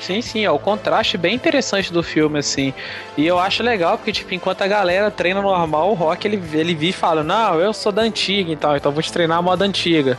Sim, 0.06 0.22
sim, 0.22 0.45
é 0.45 0.51
o 0.51 0.60
contraste 0.60 1.18
bem 1.18 1.34
interessante 1.34 1.91
do 1.91 2.03
filme, 2.03 2.38
assim. 2.38 2.72
E 3.18 3.26
eu 3.26 3.39
acho 3.39 3.64
legal, 3.64 3.97
porque, 3.97 4.12
tipo, 4.12 4.36
enquanto 4.36 4.62
a 4.62 4.68
galera 4.68 5.10
treina 5.10 5.41
normal, 5.41 5.89
o 5.89 5.95
Rock 5.95 6.28
ele, 6.28 6.39
ele 6.53 6.76
vi 6.76 6.89
e 6.89 6.93
fala: 6.93 7.24
Não, 7.24 7.60
eu 7.60 7.74
sou 7.74 7.91
da 7.91 8.03
antiga 8.03 8.51
e 8.51 8.56
tal, 8.56 8.78
então 8.78 8.91
vou 8.91 9.01
te 9.01 9.12
treinar 9.12 9.39
a 9.39 9.41
moda 9.41 9.66
antiga. 9.66 10.16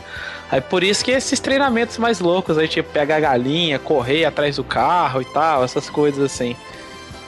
Aí 0.51 0.59
por 0.59 0.83
isso 0.83 1.05
que 1.05 1.11
esses 1.11 1.39
treinamentos 1.39 1.97
mais 1.97 2.19
loucos, 2.19 2.57
aí, 2.57 2.67
tipo, 2.67 2.91
pegar 2.91 3.15
a 3.15 3.19
galinha, 3.21 3.79
correr 3.79 4.25
atrás 4.25 4.57
do 4.57 4.63
carro 4.63 5.21
e 5.21 5.25
tal, 5.25 5.63
essas 5.63 5.89
coisas 5.89 6.21
assim. 6.21 6.53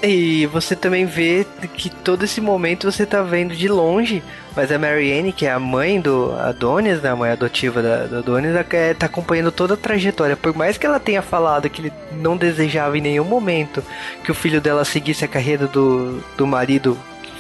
E 0.02 0.46
você 0.46 0.78
também 0.78 1.06
vê 1.06 1.46
que 1.74 1.90
todo 1.90 2.24
esse 2.24 2.40
momento 2.40 2.90
você 2.90 3.06
tá 3.06 3.22
vendo 3.22 3.54
de 3.54 3.68
longe, 3.68 4.24
mas 4.56 4.72
a 4.72 4.80
Marianne, 4.80 5.34
que 5.34 5.46
é 5.46 5.52
a 5.52 5.60
mãe 5.60 6.00
do 6.00 6.32
Adonis, 6.40 7.02
né, 7.02 7.10
a 7.10 7.16
mãe 7.18 7.32
adotiva 7.32 7.82
da, 7.82 8.06
do 8.06 8.18
Adonis, 8.20 8.56
é, 8.72 8.94
tá 8.94 9.08
acompanhando 9.08 9.52
toda 9.52 9.74
a 9.74 9.78
trajetória. 9.78 10.38
Por 10.38 10.56
mais 10.56 10.78
que 10.78 10.86
ela 10.86 11.02
tenha 11.02 11.22
falado 11.22 11.70
que 11.70 11.82
ele 11.82 11.94
não 12.14 12.38
desejava 12.38 12.98
em 12.98 13.02
nenhum 13.02 13.26
momento 13.26 13.84
que 14.24 14.32
o 14.32 14.36
filho 14.36 14.62
dela 14.62 14.86
seguisse 14.86 15.26
a 15.26 15.28
carreira 15.28 15.68
do, 15.68 16.24
do 16.38 16.48
marido 16.48 16.98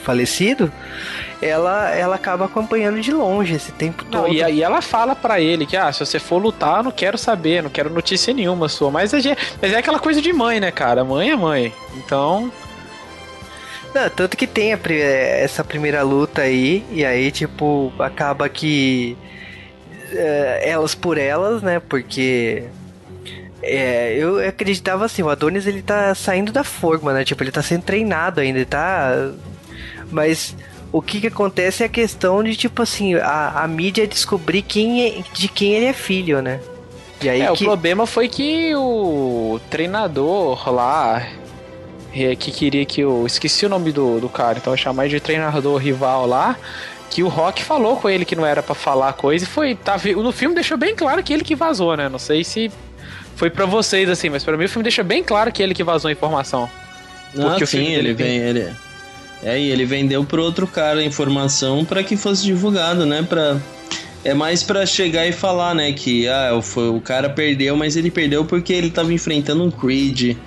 falecido, 0.09 0.71
ela, 1.39 1.91
ela 1.91 2.15
acaba 2.15 2.45
acompanhando 2.45 2.99
de 2.99 3.11
longe 3.11 3.53
esse 3.53 3.71
tempo 3.71 4.03
todo. 4.03 4.23
Não, 4.23 4.27
e 4.27 4.41
aí 4.41 4.63
ela 4.63 4.81
fala 4.81 5.15
para 5.15 5.39
ele 5.39 5.67
que, 5.67 5.77
ah, 5.77 5.93
se 5.93 5.99
você 5.99 6.17
for 6.17 6.41
lutar, 6.41 6.77
eu 6.77 6.83
não 6.85 6.91
quero 6.91 7.15
saber, 7.15 7.61
não 7.61 7.69
quero 7.69 7.91
notícia 7.91 8.33
nenhuma 8.33 8.67
sua. 8.67 8.89
Mas 8.89 9.13
é, 9.13 9.37
mas 9.61 9.71
é 9.71 9.77
aquela 9.77 9.99
coisa 9.99 10.19
de 10.19 10.33
mãe, 10.33 10.59
né, 10.59 10.71
cara? 10.71 11.03
Mãe 11.03 11.29
é 11.29 11.35
mãe. 11.35 11.71
Então. 11.95 12.51
Não, 13.93 14.09
tanto 14.09 14.35
que 14.35 14.47
tem 14.47 14.73
a, 14.73 14.79
essa 14.87 15.63
primeira 15.63 16.01
luta 16.01 16.41
aí, 16.41 16.83
e 16.91 17.05
aí, 17.05 17.31
tipo, 17.31 17.93
acaba 17.99 18.49
que. 18.49 19.15
É, 20.11 20.71
elas 20.71 20.95
por 20.95 21.19
elas, 21.19 21.61
né? 21.61 21.79
Porque. 21.79 22.63
É, 23.61 24.15
eu 24.17 24.39
acreditava 24.47 25.05
assim, 25.05 25.21
o 25.21 25.29
Adonis 25.29 25.67
ele 25.67 25.81
tá 25.81 26.15
saindo 26.15 26.51
da 26.51 26.63
forma, 26.63 27.13
né? 27.13 27.23
Tipo, 27.23 27.43
ele 27.43 27.51
tá 27.51 27.61
sendo 27.61 27.83
treinado 27.83 28.41
ainda, 28.41 28.57
ele 28.57 28.65
tá. 28.65 29.31
Mas 30.11 30.55
o 30.91 31.01
que 31.01 31.21
que 31.21 31.27
acontece 31.27 31.83
é 31.83 31.85
a 31.85 31.89
questão 31.89 32.43
de, 32.43 32.55
tipo 32.55 32.81
assim, 32.81 33.15
a, 33.15 33.63
a 33.63 33.67
mídia 33.67 34.07
descobrir 34.07 34.61
quem 34.61 35.05
é, 35.05 35.23
de 35.33 35.47
quem 35.47 35.73
ele 35.73 35.85
é 35.85 35.93
filho, 35.93 36.41
né? 36.41 36.59
E 37.21 37.29
aí 37.29 37.41
é, 37.41 37.51
que... 37.51 37.63
o 37.63 37.67
problema 37.67 38.07
foi 38.07 38.27
que 38.27 38.73
o 38.75 39.59
treinador 39.69 40.71
lá, 40.71 41.27
é, 42.13 42.35
que 42.35 42.51
queria 42.51 42.85
que 42.85 43.01
eu. 43.01 43.25
Esqueci 43.25 43.65
o 43.65 43.69
nome 43.69 43.91
do, 43.91 44.19
do 44.19 44.29
cara, 44.29 44.57
então 44.57 44.73
eu 44.73 44.77
chamar 44.77 45.07
de 45.07 45.19
treinador 45.19 45.77
rival 45.77 46.25
lá. 46.25 46.57
Que 47.09 47.23
o 47.23 47.27
Rock 47.27 47.63
falou 47.63 47.97
com 47.97 48.07
ele 48.07 48.23
que 48.23 48.35
não 48.35 48.45
era 48.45 48.61
para 48.61 48.75
falar 48.75 49.13
coisa 49.13 49.43
e 49.43 49.47
foi. 49.47 49.75
Tá, 49.75 49.97
no 50.15 50.31
filme 50.31 50.53
deixou 50.53 50.77
bem 50.77 50.95
claro 50.95 51.23
que 51.23 51.33
ele 51.33 51.43
que 51.43 51.55
vazou, 51.55 51.97
né? 51.97 52.07
Não 52.07 52.19
sei 52.19 52.43
se 52.43 52.71
foi 53.35 53.49
para 53.49 53.65
vocês 53.65 54.09
assim, 54.09 54.29
mas 54.29 54.43
para 54.43 54.55
mim 54.55 54.65
o 54.65 54.69
filme 54.69 54.83
deixa 54.83 55.03
bem 55.03 55.23
claro 55.23 55.51
que 55.51 55.61
ele 55.63 55.73
que 55.73 55.83
vazou 55.83 56.09
a 56.09 56.11
informação. 56.11 56.69
Não, 57.33 57.49
Porque 57.49 57.65
sim, 57.65 57.93
ele 57.93 58.13
vem. 58.13 58.37
Ele, 58.37 58.69
é, 59.43 59.59
e 59.59 59.71
ele 59.71 59.85
vendeu 59.85 60.23
pro 60.23 60.43
outro 60.43 60.67
cara 60.67 60.99
a 60.99 61.03
informação 61.03 61.85
para 61.85 62.03
que 62.03 62.17
fosse 62.17 62.43
divulgado, 62.43 63.05
né? 63.05 63.21
Pra, 63.27 63.57
é 64.23 64.33
mais 64.33 64.63
para 64.63 64.85
chegar 64.85 65.27
e 65.27 65.31
falar, 65.31 65.73
né? 65.73 65.91
Que 65.93 66.27
ah, 66.27 66.59
foi, 66.61 66.89
o 66.89 66.99
cara 66.99 67.29
perdeu, 67.29 67.75
mas 67.75 67.95
ele 67.95 68.11
perdeu 68.11 68.43
porque 68.43 68.73
ele 68.73 68.89
tava 68.89 69.13
enfrentando 69.13 69.63
um 69.63 69.71
Creed. 69.71 70.37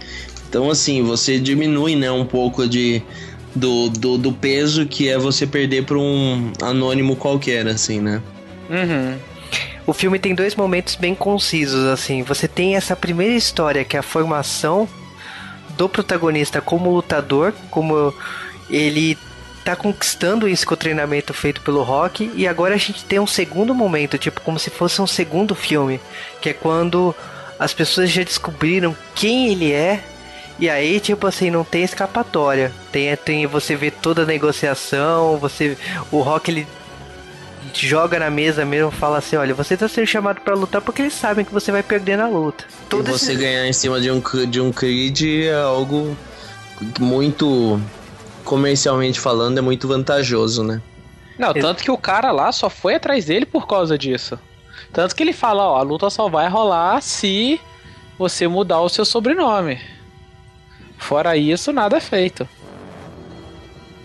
Então, 0.49 0.70
assim, 0.70 1.03
você 1.03 1.38
diminui, 1.38 1.97
né, 1.97 2.11
um 2.11 2.26
pouco 2.26 2.68
de, 2.68 3.03
do, 3.55 3.88
do, 3.88 4.18
do 4.18 4.32
peso 4.32 4.84
que 4.84 5.09
é 5.09 5.16
você 5.16 5.47
perder 5.47 5.84
pra 5.84 5.97
um 5.97 6.53
anônimo 6.61 7.16
qualquer, 7.16 7.66
assim, 7.66 8.01
né? 8.01 8.20
Uhum. 8.68 9.16
O 9.86 9.95
filme 9.95 10.18
tem 10.18 10.34
dois 10.34 10.55
momentos 10.55 10.95
bem 10.95 11.14
concisos, 11.14 11.86
assim. 11.86 12.22
Você 12.22 12.47
tem 12.47 12.76
essa 12.76 12.95
primeira 12.95 13.34
história, 13.34 13.82
que 13.84 13.97
é 13.97 14.01
a 14.01 14.03
formação 14.03 14.86
do 15.76 15.88
protagonista 15.88 16.61
como 16.61 16.90
lutador, 16.90 17.55
como 17.70 18.14
ele 18.69 19.17
tá 19.65 19.77
conquistando 19.77 20.49
isso 20.49 20.67
com 20.67 20.75
o 20.75 20.77
treinamento 20.77 21.33
feito 21.33 21.61
pelo 21.61 21.83
Rock 21.83 22.31
e 22.35 22.49
agora 22.49 22.75
a 22.75 22.79
gente 22.79 23.05
tem 23.05 23.19
um 23.19 23.27
segundo 23.27 23.75
momento, 23.75 24.19
tipo 24.19 24.41
como 24.41 24.59
se 24.59 24.71
fosse 24.71 25.01
um 25.01 25.07
segundo 25.07 25.55
filme, 25.55 26.01
que 26.41 26.51
é 26.51 26.53
quando 26.53 27.15
as 27.59 27.73
pessoas 27.73 28.11
já 28.11 28.25
descobriram 28.25 28.97
quem 29.15 29.49
ele 29.49 29.73
é 29.73 30.03
e 30.59 30.69
aí 30.69 30.99
tipo 31.01 31.27
assim 31.27 31.51
não 31.51 31.65
tem 31.65 31.85
escapatória. 31.85 32.73
Tem 32.91 33.17
tem 33.17 33.47
você 33.47 33.77
vê 33.77 33.91
toda 33.91 34.23
a 34.23 34.27
negociação, 34.27 35.39
você 35.39 35.77
o 36.11 36.21
Rock 36.21 36.51
ele 36.51 36.67
joga 37.75 38.19
na 38.19 38.31
mesa 38.31 38.65
mesmo, 38.65 38.91
fala 38.91 39.19
assim, 39.19 39.37
olha, 39.37 39.55
você 39.55 39.77
tá 39.77 39.89
sendo 39.89 40.07
chamado 40.07 40.41
para 40.41 40.55
lutar 40.55 40.83
porque 40.83 41.03
eles 41.03 41.15
sabem 41.15 41.45
que 41.45 41.53
você 41.53 41.71
vai 41.71 41.83
perder 41.83 42.17
na 42.17 42.29
luta. 42.29 42.65
Todo 42.89 43.09
e 43.09 43.13
você 43.13 43.33
esse... 43.33 43.41
ganhar 43.41 43.67
em 43.67 43.73
cima 43.73 44.01
de 44.01 44.11
um 44.11 44.21
de 44.47 44.61
um 44.61 44.73
Creed 44.73 45.23
é 45.47 45.55
algo 45.55 46.17
muito 46.99 47.81
comercialmente 48.53 49.19
falando, 49.19 49.57
é 49.57 49.63
muito 49.63 49.89
vantajoso, 49.89 50.63
né? 50.63 50.83
Não, 51.39 51.55
tanto 51.55 51.83
que 51.83 51.91
o 51.91 51.97
cara 51.97 52.31
lá 52.31 52.53
só 52.53 52.69
foi 52.69 52.97
atrás 52.97 53.25
dele 53.25 53.47
por 53.47 53.67
causa 53.67 53.97
disso. 53.97 54.39
Tanto 54.93 55.17
que 55.17 55.23
ele 55.23 55.33
fala, 55.33 55.67
ó, 55.67 55.79
a 55.79 55.83
luta 55.83 56.11
só 56.11 56.29
vai 56.29 56.51
rolar 56.51 57.01
se 57.01 57.59
você 58.19 58.47
mudar 58.47 58.83
o 58.83 58.91
seu 58.91 59.07
sobrenome. 59.07 59.81
Fora 60.99 61.35
isso, 61.35 61.73
nada 61.73 61.97
é 61.97 62.01
feito. 62.01 62.47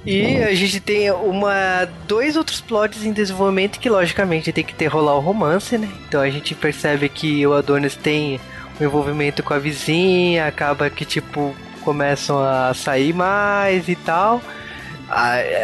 E 0.05 0.37
a 0.37 0.55
gente 0.55 0.79
tem 0.79 1.11
uma 1.11 1.83
dois 2.07 2.37
outros 2.37 2.61
plots 2.61 3.03
em 3.03 3.11
desenvolvimento 3.11 3.81
que 3.81 3.89
logicamente 3.89 4.53
tem 4.53 4.63
que 4.63 4.73
ter 4.73 4.87
rolar 4.87 5.17
o 5.17 5.19
romance, 5.19 5.77
né? 5.77 5.91
Então 6.07 6.21
a 6.21 6.29
gente 6.29 6.55
percebe 6.55 7.09
que 7.09 7.45
o 7.45 7.53
Adonis 7.53 7.97
tem 7.97 8.39
um 8.79 8.85
envolvimento 8.85 9.43
com 9.43 9.53
a 9.53 9.59
vizinha, 9.59 10.47
acaba 10.47 10.89
que 10.89 11.03
tipo 11.03 11.53
começam 11.87 12.43
a 12.43 12.73
sair 12.73 13.13
mais 13.13 13.87
e 13.87 13.95
tal. 13.95 14.41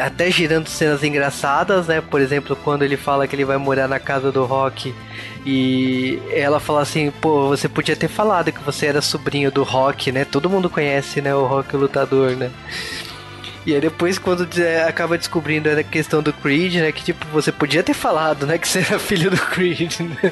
Até 0.01 0.31
girando 0.31 0.69
cenas 0.69 1.03
engraçadas, 1.03 1.87
né? 1.87 1.99
Por 1.99 2.21
exemplo, 2.21 2.55
quando 2.55 2.83
ele 2.83 2.95
fala 2.95 3.27
que 3.27 3.35
ele 3.35 3.43
vai 3.43 3.57
morar 3.57 3.89
na 3.89 3.99
casa 3.99 4.31
do 4.31 4.45
Rock 4.45 4.95
e 5.45 6.17
ela 6.31 6.61
fala 6.61 6.81
assim: 6.81 7.11
pô, 7.11 7.49
você 7.49 7.67
podia 7.67 7.97
ter 7.97 8.07
falado 8.07 8.53
que 8.53 8.63
você 8.63 8.85
era 8.85 9.01
sobrinho 9.01 9.51
do 9.51 9.63
Rock, 9.63 10.13
né? 10.13 10.23
Todo 10.23 10.49
mundo 10.49 10.69
conhece, 10.69 11.21
né? 11.21 11.35
O 11.35 11.45
Rock 11.45 11.75
lutador, 11.75 12.37
né? 12.37 12.49
E 13.65 13.75
aí 13.75 13.81
depois 13.81 14.17
quando 14.17 14.47
acaba 14.87 15.17
descobrindo 15.17 15.69
a 15.69 15.83
questão 15.83 16.23
do 16.23 16.31
Creed, 16.31 16.75
né? 16.75 16.93
Que 16.93 17.03
tipo, 17.03 17.27
você 17.33 17.51
podia 17.51 17.83
ter 17.83 17.93
falado, 17.93 18.47
né? 18.47 18.57
Que 18.57 18.65
você 18.67 18.79
era 18.79 18.95
filho 18.97 19.29
do 19.29 19.37
Creed, 19.37 19.99
né? 19.99 20.31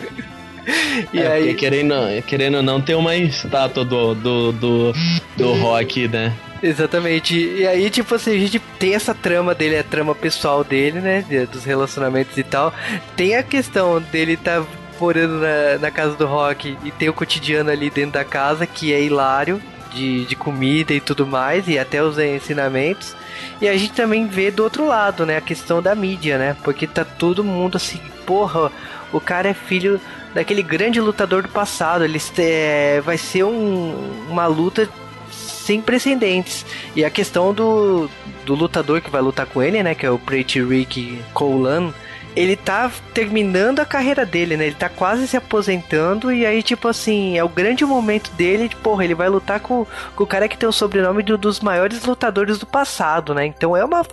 E 1.13 1.19
é, 1.19 1.27
aí... 1.27 1.53
querendo, 1.53 1.93
querendo 2.27 2.57
ou 2.57 2.63
não, 2.63 2.81
tem 2.81 2.95
uma 2.95 3.15
estátua 3.15 3.83
do, 3.83 4.13
do, 4.13 4.51
do, 4.51 4.93
do 5.37 5.53
rock, 5.53 6.07
né? 6.07 6.33
Exatamente. 6.61 7.35
E 7.35 7.65
aí, 7.65 7.89
tipo 7.89 8.13
assim, 8.13 8.35
a 8.35 8.39
gente 8.39 8.59
tem 8.77 8.93
essa 8.93 9.13
trama 9.13 9.55
dele, 9.55 9.77
a 9.77 9.83
trama 9.83 10.13
pessoal 10.13 10.63
dele, 10.63 10.99
né? 10.99 11.25
Dos 11.51 11.63
relacionamentos 11.63 12.37
e 12.37 12.43
tal. 12.43 12.73
Tem 13.15 13.35
a 13.35 13.43
questão 13.43 13.99
dele 13.99 14.37
tá 14.37 14.63
morando 14.99 15.39
na, 15.39 15.79
na 15.79 15.91
casa 15.91 16.15
do 16.15 16.27
rock 16.27 16.77
e 16.83 16.91
tem 16.91 17.09
o 17.09 17.13
cotidiano 17.13 17.71
ali 17.71 17.89
dentro 17.89 18.11
da 18.11 18.23
casa, 18.23 18.67
que 18.67 18.93
é 18.93 19.01
hilário, 19.01 19.59
de, 19.91 20.25
de 20.25 20.35
comida 20.35 20.93
e 20.93 21.01
tudo 21.01 21.25
mais, 21.25 21.67
e 21.67 21.79
até 21.79 22.03
os 22.03 22.17
ensinamentos. 22.19 23.15
E 23.59 23.67
a 23.67 23.75
gente 23.75 23.93
também 23.93 24.27
vê 24.27 24.51
do 24.51 24.63
outro 24.63 24.85
lado, 24.85 25.25
né? 25.25 25.37
A 25.37 25.41
questão 25.41 25.81
da 25.81 25.95
mídia, 25.95 26.37
né? 26.37 26.55
Porque 26.63 26.85
tá 26.85 27.03
todo 27.03 27.43
mundo 27.43 27.77
assim, 27.77 27.99
porra, 28.25 28.71
o 29.11 29.19
cara 29.19 29.49
é 29.49 29.53
filho 29.53 29.99
daquele 30.33 30.63
grande 30.63 30.99
lutador 30.99 31.43
do 31.43 31.49
passado. 31.49 32.03
Ele 32.03 32.19
é, 32.37 33.01
vai 33.01 33.17
ser 33.17 33.43
um, 33.43 34.25
uma 34.29 34.47
luta 34.47 34.89
sem 35.31 35.81
precedentes. 35.81 36.65
E 36.95 37.05
a 37.05 37.09
questão 37.09 37.53
do, 37.53 38.09
do 38.45 38.55
lutador 38.55 39.01
que 39.01 39.09
vai 39.09 39.21
lutar 39.21 39.45
com 39.45 39.61
ele, 39.61 39.81
né? 39.81 39.95
Que 39.95 40.05
é 40.05 40.11
o 40.11 40.19
Pretty 40.19 40.61
Rick 40.61 41.21
Colan. 41.33 41.93
Ele 42.33 42.55
tá 42.55 42.89
terminando 43.13 43.81
a 43.81 43.85
carreira 43.85 44.25
dele, 44.25 44.55
né? 44.55 44.67
Ele 44.67 44.75
tá 44.75 44.87
quase 44.87 45.27
se 45.27 45.35
aposentando. 45.35 46.31
E 46.31 46.45
aí, 46.45 46.63
tipo 46.63 46.87
assim, 46.87 47.37
é 47.37 47.43
o 47.43 47.49
grande 47.49 47.85
momento 47.85 48.31
dele. 48.31 48.69
De, 48.69 48.75
porra, 48.75 49.03
ele 49.03 49.13
vai 49.13 49.27
lutar 49.27 49.59
com, 49.59 49.85
com 50.15 50.23
o 50.23 50.27
cara 50.27 50.47
que 50.47 50.57
tem 50.57 50.67
o 50.67 50.71
sobrenome 50.71 51.23
de 51.23 51.35
dos 51.35 51.59
maiores 51.59 52.03
lutadores 52.05 52.57
do 52.57 52.65
passado, 52.65 53.33
né? 53.33 53.45
Então 53.45 53.75
é 53.75 53.83
uma 53.83 54.05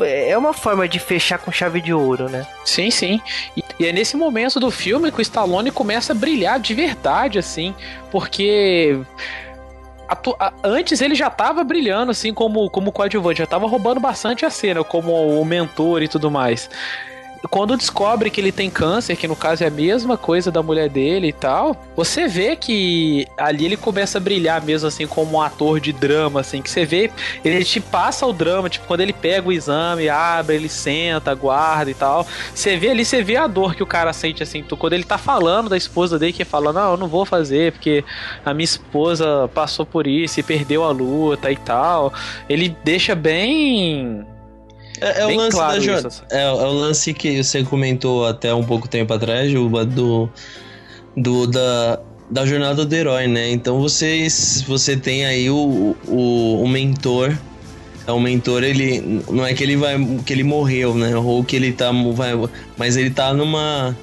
é 0.00 0.36
uma 0.36 0.52
forma 0.52 0.88
de 0.88 0.98
fechar 0.98 1.38
com 1.38 1.52
chave 1.52 1.80
de 1.80 1.92
ouro, 1.92 2.28
né? 2.28 2.46
Sim, 2.64 2.90
sim. 2.90 3.20
E, 3.56 3.64
e, 3.78 3.86
é 3.86 3.92
nesse 3.92 4.16
momento 4.16 4.58
do 4.58 4.70
filme 4.70 5.10
que 5.10 5.18
o 5.18 5.22
Stallone 5.22 5.70
começa 5.70 6.12
a 6.12 6.16
brilhar 6.16 6.58
de 6.58 6.74
verdade, 6.74 7.38
assim, 7.38 7.74
porque 8.10 8.98
antes 10.62 11.00
ele 11.00 11.14
já 11.14 11.30
tava 11.30 11.64
brilhando, 11.64 12.10
assim, 12.10 12.32
como, 12.32 12.68
como 12.70 12.92
coadjuvante, 12.92 13.38
já 13.38 13.46
tava 13.46 13.66
roubando 13.66 14.00
bastante 14.00 14.44
a 14.44 14.50
cena, 14.50 14.84
como 14.84 15.40
o 15.40 15.44
mentor 15.44 16.02
e 16.02 16.08
tudo 16.08 16.30
mais. 16.30 16.68
Quando 17.50 17.76
descobre 17.76 18.30
que 18.30 18.40
ele 18.40 18.52
tem 18.52 18.70
câncer, 18.70 19.16
que 19.16 19.28
no 19.28 19.36
caso 19.36 19.64
é 19.64 19.66
a 19.66 19.70
mesma 19.70 20.16
coisa 20.16 20.50
da 20.50 20.62
mulher 20.62 20.88
dele 20.88 21.28
e 21.28 21.32
tal, 21.32 21.76
você 21.94 22.26
vê 22.26 22.56
que 22.56 23.26
ali 23.36 23.66
ele 23.66 23.76
começa 23.76 24.18
a 24.18 24.20
brilhar 24.20 24.62
mesmo 24.62 24.88
assim 24.88 25.06
como 25.06 25.36
um 25.36 25.40
ator 25.40 25.80
de 25.80 25.92
drama, 25.92 26.40
assim, 26.40 26.62
que 26.62 26.70
você 26.70 26.84
vê, 26.84 27.10
ele 27.44 27.64
te 27.64 27.80
passa 27.80 28.26
o 28.26 28.32
drama, 28.32 28.68
tipo, 28.68 28.86
quando 28.86 29.00
ele 29.00 29.12
pega 29.12 29.48
o 29.48 29.52
exame, 29.52 30.08
abre, 30.08 30.56
ele 30.56 30.68
senta, 30.68 31.34
guarda 31.34 31.90
e 31.90 31.94
tal. 31.94 32.26
Você 32.54 32.76
vê 32.76 32.90
ali, 32.90 33.04
você 33.04 33.22
vê 33.22 33.36
a 33.36 33.46
dor 33.46 33.74
que 33.74 33.82
o 33.82 33.86
cara 33.86 34.12
sente, 34.12 34.42
assim, 34.42 34.62
tu, 34.62 34.76
quando 34.76 34.94
ele 34.94 35.04
tá 35.04 35.18
falando 35.18 35.68
da 35.68 35.76
esposa 35.76 36.18
dele, 36.18 36.32
que 36.32 36.44
fala, 36.44 36.72
não, 36.72 36.92
eu 36.92 36.96
não 36.96 37.08
vou 37.08 37.24
fazer, 37.24 37.72
porque 37.72 38.04
a 38.44 38.54
minha 38.54 38.64
esposa 38.64 39.48
passou 39.54 39.84
por 39.84 40.06
isso 40.06 40.40
e 40.40 40.42
perdeu 40.42 40.84
a 40.84 40.90
luta 40.90 41.50
e 41.50 41.56
tal. 41.56 42.12
Ele 42.48 42.74
deixa 42.84 43.14
bem 43.14 44.26
É, 45.00 45.20
é 45.22 45.26
o 45.26 45.36
lance 45.36 45.50
claro 45.56 45.72
da 45.74 45.78
jo- 45.78 45.94
isso, 45.94 46.06
assim. 46.06 46.22
é, 46.30 46.42
é 46.42 46.50
o 46.52 46.72
lance 46.72 47.12
que 47.14 47.42
você 47.42 47.62
comentou 47.64 48.26
até 48.26 48.54
um 48.54 48.64
pouco 48.64 48.88
tempo 48.88 49.12
atrás, 49.12 49.50
Juba, 49.50 49.84
do, 49.84 50.28
do 51.16 51.46
da, 51.46 51.98
da 52.30 52.46
jornada 52.46 52.84
do 52.84 52.94
herói, 52.94 53.26
né? 53.26 53.50
Então 53.50 53.80
vocês 53.80 54.64
você 54.66 54.96
tem 54.96 55.24
aí 55.26 55.50
o, 55.50 55.96
o, 56.06 56.62
o 56.62 56.68
mentor. 56.68 57.36
É 58.06 58.12
o 58.12 58.20
mentor, 58.20 58.62
ele 58.62 59.22
não 59.30 59.46
é 59.46 59.54
que 59.54 59.62
ele 59.64 59.76
vai 59.76 59.96
que 60.26 60.32
ele 60.32 60.44
morreu, 60.44 60.94
né? 60.94 61.16
Ou 61.16 61.42
que 61.42 61.56
ele 61.56 61.72
tá 61.72 61.90
vai, 62.12 62.32
mas 62.76 62.98
ele 62.98 63.08
tá 63.10 63.32
numa 63.32 63.96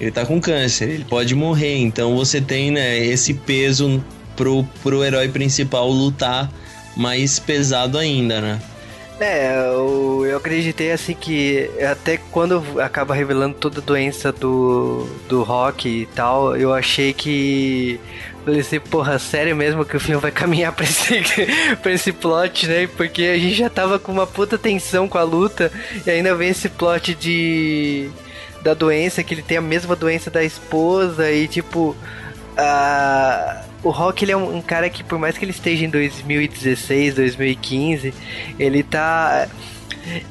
ele 0.00 0.12
tá 0.12 0.24
com 0.24 0.40
câncer, 0.40 0.88
ele 0.90 1.04
pode 1.04 1.34
morrer. 1.34 1.76
Então 1.78 2.14
você 2.16 2.40
tem, 2.40 2.70
né, 2.70 2.96
esse 3.04 3.34
peso 3.34 4.02
pro, 4.36 4.62
pro 4.80 5.02
herói 5.04 5.28
principal 5.28 5.90
lutar 5.90 6.48
mais 6.96 7.40
pesado 7.40 7.98
ainda, 7.98 8.40
né? 8.40 8.62
É, 9.20 9.52
eu, 9.66 10.24
eu 10.24 10.36
acreditei 10.36 10.92
assim 10.92 11.12
que 11.12 11.68
até 11.90 12.18
quando 12.30 12.80
acaba 12.80 13.14
revelando 13.14 13.56
toda 13.56 13.80
a 13.80 13.84
doença 13.84 14.30
do, 14.30 15.08
do 15.28 15.42
rock 15.42 15.88
e 15.88 16.06
tal, 16.06 16.56
eu 16.56 16.72
achei 16.72 17.12
que. 17.12 18.00
Falei 18.44 18.60
assim, 18.60 18.80
porra, 18.80 19.18
sério 19.18 19.56
mesmo 19.56 19.84
que 19.84 19.96
o 19.96 20.00
filme 20.00 20.20
vai 20.20 20.30
caminhar 20.30 20.72
pra 20.72 20.84
esse, 20.84 21.20
pra 21.82 21.92
esse 21.92 22.12
plot, 22.12 22.66
né? 22.68 22.86
Porque 22.96 23.24
a 23.24 23.38
gente 23.38 23.54
já 23.54 23.68
tava 23.68 23.98
com 23.98 24.12
uma 24.12 24.26
puta 24.26 24.56
tensão 24.56 25.08
com 25.08 25.18
a 25.18 25.24
luta 25.24 25.70
e 26.06 26.10
ainda 26.10 26.34
vem 26.36 26.50
esse 26.50 26.68
plot 26.68 27.14
de. 27.14 28.08
da 28.62 28.72
doença, 28.72 29.24
que 29.24 29.34
ele 29.34 29.42
tem 29.42 29.58
a 29.58 29.62
mesma 29.62 29.96
doença 29.96 30.30
da 30.30 30.44
esposa 30.44 31.30
e 31.30 31.48
tipo. 31.48 31.96
a 32.56 33.64
o 33.82 33.90
Rock 33.90 34.24
ele 34.24 34.32
é 34.32 34.36
um, 34.36 34.60
cara 34.60 34.88
que 34.90 35.04
por 35.04 35.18
mais 35.18 35.36
que 35.38 35.44
ele 35.44 35.52
esteja 35.52 35.84
em 35.84 35.90
2016, 35.90 37.14
2015, 37.14 38.14
ele 38.58 38.82
tá 38.82 39.48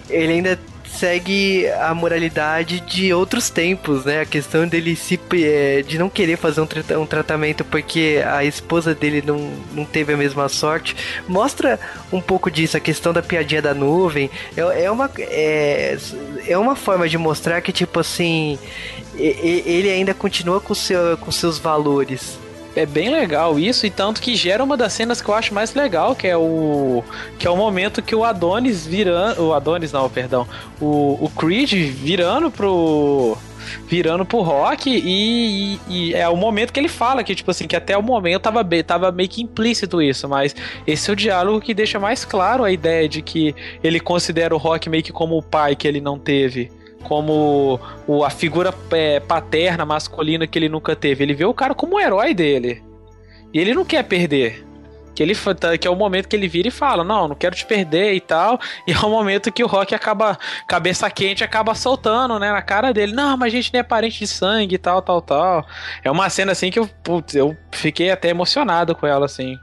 ele 0.10 0.34
ainda 0.34 0.60
segue 0.88 1.68
a 1.70 1.94
moralidade 1.94 2.80
de 2.80 3.14
outros 3.14 3.50
tempos, 3.50 4.04
né? 4.06 4.22
A 4.22 4.26
questão 4.26 4.68
dele 4.68 4.96
se 4.96 5.20
é, 5.34 5.84
de 5.84 5.98
não 5.98 6.10
querer 6.10 6.38
fazer 6.38 6.62
um, 6.62 6.66
trata- 6.66 6.98
um 7.00 7.06
tratamento 7.06 7.64
porque 7.64 8.24
a 8.26 8.44
esposa 8.44 8.96
dele 8.96 9.22
não, 9.26 9.52
não 9.74 9.86
teve 9.86 10.14
a 10.14 10.18
mesma 10.18 10.50
sorte, 10.50 10.96
mostra 11.28 11.80
um 12.12 12.20
pouco 12.22 12.50
disso, 12.50 12.78
a 12.78 12.80
questão 12.80 13.14
da 13.14 13.22
piadinha 13.22 13.62
da 13.62 13.74
nuvem. 13.74 14.30
É, 14.56 14.86
é 14.86 14.92
uma 14.92 15.10
é, 15.20 15.98
é 16.48 16.58
uma 16.58 16.76
forma 16.76 17.08
de 17.08 17.18
mostrar 17.18 17.62
que 17.62 17.72
tipo 17.72 18.00
assim, 18.00 18.58
ele 19.16 19.92
ainda 19.92 20.14
continua 20.14 20.60
com 20.60 20.74
seu 20.74 21.18
com 21.18 21.32
seus 21.32 21.60
valores. 21.60 22.40
É 22.78 22.86
bem 22.86 23.10
legal 23.10 23.58
isso, 23.58 23.88
e 23.88 23.90
tanto 23.90 24.22
que 24.22 24.36
gera 24.36 24.64
uma 24.64 24.78
das 24.78 24.94
cenas 24.94 25.20
que 25.20 25.28
eu 25.28 25.34
acho 25.34 25.52
mais 25.52 25.74
legal, 25.74 26.16
que 26.16 26.28
é 26.28 26.38
o. 26.38 27.04
Que 27.40 27.48
é 27.48 27.50
o 27.50 27.58
momento 27.58 28.04
que 28.04 28.14
o 28.16 28.24
Adonis 28.24 28.86
virando. 28.86 29.48
O 29.48 29.54
Adonis 29.54 29.92
não, 29.92 30.08
perdão. 30.08 30.48
O, 30.80 31.18
o 31.20 31.30
Creed 31.36 31.74
virando 31.74 32.52
pro. 32.52 33.36
Virando 33.88 34.26
pro 34.26 34.42
rock 34.42 34.90
e, 34.90 35.74
e- 35.76 35.80
e 35.90 36.14
é 36.14 36.30
o 36.30 36.38
momento 36.38 36.72
que 36.72 36.80
ele 36.80 36.88
fala 36.88 37.22
que, 37.24 37.36
tipo 37.36 37.52
assim, 37.52 37.68
que 37.68 37.76
até 37.76 37.98
o 37.98 38.02
momento 38.04 38.44
tava, 38.44 38.64
tava 38.86 39.12
meio 39.12 39.28
que 39.28 39.42
implícito 39.42 40.02
isso, 40.02 40.30
mas 40.30 40.56
esse 40.86 41.10
é 41.10 41.14
o 41.14 41.16
diálogo 41.16 41.60
que 41.60 41.74
deixa 41.74 42.00
mais 42.00 42.24
claro 42.24 42.64
a 42.64 42.72
ideia 42.72 43.10
de 43.10 43.22
que 43.22 43.54
ele 43.84 44.00
considera 44.00 44.56
o 44.56 44.58
rock 44.58 44.90
meio 44.90 45.04
que 45.04 45.12
como 45.12 45.38
o 45.38 45.42
pai 45.44 45.76
que 45.76 45.86
ele 45.86 46.00
não 46.00 46.18
teve 46.18 46.72
como 47.08 47.80
o, 48.06 48.26
a 48.26 48.30
figura 48.30 48.74
é, 48.92 49.22
paterna, 49.22 49.86
masculina 49.86 50.46
que 50.46 50.60
ele 50.60 50.68
nunca 50.68 50.94
teve. 50.94 51.24
Ele 51.24 51.34
vê 51.34 51.46
o 51.46 51.54
cara 51.54 51.74
como 51.74 51.96
o 51.96 52.00
herói 52.00 52.34
dele. 52.34 52.84
E 53.54 53.60
ele 53.60 53.74
não 53.74 53.86
quer 53.86 54.04
perder. 54.04 54.66
Que, 55.16 55.24
ele, 55.24 55.34
tá- 55.58 55.78
que 55.78 55.88
é 55.88 55.90
o 55.90 55.96
momento 55.96 56.28
que 56.28 56.36
ele 56.36 56.50
vira 56.50 56.68
e 56.68 56.72
fala: 56.72 57.06
Não, 57.06 57.30
não 57.30 57.36
quero 57.36 57.56
te 57.56 57.66
perder 57.66 58.14
e 58.14 58.20
tal. 58.20 58.60
E 58.86 58.92
é 58.92 59.00
o 59.00 59.10
momento 59.10 59.52
que 59.54 59.64
o 59.64 59.68
Rock 59.68 59.96
acaba, 59.96 60.38
cabeça 60.68 61.10
quente, 61.10 61.46
acaba 61.46 61.74
soltando, 61.74 62.38
né, 62.38 62.52
na 62.52 62.62
cara 62.62 62.94
dele: 62.94 63.14
Não, 63.14 63.38
mas 63.38 63.54
a 63.54 63.56
gente 63.56 63.74
não 63.74 63.80
é 63.80 63.84
parente 63.84 64.20
de 64.20 64.28
sangue 64.28 64.76
e 64.76 64.78
tal, 64.78 65.02
tal, 65.02 65.22
tal. 65.22 65.66
É 66.04 66.12
uma 66.12 66.30
cena 66.30 66.52
assim 66.52 66.70
que 66.70 66.78
eu, 66.78 66.88
putz, 67.04 67.36
eu 67.36 67.56
fiquei 67.72 68.12
até 68.12 68.28
emocionado 68.30 68.94
com 68.94 69.08
ela, 69.08 69.26
assim. 69.26 69.58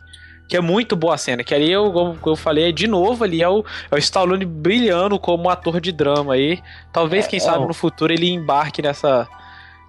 Que 0.49 0.57
é 0.57 0.61
muito 0.61 0.95
boa 0.95 1.15
a 1.15 1.19
cena. 1.19 1.43
Que 1.43 1.55
ali 1.55 1.71
eu, 1.73 1.91
como 1.93 2.19
eu 2.27 2.37
falei, 2.37 2.73
de 2.73 2.87
novo 2.87 3.25
ali 3.25 3.43
é 3.43 3.49
o, 3.49 3.65
é 3.91 3.95
o 3.95 3.99
Stallone 3.99 4.45
brilhando 4.45 5.19
como 5.19 5.49
ator 5.49 5.81
de 5.81 5.91
drama 5.91 6.35
aí. 6.35 6.61
Talvez, 6.93 7.25
É, 7.25 7.29
quem 7.29 7.37
é 7.39 7.41
sabe, 7.41 7.65
o- 7.65 7.69
no 7.69 7.75
futuro 7.75 8.13
ele 8.13 8.31
embarque 8.31 8.83
nessa, 8.83 9.27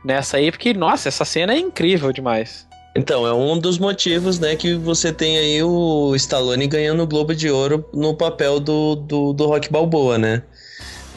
nessa 0.03 0.37
aí, 0.37 0.51
porque, 0.51 0.73
nossa, 0.73 1.09
essa 1.09 1.25
cena 1.25 1.53
é 1.53 1.57
incrível 1.59 2.11
demais. 2.13 2.65
Então, 2.97 3.27
é 3.27 3.33
um 3.33 3.59
dos 3.59 3.77
motivos, 3.77 4.39
né, 4.39 4.55
que 4.55 4.73
você 4.75 5.11
tem 5.11 5.37
aí 5.37 5.61
o 5.61 6.15
Stallone 6.15 6.65
ganhando 6.65 7.03
o 7.03 7.07
Globo 7.07 7.35
de 7.35 7.49
Ouro 7.49 7.83
no 7.93 8.13
papel 8.15 8.57
do, 8.57 8.95
do, 8.95 9.33
do 9.33 9.45
Rock 9.47 9.69
Balboa, 9.69 10.17
né? 10.17 10.41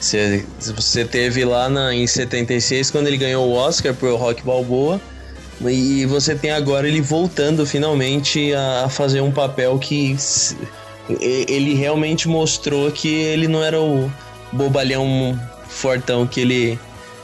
Você, 0.00 0.44
você 0.74 1.04
teve 1.04 1.44
lá 1.44 1.68
na, 1.68 1.94
em 1.94 2.06
76, 2.06 2.90
quando 2.90 3.06
ele 3.06 3.16
ganhou 3.16 3.46
o 3.48 3.52
Oscar 3.54 3.94
por 3.94 4.12
Rock 4.18 4.42
Balboa, 4.42 5.00
e 5.60 6.06
você 6.06 6.34
tem 6.34 6.50
agora 6.52 6.86
ele 6.86 7.00
voltando 7.00 7.66
finalmente 7.66 8.52
a, 8.54 8.88
fazer 8.88 9.20
um 9.20 9.32
papel 9.32 9.78
que 9.78 10.16
ele 11.08 11.74
realmente 11.74 12.28
mostrou 12.28 12.90
que 12.92 13.08
ele 13.08 13.48
não 13.48 13.62
era 13.64 13.80
o 13.80 14.10
bobalhão 14.52 15.38
fortão 15.66 16.26
que 16.26 16.40
ele 16.40 16.78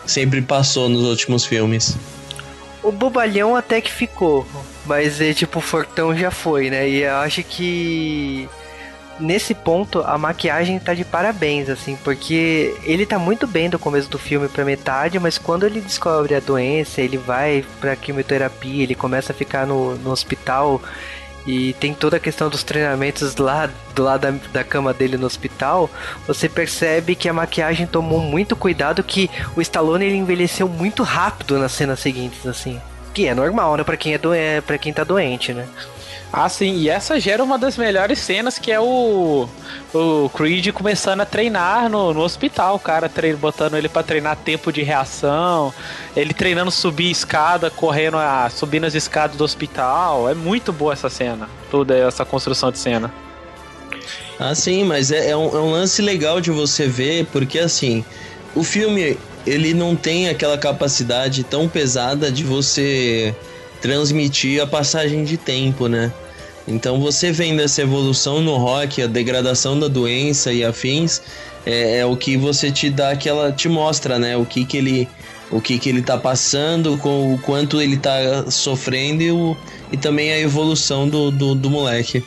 sempre 0.07 0.43
passou 0.43 0.89
nos 0.89 1.03
últimos 1.03 1.45
filmes. 1.45 1.97
O 2.83 2.93
bobalhão 2.93 3.57
até 3.57 3.81
que 3.81 3.91
ficou, 3.91 4.47
mas 4.85 5.21
é 5.21 5.33
tipo, 5.33 5.59
o 5.59 5.63
Fortão 5.63 6.15
já 6.15 6.31
foi, 6.31 6.69
né? 6.69 6.87
E 6.89 7.03
eu 7.03 7.17
acho 7.17 7.43
que 7.43 8.49
nesse 9.19 9.55
ponto 9.55 10.01
a 10.03 10.19
maquiagem 10.19 10.79
tá 10.79 10.95
de 10.95 11.05
parabéns, 11.05 11.69
assim, 11.69 11.97
porque 12.03 12.75
ele 12.85 13.07
tá 13.07 13.19
muito 13.19 13.47
bem 13.47 13.71
do 13.71 13.79
começo 13.79 14.09
do 14.09 14.19
filme 14.19 14.49
pra 14.49 14.65
metade, 14.65 15.19
mas 15.19 15.39
quando 15.39 15.65
ele 15.65 15.81
descobre 15.81 16.35
a 16.35 16.41
doença, 16.41 17.01
ele 17.01 17.17
vai 17.17 17.65
pra 17.81 17.97
quimioterapia, 17.97 18.83
ele 18.83 18.95
começa 18.95 19.33
a 19.33 19.37
ficar 19.37 19.67
no, 19.67 19.97
no 19.97 20.11
hospital 20.11 20.81
e 21.47 21.75
tem 21.75 21.93
toda 21.93 22.17
a 22.17 22.21
questão 22.21 22.49
dos 22.49 22.63
treinamentos 22.63 23.37
lá 23.37 23.69
do 23.95 24.03
lado 24.03 24.21
da, 24.21 24.31
da 24.53 24.65
cama 24.65 24.95
dele 24.95 25.17
no 25.17 25.27
hospital, 25.27 25.91
você 26.27 26.49
percebe 26.49 27.15
que 27.15 27.29
a 27.29 27.33
maquiagem 27.33 27.87
tomou 27.87 28.21
muito 28.21 28.57
cuidado, 28.57 29.03
que 29.03 29.31
o 29.55 29.61
Stallone 29.61 30.07
ele 30.07 30.17
envelheceu 30.17 30.69
muito 30.69 31.03
rápido 31.03 31.59
nas 31.59 31.73
cenas 31.73 32.01
seguintes, 32.01 32.47
assim. 32.47 32.81
Que 33.13 33.29
é 33.29 33.35
normal, 33.35 33.77
né? 33.77 33.85
Pra 33.85 33.97
quem, 33.97 34.15
é 34.15 34.19
doen 34.19 34.33
pra 34.67 34.79
quem 34.79 34.93
tá 34.93 35.05
doente, 35.05 35.53
né? 35.53 35.69
Ah, 36.37 36.49
sim, 36.49 36.79
e 36.79 36.89
essa 36.89 37.21
gera 37.21 37.45
uma 37.45 37.57
das 37.57 37.77
melhores 37.79 38.19
cenas 38.19 38.59
que 38.59 38.73
é 38.73 38.81
o, 38.81 39.49
o 39.95 40.29
Creed 40.31 40.73
começando 40.73 41.21
a 41.21 41.25
treinar 41.25 41.89
no, 41.89 42.13
no 42.13 42.23
hospital, 42.23 42.75
o 42.75 42.79
cara 42.81 43.09
treino, 43.09 43.39
botando 43.39 43.77
ele 43.77 43.89
pra 43.89 44.03
treinar 44.03 44.37
tempo 44.39 44.73
de 44.73 44.83
reação, 44.83 45.73
ele 46.17 46.35
treinando 46.35 46.73
subir 46.73 47.09
escada, 47.09 47.71
correndo, 47.71 48.17
a, 48.17 48.51
subindo 48.51 48.83
as 48.83 48.97
escadas 48.97 49.37
do 49.37 49.45
hospital. 49.45 50.29
É 50.29 50.35
muito 50.35 50.73
boa 50.73 50.93
essa 50.93 51.09
cena, 51.09 51.49
toda 51.71 51.97
essa 51.97 52.25
construção 52.25 52.73
de 52.73 52.81
cena. 52.81 53.15
Ah, 54.37 54.57
sim, 54.57 54.83
mas 54.83 55.13
é, 55.13 55.31
é 55.31 55.37
um, 55.37 55.57
é 55.57 55.61
um 55.61 55.71
lance 55.71 56.03
legal 56.03 56.41
de 56.41 56.51
você 56.51 56.89
ver, 56.89 57.27
porque 57.27 57.61
assim, 57.61 58.05
o 58.57 58.65
filme 58.65 59.17
ele 59.47 59.73
não 59.73 59.95
tem 59.95 60.29
aquela 60.29 60.59
capacidade 60.59 61.45
tão 61.45 61.69
pesada 61.69 62.29
de 62.33 62.43
você 62.43 63.33
transmitir 63.81 64.61
a 64.61 64.67
passagem 64.67 65.23
de 65.23 65.37
tempo, 65.37 65.87
né? 65.87 66.13
Então 66.67 67.01
você 67.01 67.31
vendo 67.31 67.61
essa 67.61 67.83
evolução 67.83 68.41
no 68.41 68.57
rock, 68.57 69.03
a 69.03 69.07
degradação 69.07 69.79
da 69.79 69.87
doença 69.87 70.53
e 70.53 70.65
afins, 70.65 71.21
é, 71.67 71.99
é 71.99 72.07
o 72.07 72.17
que 72.17 72.37
você 72.37 72.71
te 72.71 72.91
dá 72.91 73.11
aquela. 73.11 73.53
te 73.53 73.69
mostra, 73.69 74.19
né? 74.19 74.37
O 74.37 74.45
que, 74.45 74.65
que 74.65 74.77
ele. 74.77 75.09
O 75.51 75.61
que, 75.61 75.79
que 75.79 75.89
ele 75.89 76.03
tá 76.03 76.17
passando, 76.17 76.97
com 76.99 77.35
o 77.35 77.39
quanto 77.39 77.81
ele 77.81 77.99
tá 77.99 78.51
sofrendo 78.51 79.23
e, 79.23 79.31
o, 79.31 79.57
e 79.93 79.97
também 79.97 80.33
a 80.33 80.41
evolução 80.41 81.07
do, 81.09 81.31
do, 81.31 81.55
do 81.55 81.71
moleque. 81.71 82.25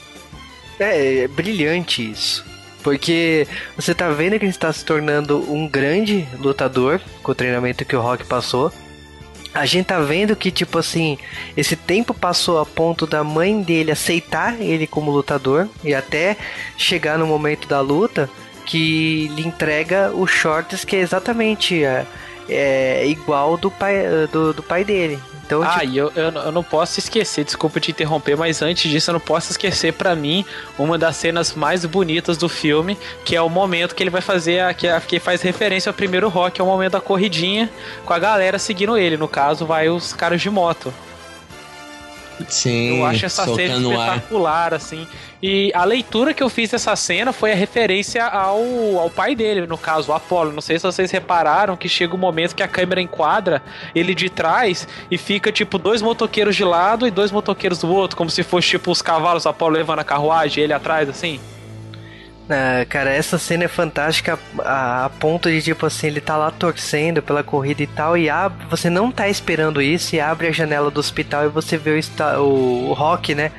É, 0.79 1.23
é 1.23 1.27
brilhante 1.27 2.11
isso. 2.11 2.45
Porque 2.83 3.47
você 3.75 3.93
tá 3.93 4.09
vendo 4.11 4.37
que 4.37 4.45
ele 4.45 4.51
está 4.51 4.71
se 4.71 4.85
tornando 4.85 5.39
um 5.51 5.67
grande 5.67 6.25
lutador 6.39 7.01
com 7.21 7.31
o 7.31 7.35
treinamento 7.35 7.83
que 7.83 7.95
o 7.95 8.01
Rock 8.01 8.23
passou. 8.23 8.71
A 9.57 9.65
gente 9.65 9.87
tá 9.87 9.99
vendo 9.99 10.35
que, 10.35 10.51
tipo 10.51 10.77
assim, 10.77 11.17
esse 11.55 11.75
tempo 11.75 12.13
passou 12.13 12.59
a 12.59 12.65
ponto 12.65 13.07
da 13.07 13.23
mãe 13.23 13.59
dele 13.61 13.91
aceitar 13.91 14.61
ele 14.61 14.85
como 14.85 15.09
lutador 15.09 15.67
e 15.83 15.95
até 15.95 16.37
chegar 16.77 17.17
no 17.17 17.25
momento 17.25 17.67
da 17.67 17.81
luta 17.81 18.29
que 18.65 19.27
lhe 19.29 19.47
entrega 19.47 20.11
os 20.13 20.29
shorts 20.29 20.83
que 20.83 20.95
é 20.95 20.99
exatamente 20.99 21.83
é, 21.83 22.05
é 22.47 23.07
igual 23.07 23.57
do 23.57 23.71
pai, 23.71 23.95
do, 24.31 24.53
do 24.53 24.61
pai 24.61 24.83
dele. 24.83 25.19
Então, 25.47 25.63
ah, 25.63 25.79
tipo, 25.79 25.85
e 25.93 25.97
eu, 25.97 26.11
eu, 26.13 26.29
eu 26.29 26.51
não 26.51 26.61
posso 26.61 26.99
esquecer, 26.99 27.45
desculpa 27.45 27.79
te 27.79 27.89
interromper, 27.91 28.35
mas 28.35 28.61
antes 28.61 28.91
disso 28.91 29.09
eu 29.09 29.13
não 29.13 29.19
posso 29.19 29.51
esquecer 29.51 29.93
pra 29.93 30.13
mim 30.13 30.45
uma 30.77 30.97
das 30.97 31.15
cenas 31.15 31.53
mais 31.53 31.85
bonitas 31.85 32.35
do 32.37 32.49
filme, 32.49 32.97
que 33.23 33.33
é 33.33 33.41
o 33.41 33.49
momento 33.49 33.95
que 33.95 34.03
ele 34.03 34.09
vai 34.09 34.19
fazer, 34.19 34.59
a, 34.59 34.73
que, 34.73 34.89
a, 34.89 34.99
que 34.99 35.21
faz 35.21 35.41
referência 35.41 35.89
ao 35.89 35.93
primeiro 35.93 36.27
rock, 36.27 36.59
é 36.59 36.63
o 36.63 36.67
momento 36.67 36.91
da 36.91 37.01
corridinha 37.01 37.69
com 38.05 38.11
a 38.13 38.19
galera 38.19 38.59
seguindo 38.59 38.97
ele. 38.97 39.15
No 39.15 39.27
caso, 39.27 39.65
vai 39.65 39.87
os 39.87 40.11
caras 40.11 40.41
de 40.41 40.49
moto. 40.49 40.93
Sim, 42.49 42.99
Eu 42.99 43.05
acho 43.05 43.25
essa 43.25 43.45
cena 43.45 43.57
soltando 43.57 43.91
ar. 43.99 44.07
espetacular, 44.09 44.73
assim. 44.73 45.07
E 45.41 45.71
a 45.75 45.83
leitura 45.83 46.33
que 46.33 46.41
eu 46.41 46.49
fiz 46.49 46.71
dessa 46.71 46.95
cena 46.95 47.31
foi 47.31 47.51
a 47.51 47.55
referência 47.55 48.25
ao, 48.25 48.97
ao 48.97 49.09
pai 49.09 49.35
dele, 49.35 49.67
no 49.67 49.77
caso, 49.77 50.11
o 50.11 50.15
Apollo. 50.15 50.51
Não 50.51 50.61
sei 50.61 50.79
se 50.79 50.85
vocês 50.85 51.11
repararam 51.11 51.77
que 51.77 51.87
chega 51.87 52.15
um 52.15 52.17
momento 52.17 52.55
que 52.55 52.63
a 52.63 52.67
câmera 52.67 53.01
enquadra 53.01 53.61
ele 53.93 54.15
de 54.15 54.29
trás 54.29 54.87
e 55.11 55.17
fica 55.17 55.51
tipo 55.51 55.77
dois 55.77 56.01
motoqueiros 56.01 56.55
de 56.55 56.63
lado 56.63 57.05
e 57.05 57.11
dois 57.11 57.31
motoqueiros 57.31 57.79
do 57.79 57.89
outro, 57.89 58.17
como 58.17 58.29
se 58.31 58.41
fosse 58.41 58.67
tipo 58.67 58.89
os 58.89 59.01
cavalos 59.01 59.43
do 59.43 59.49
Apollo 59.49 59.75
levando 59.75 59.99
a 59.99 60.03
carruagem 60.03 60.63
ele 60.63 60.73
atrás, 60.73 61.07
assim. 61.07 61.39
Ah, 62.49 62.85
cara, 62.87 63.11
essa 63.11 63.37
cena 63.37 63.65
é 63.65 63.67
fantástica 63.67 64.39
a, 64.59 65.05
a 65.05 65.09
ponto 65.09 65.49
de, 65.49 65.61
tipo 65.61 65.85
assim, 65.85 66.07
ele 66.07 66.21
tá 66.21 66.37
lá 66.37 66.49
torcendo 66.49 67.21
pela 67.21 67.43
corrida 67.43 67.83
e 67.83 67.87
tal, 67.87 68.17
e 68.17 68.29
abre, 68.29 68.65
você 68.69 68.89
não 68.89 69.11
tá 69.11 69.27
esperando 69.27 69.81
isso, 69.81 70.15
e 70.15 70.19
abre 70.21 70.47
a 70.47 70.51
janela 70.51 70.89
do 70.89 70.99
hospital 70.99 71.45
e 71.45 71.49
você 71.49 71.77
vê 71.77 71.91
o, 71.91 72.39
o, 72.39 72.89
o 72.89 72.93
Rock, 72.93 73.35
né? 73.35 73.51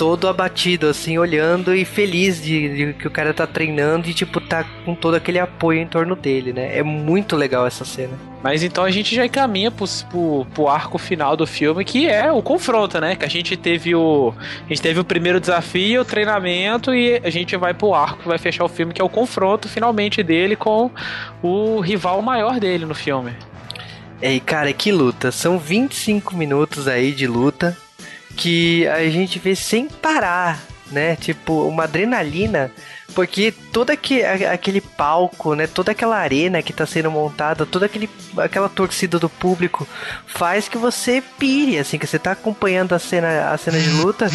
Todo 0.00 0.26
abatido, 0.26 0.86
assim, 0.86 1.18
olhando 1.18 1.74
e 1.74 1.84
feliz 1.84 2.42
de, 2.42 2.86
de 2.86 2.92
que 2.94 3.06
o 3.06 3.10
cara 3.10 3.34
tá 3.34 3.46
treinando 3.46 4.08
e, 4.08 4.14
tipo, 4.14 4.40
tá 4.40 4.64
com 4.82 4.94
todo 4.94 5.14
aquele 5.14 5.38
apoio 5.38 5.78
em 5.78 5.86
torno 5.86 6.16
dele, 6.16 6.54
né? 6.54 6.74
É 6.74 6.82
muito 6.82 7.36
legal 7.36 7.66
essa 7.66 7.84
cena. 7.84 8.18
Mas 8.42 8.62
então 8.62 8.82
a 8.82 8.90
gente 8.90 9.14
já 9.14 9.26
encaminha 9.26 9.70
pro, 9.70 9.86
pro, 10.08 10.46
pro 10.54 10.68
arco 10.68 10.96
final 10.96 11.36
do 11.36 11.46
filme, 11.46 11.84
que 11.84 12.08
é 12.08 12.32
o 12.32 12.40
confronto, 12.40 12.98
né? 12.98 13.14
Que 13.14 13.26
a 13.26 13.28
gente 13.28 13.58
teve 13.58 13.94
o. 13.94 14.32
A 14.64 14.68
gente 14.68 14.80
teve 14.80 15.00
o 15.00 15.04
primeiro 15.04 15.38
desafio, 15.38 16.00
o 16.00 16.04
treinamento, 16.06 16.94
e 16.94 17.20
a 17.22 17.28
gente 17.28 17.54
vai 17.58 17.74
pro 17.74 17.92
arco 17.92 18.22
que 18.22 18.28
vai 18.28 18.38
fechar 18.38 18.64
o 18.64 18.68
filme, 18.68 18.94
que 18.94 19.02
é 19.02 19.04
o 19.04 19.08
confronto 19.10 19.68
finalmente 19.68 20.22
dele 20.22 20.56
com 20.56 20.90
o 21.42 21.78
rival 21.80 22.22
maior 22.22 22.58
dele 22.58 22.86
no 22.86 22.94
filme. 22.94 23.34
É, 24.22 24.32
e 24.32 24.40
cara, 24.40 24.72
que 24.72 24.90
luta. 24.90 25.30
São 25.30 25.58
25 25.58 26.34
minutos 26.34 26.88
aí 26.88 27.12
de 27.12 27.26
luta 27.26 27.76
que 28.40 28.88
a 28.88 29.08
gente 29.10 29.38
vê 29.38 29.54
sem 29.54 29.86
parar, 29.86 30.58
né? 30.90 31.14
Tipo, 31.16 31.68
uma 31.68 31.84
adrenalina. 31.84 32.70
Porque 33.14 33.52
todo 33.72 33.90
aque- 33.90 34.22
a- 34.22 34.52
aquele 34.52 34.80
palco, 34.80 35.54
né? 35.54 35.66
Toda 35.66 35.92
aquela 35.92 36.16
arena 36.16 36.62
que 36.62 36.72
tá 36.72 36.86
sendo 36.86 37.10
montada, 37.10 37.66
toda 37.66 37.86
aquele, 37.86 38.08
aquela 38.38 38.68
torcida 38.68 39.18
do 39.18 39.28
público 39.28 39.86
faz 40.26 40.68
que 40.68 40.78
você 40.78 41.22
pire, 41.38 41.78
assim, 41.78 41.98
que 41.98 42.06
você 42.06 42.18
tá 42.18 42.32
acompanhando 42.32 42.94
a 42.94 42.98
cena, 42.98 43.50
a 43.52 43.58
cena 43.58 43.78
de 43.78 43.90
luta 43.90 44.28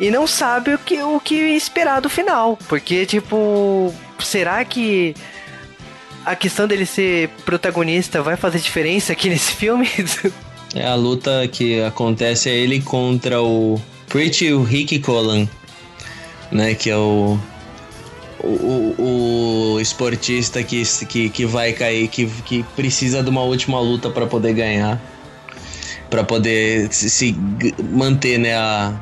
e 0.00 0.10
não 0.10 0.26
sabe 0.26 0.74
o 0.74 0.78
que, 0.78 1.00
o 1.02 1.20
que 1.20 1.34
esperar 1.34 2.00
do 2.00 2.10
final. 2.10 2.58
Porque, 2.68 3.06
tipo, 3.06 3.94
será 4.18 4.64
que 4.64 5.14
a 6.26 6.34
questão 6.34 6.66
dele 6.66 6.84
ser 6.84 7.28
protagonista 7.44 8.22
vai 8.22 8.36
fazer 8.36 8.58
diferença 8.58 9.12
aqui 9.12 9.28
nesse 9.30 9.52
filme? 9.52 9.88
É 10.74 10.86
a 10.86 10.94
luta 10.94 11.48
que 11.48 11.80
acontece 11.82 12.48
é 12.48 12.54
ele 12.54 12.80
contra 12.80 13.42
o 13.42 13.80
Pretty 14.08 14.54
Ricky 14.54 15.00
Collan, 15.00 15.48
né? 16.52 16.74
Que 16.74 16.90
é 16.90 16.96
o, 16.96 17.38
o, 18.42 19.74
o- 19.74 19.80
esportista 19.80 20.62
que, 20.62 20.82
que, 21.06 21.28
que 21.28 21.46
vai 21.46 21.72
cair, 21.72 22.06
que, 22.08 22.26
que 22.44 22.62
precisa 22.76 23.22
de 23.22 23.30
uma 23.30 23.42
última 23.42 23.80
luta 23.80 24.10
para 24.10 24.26
poder 24.26 24.52
ganhar, 24.52 25.00
para 26.08 26.22
poder 26.22 26.92
se, 26.92 27.10
se 27.10 27.36
manter, 27.92 28.38
né? 28.38 28.54
A, 28.54 28.94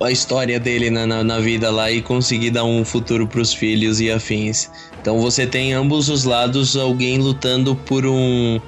a 0.00 0.10
história 0.10 0.58
dele 0.58 0.90
na, 0.90 1.22
na, 1.22 1.38
vida 1.40 1.70
lá 1.70 1.90
e 1.90 2.00
conseguir 2.00 2.50
dar 2.50 2.64
um 2.64 2.84
futuro 2.84 3.26
pros 3.26 3.52
filhos 3.52 4.00
e 4.00 4.10
afins. 4.10 4.70
Então 5.00 5.20
você 5.20 5.46
tem 5.46 5.72
ambos 5.72 6.08
os 6.08 6.24
lados 6.24 6.76
alguém 6.76 7.18
lutando 7.18 7.74
por 7.74 8.06
um 8.06 8.60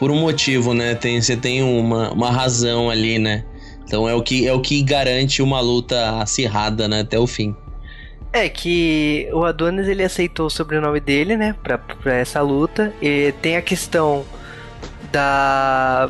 por 0.00 0.10
um 0.10 0.18
motivo, 0.18 0.72
né? 0.72 0.94
Tem, 0.94 1.20
você 1.20 1.36
tem 1.36 1.62
uma, 1.62 2.10
uma 2.10 2.30
razão 2.30 2.88
ali, 2.88 3.18
né? 3.18 3.44
Então 3.84 4.08
é 4.08 4.14
o 4.14 4.22
que 4.22 4.48
é 4.48 4.52
o 4.54 4.58
que 4.58 4.82
garante 4.82 5.42
uma 5.42 5.60
luta 5.60 6.22
acirrada, 6.22 6.88
né, 6.88 7.00
até 7.00 7.18
o 7.18 7.26
fim. 7.26 7.54
É 8.32 8.48
que 8.48 9.28
o 9.30 9.44
Adonis 9.44 9.88
ele 9.88 10.02
aceitou 10.02 10.46
o 10.46 10.50
sobrenome 10.50 11.00
dele, 11.00 11.36
né, 11.36 11.54
pra, 11.62 11.76
pra 11.76 12.14
essa 12.14 12.40
luta. 12.40 12.94
E 13.02 13.34
tem 13.42 13.58
a 13.58 13.62
questão 13.62 14.24
da 15.12 16.08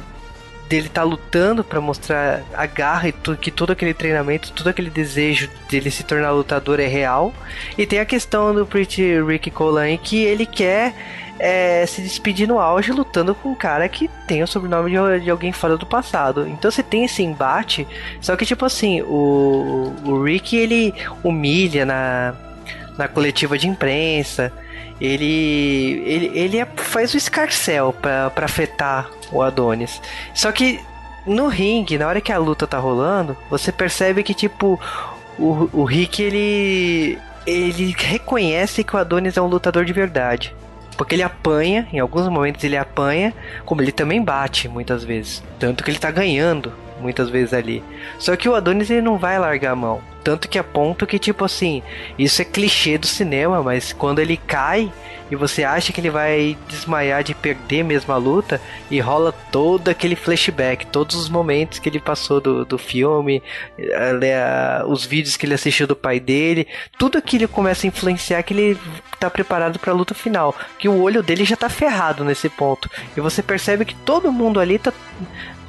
dele 0.70 0.88
tá 0.88 1.02
lutando 1.02 1.64
pra 1.64 1.80
mostrar 1.80 2.44
a 2.54 2.64
garra 2.64 3.08
e 3.08 3.12
tu, 3.12 3.36
que 3.36 3.50
todo 3.50 3.72
aquele 3.72 3.92
treinamento, 3.92 4.52
todo 4.52 4.68
aquele 4.68 4.88
desejo 4.88 5.50
dele 5.68 5.90
se 5.90 6.04
tornar 6.04 6.30
lutador 6.30 6.78
é 6.78 6.86
real. 6.86 7.34
E 7.76 7.84
tem 7.84 7.98
a 7.98 8.04
questão 8.04 8.54
do 8.54 8.64
Pretty 8.64 9.20
Ricky 9.20 9.50
Colan 9.50 9.96
que 9.96 10.22
ele 10.22 10.46
quer 10.46 10.94
é, 11.40 11.84
se 11.86 12.00
despedir 12.00 12.46
no 12.46 12.60
auge 12.60 12.92
lutando 12.92 13.34
com 13.34 13.48
um 13.48 13.54
cara 13.54 13.88
que 13.88 14.08
tem 14.28 14.44
o 14.44 14.46
sobrenome 14.46 14.92
de, 14.92 15.24
de 15.24 15.30
alguém 15.30 15.50
fora 15.50 15.76
do 15.76 15.84
passado. 15.84 16.46
Então 16.46 16.70
você 16.70 16.84
tem 16.84 17.04
esse 17.04 17.20
embate, 17.20 17.84
só 18.20 18.36
que 18.36 18.46
tipo 18.46 18.64
assim, 18.64 19.02
o, 19.02 19.92
o 20.04 20.22
Rick 20.22 20.56
ele 20.56 20.94
humilha 21.24 21.84
na, 21.84 22.32
na 22.96 23.08
coletiva 23.08 23.58
de 23.58 23.66
imprensa. 23.66 24.52
Ele, 25.00 26.02
ele, 26.04 26.30
ele 26.38 26.58
é- 26.58 26.66
faz 26.76 27.14
o 27.14 27.16
escarcel 27.16 27.92
pra 27.92 28.30
afetar 28.36 29.08
o 29.32 29.42
Adonis. 29.42 30.00
Só 30.34 30.52
que 30.52 30.80
no 31.26 31.48
ringue, 31.48 31.98
na 31.98 32.06
hora 32.06 32.20
que 32.20 32.32
a 32.32 32.38
luta 32.38 32.66
tá 32.66 32.78
rolando, 32.78 33.36
você 33.48 33.72
percebe 33.72 34.22
que, 34.22 34.34
tipo, 34.34 34.78
o, 35.38 35.68
o 35.72 35.84
Rick 35.84 36.22
ele, 36.22 37.18
ele 37.46 37.94
reconhece 37.96 38.84
que 38.84 38.94
o 38.94 38.98
Adonis 38.98 39.36
é 39.36 39.40
um 39.42 39.46
lutador 39.46 39.84
de 39.84 39.92
verdade. 39.92 40.54
Porque 40.96 41.14
ele 41.14 41.22
apanha, 41.22 41.88
em 41.92 41.98
alguns 41.98 42.28
momentos 42.28 42.62
ele 42.62 42.76
apanha, 42.76 43.32
como 43.64 43.80
ele 43.80 43.92
também 43.92 44.22
bate 44.22 44.68
muitas 44.68 45.02
vezes. 45.02 45.42
Tanto 45.58 45.82
que 45.82 45.90
ele 45.90 45.98
tá 45.98 46.10
ganhando 46.10 46.72
muitas 47.00 47.30
vezes 47.30 47.52
ali. 47.52 47.82
Só 48.18 48.36
que 48.36 48.48
o 48.48 48.54
Adonis 48.54 48.90
ele 48.90 49.02
não 49.02 49.18
vai 49.18 49.38
largar 49.38 49.72
a 49.72 49.76
mão. 49.76 50.00
Tanto 50.22 50.48
que 50.48 50.58
a 50.58 50.64
ponto 50.64 51.06
que, 51.06 51.18
tipo 51.18 51.44
assim, 51.44 51.82
isso 52.18 52.42
é 52.42 52.44
clichê 52.44 52.98
do 52.98 53.06
cinema, 53.06 53.62
mas 53.62 53.92
quando 53.92 54.18
ele 54.18 54.36
cai 54.36 54.92
e 55.30 55.36
você 55.36 55.62
acha 55.62 55.92
que 55.92 56.00
ele 56.00 56.10
vai 56.10 56.58
desmaiar 56.68 57.22
de 57.22 57.34
perder 57.34 57.84
mesmo 57.84 58.12
a 58.12 58.16
luta, 58.16 58.60
e 58.90 58.98
rola 58.98 59.32
todo 59.52 59.88
aquele 59.88 60.16
flashback, 60.16 60.86
todos 60.86 61.14
os 61.14 61.28
momentos 61.28 61.78
que 61.78 61.88
ele 61.88 62.00
passou 62.00 62.40
do, 62.40 62.64
do 62.64 62.76
filme, 62.76 63.40
os 64.88 65.06
vídeos 65.06 65.36
que 65.36 65.46
ele 65.46 65.54
assistiu 65.54 65.86
do 65.86 65.94
pai 65.94 66.18
dele, 66.18 66.66
tudo 66.98 67.16
aquilo 67.16 67.46
começa 67.46 67.86
a 67.86 67.88
influenciar 67.88 68.42
que 68.42 68.52
ele 68.52 68.78
tá 69.20 69.30
preparado 69.30 69.78
pra 69.78 69.92
luta 69.92 70.14
final. 70.14 70.54
Que 70.78 70.88
o 70.88 71.00
olho 71.00 71.22
dele 71.22 71.44
já 71.44 71.56
tá 71.56 71.68
ferrado 71.68 72.24
nesse 72.24 72.48
ponto. 72.48 72.90
E 73.16 73.20
você 73.20 73.40
percebe 73.40 73.84
que 73.84 73.94
todo 73.94 74.32
mundo 74.32 74.58
ali 74.58 74.80
tá 74.80 74.92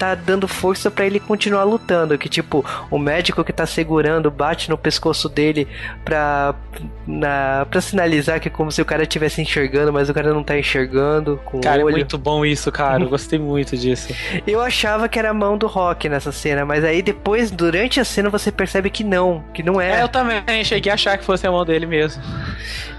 tá 0.01 0.15
dando 0.15 0.47
força 0.47 0.89
pra 0.89 1.05
ele 1.05 1.19
continuar 1.19 1.63
lutando. 1.63 2.17
Que 2.17 2.27
tipo, 2.27 2.65
o 2.89 2.97
médico 2.97 3.43
que 3.43 3.53
tá 3.53 3.67
segurando 3.67 4.31
bate 4.31 4.67
no 4.67 4.75
pescoço 4.75 5.29
dele 5.29 5.67
pra, 6.03 6.55
na, 7.05 7.67
pra 7.69 7.79
sinalizar 7.79 8.39
que 8.39 8.47
é 8.47 8.51
como 8.51 8.71
se 8.71 8.81
o 8.81 8.85
cara 8.85 9.03
estivesse 9.03 9.39
enxergando, 9.39 9.93
mas 9.93 10.09
o 10.09 10.13
cara 10.13 10.33
não 10.33 10.43
tá 10.43 10.57
enxergando 10.57 11.39
com 11.45 11.61
Cara, 11.61 11.77
o 11.77 11.81
é 11.81 11.85
olho. 11.85 11.93
muito 11.97 12.17
bom 12.17 12.43
isso, 12.43 12.71
cara. 12.71 13.03
Eu 13.03 13.09
gostei 13.09 13.37
muito 13.37 13.77
disso. 13.77 14.11
Eu 14.47 14.59
achava 14.59 15.07
que 15.07 15.19
era 15.19 15.29
a 15.29 15.33
mão 15.35 15.55
do 15.55 15.67
Rock 15.67 16.09
nessa 16.09 16.31
cena, 16.31 16.65
mas 16.65 16.83
aí 16.83 17.03
depois, 17.03 17.51
durante 17.51 17.99
a 17.99 18.03
cena, 18.03 18.27
você 18.27 18.51
percebe 18.51 18.89
que 18.89 19.03
não, 19.03 19.43
que 19.53 19.61
não 19.61 19.79
é. 19.79 19.99
É, 19.99 20.01
eu 20.01 20.09
também 20.09 20.63
cheguei 20.63 20.91
a 20.91 20.95
achar 20.95 21.15
que 21.15 21.23
fosse 21.23 21.45
a 21.45 21.51
mão 21.51 21.63
dele 21.63 21.85
mesmo. 21.85 22.23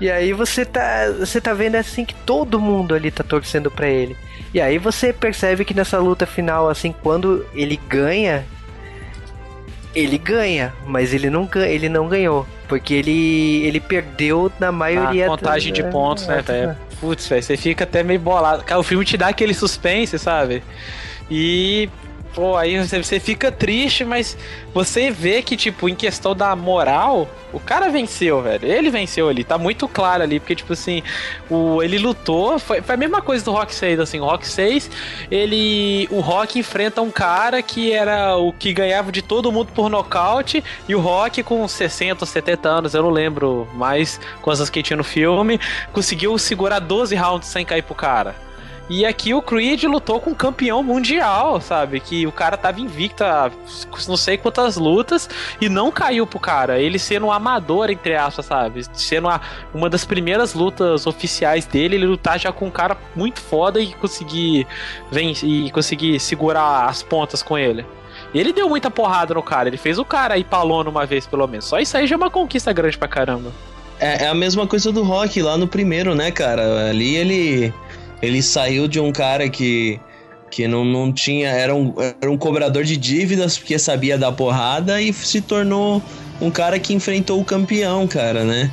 E 0.01 0.09
aí 0.09 0.33
você 0.33 0.65
tá, 0.65 1.11
você 1.19 1.41
tá 1.41 1.53
vendo 1.53 1.75
assim 1.75 2.05
que 2.05 2.15
todo 2.15 2.61
mundo 2.61 2.95
ali 2.95 3.11
tá 3.11 3.25
torcendo 3.25 3.73
pra 3.73 3.89
ele. 3.89 4.17
E 4.55 4.61
aí 4.61 4.77
você 4.79 5.13
percebe 5.13 5.65
que 5.65 5.73
nessa 5.75 5.99
luta 5.99 6.27
final, 6.27 6.69
assim, 6.69 6.95
quando 7.03 7.45
ele 7.55 7.81
ganha, 7.89 8.45
ele 9.95 10.19
ganha, 10.19 10.73
mas 10.87 11.13
ele 11.15 11.29
não 11.31 11.49
ele 11.55 11.89
não 11.89 12.09
ganhou, 12.09 12.47
porque 12.69 12.95
ele 12.95 13.65
ele 13.65 13.81
perdeu 13.81 14.51
na 14.59 14.71
maioria 14.73 15.27
A 15.27 15.29
contagem 15.29 15.73
de 15.73 15.83
da- 15.83 15.89
pontos, 15.91 16.27
né, 16.27 16.43
velho? 16.43 16.77
Putz, 17.01 17.27
velho, 17.29 17.43
você 17.43 17.57
fica 17.57 17.85
até 17.85 18.03
meio 18.03 18.21
bolado. 18.21 18.63
Cara, 18.63 18.79
o 18.81 18.83
filme 18.83 19.05
te 19.05 19.17
dá 19.17 19.29
aquele 19.29 19.53
suspense, 19.55 20.19
sabe? 20.19 20.63
E 21.31 21.89
pô, 22.35 22.57
aí 22.57 22.79
você, 22.79 23.03
você 23.03 23.21
fica 23.21 23.51
triste, 23.51 24.05
mas 24.05 24.37
você 24.75 25.11
vê 25.11 25.43
que, 25.43 25.57
tipo, 25.57 25.89
em 25.89 25.95
questão 25.95 26.35
da 26.35 26.55
moral, 26.57 27.29
o 27.53 27.61
cara 27.61 27.91
venceu, 27.91 28.43
velho. 28.43 28.67
Ele 28.67 28.91
venceu 28.91 29.29
ali, 29.29 29.45
tá 29.45 29.59
muito 29.59 29.87
claro 29.87 30.23
ali, 30.23 30.41
porque, 30.41 30.55
tipo 30.55 30.73
assim, 30.73 31.03
o, 31.51 31.83
ele 31.83 31.99
lutou. 31.99 32.59
Foi, 32.59 32.81
foi 32.81 32.95
a 32.95 32.99
mesma 32.99 33.21
coisa 33.21 33.45
do 33.45 33.53
Rock 33.53 33.75
6, 33.75 34.01
assim. 34.01 34.21
O 34.21 34.25
Rock 34.25 34.47
6, 34.47 34.91
ele. 35.31 36.09
O 36.11 36.21
Rock 36.21 36.59
enfrenta 36.59 37.03
um 37.03 37.11
cara 37.11 37.63
que 37.63 37.93
era 37.93 38.37
o 38.37 38.53
que 38.53 38.73
ganhava 38.73 39.13
de 39.13 39.23
todo 39.23 39.53
mundo 39.53 39.71
por 39.75 39.91
nocaute, 39.91 40.65
e 40.89 40.95
o 40.95 41.01
Rock, 41.01 41.43
com 41.43 41.67
60 41.67 42.23
ou 42.23 42.27
70 42.27 42.69
anos, 42.69 42.95
eu 42.95 43.03
não 43.03 43.11
lembro 43.11 43.69
mais 43.75 44.19
quantas 44.41 44.71
que 44.71 44.83
tinha 44.83 44.97
no 44.97 45.05
filme, 45.05 45.61
conseguiu 45.93 46.37
segurar 46.39 46.79
12 46.79 47.15
rounds 47.15 47.49
sem 47.49 47.65
cair 47.65 47.83
pro 47.83 47.95
cara. 47.95 48.35
E 48.93 49.07
aqui 49.07 49.33
o 49.33 49.41
Creed 49.41 49.85
lutou 49.85 50.21
com 50.21 50.33
um 50.33 50.35
campeão 50.35 50.83
mundial, 50.83 51.63
sabe? 51.63 51.99
Que 51.99 52.27
o 52.27 52.31
cara 52.31 52.59
tava 52.59 52.79
invicto 52.79 53.25
a 53.25 53.51
não 54.07 54.19
sei 54.19 54.37
quantas 54.37 54.77
lutas 54.77 55.31
e 55.63 55.67
não 55.67 55.91
caiu 55.91 56.27
pro 56.27 56.39
cara. 56.39 56.79
Ele 56.79 56.99
sendo 56.99 57.25
um 57.25 57.33
amador, 57.33 57.89
entre 57.89 58.15
aspas, 58.15 58.45
sabe? 58.45 58.85
Sendo 58.93 59.29
uma, 59.29 59.41
uma 59.73 59.89
das 59.89 60.05
primeiras 60.05 60.53
lutas 60.53 61.07
oficiais 61.07 61.65
dele, 61.65 61.97
ele 61.97 62.05
lutar 62.05 62.39
já 62.39 62.53
com 62.53 62.67
um 62.67 62.71
cara 62.71 62.95
muito 63.17 63.41
foda 63.41 63.81
e 63.81 63.95
conseguir, 63.95 64.67
vencer, 65.11 65.49
e 65.49 65.71
conseguir 65.71 66.21
segurar 66.21 66.85
as 66.85 67.03
pontas 67.03 67.43
com 67.43 67.57
ele. 67.57 67.87
Ele 68.35 68.53
deu 68.53 68.69
muita 68.69 68.91
porrada 68.91 69.33
no 69.33 69.43
cara, 69.43 69.71
ele 69.71 69.79
fez 69.79 69.99
o 69.99 70.05
cara 70.05 70.37
ir 70.37 70.45
pra 70.45 70.63
lona 70.63 70.91
uma 70.91 71.07
vez, 71.07 71.27
pelo 71.27 71.47
menos. 71.47 71.65
Só 71.65 71.79
isso 71.79 71.97
aí 71.97 72.07
já 72.07 72.15
é 72.15 72.19
uma 72.19 72.29
conquista 72.29 72.71
grande 72.75 72.99
pra 72.99 73.09
caramba. 73.09 73.51
É, 73.99 74.25
é 74.25 74.29
a 74.29 74.35
mesma 74.35 74.67
coisa 74.67 74.93
do 74.93 75.03
Rock 75.03 75.41
lá 75.41 75.57
no 75.57 75.67
primeiro, 75.67 76.15
né, 76.15 76.31
cara? 76.31 76.91
Ali 76.91 77.17
ele 77.17 77.75
ele 78.23 78.41
saiu 78.41 78.87
de 78.87 79.01
um 79.01 79.11
cara 79.11 79.49
que, 79.51 80.01
que 80.51 80.69
não, 80.69 80.85
não 80.85 81.13
tinha. 81.13 81.49
Era 81.49 81.75
um, 81.75 81.93
era 82.21 82.31
um 82.31 82.39
cobrador 82.39 82.85
de 82.85 82.97
dívidas 82.97 83.59
porque 83.59 83.79
sabia 83.79 84.17
dar 84.17 84.33
porrada 84.33 85.03
e 85.03 85.13
se 85.13 85.41
tornou 85.41 86.01
um 86.41 86.51
cara 86.51 86.79
que 86.79 86.95
enfrentou 86.95 87.41
o 87.41 87.45
campeão, 87.45 88.07
cara, 88.07 88.45
né? 88.45 88.71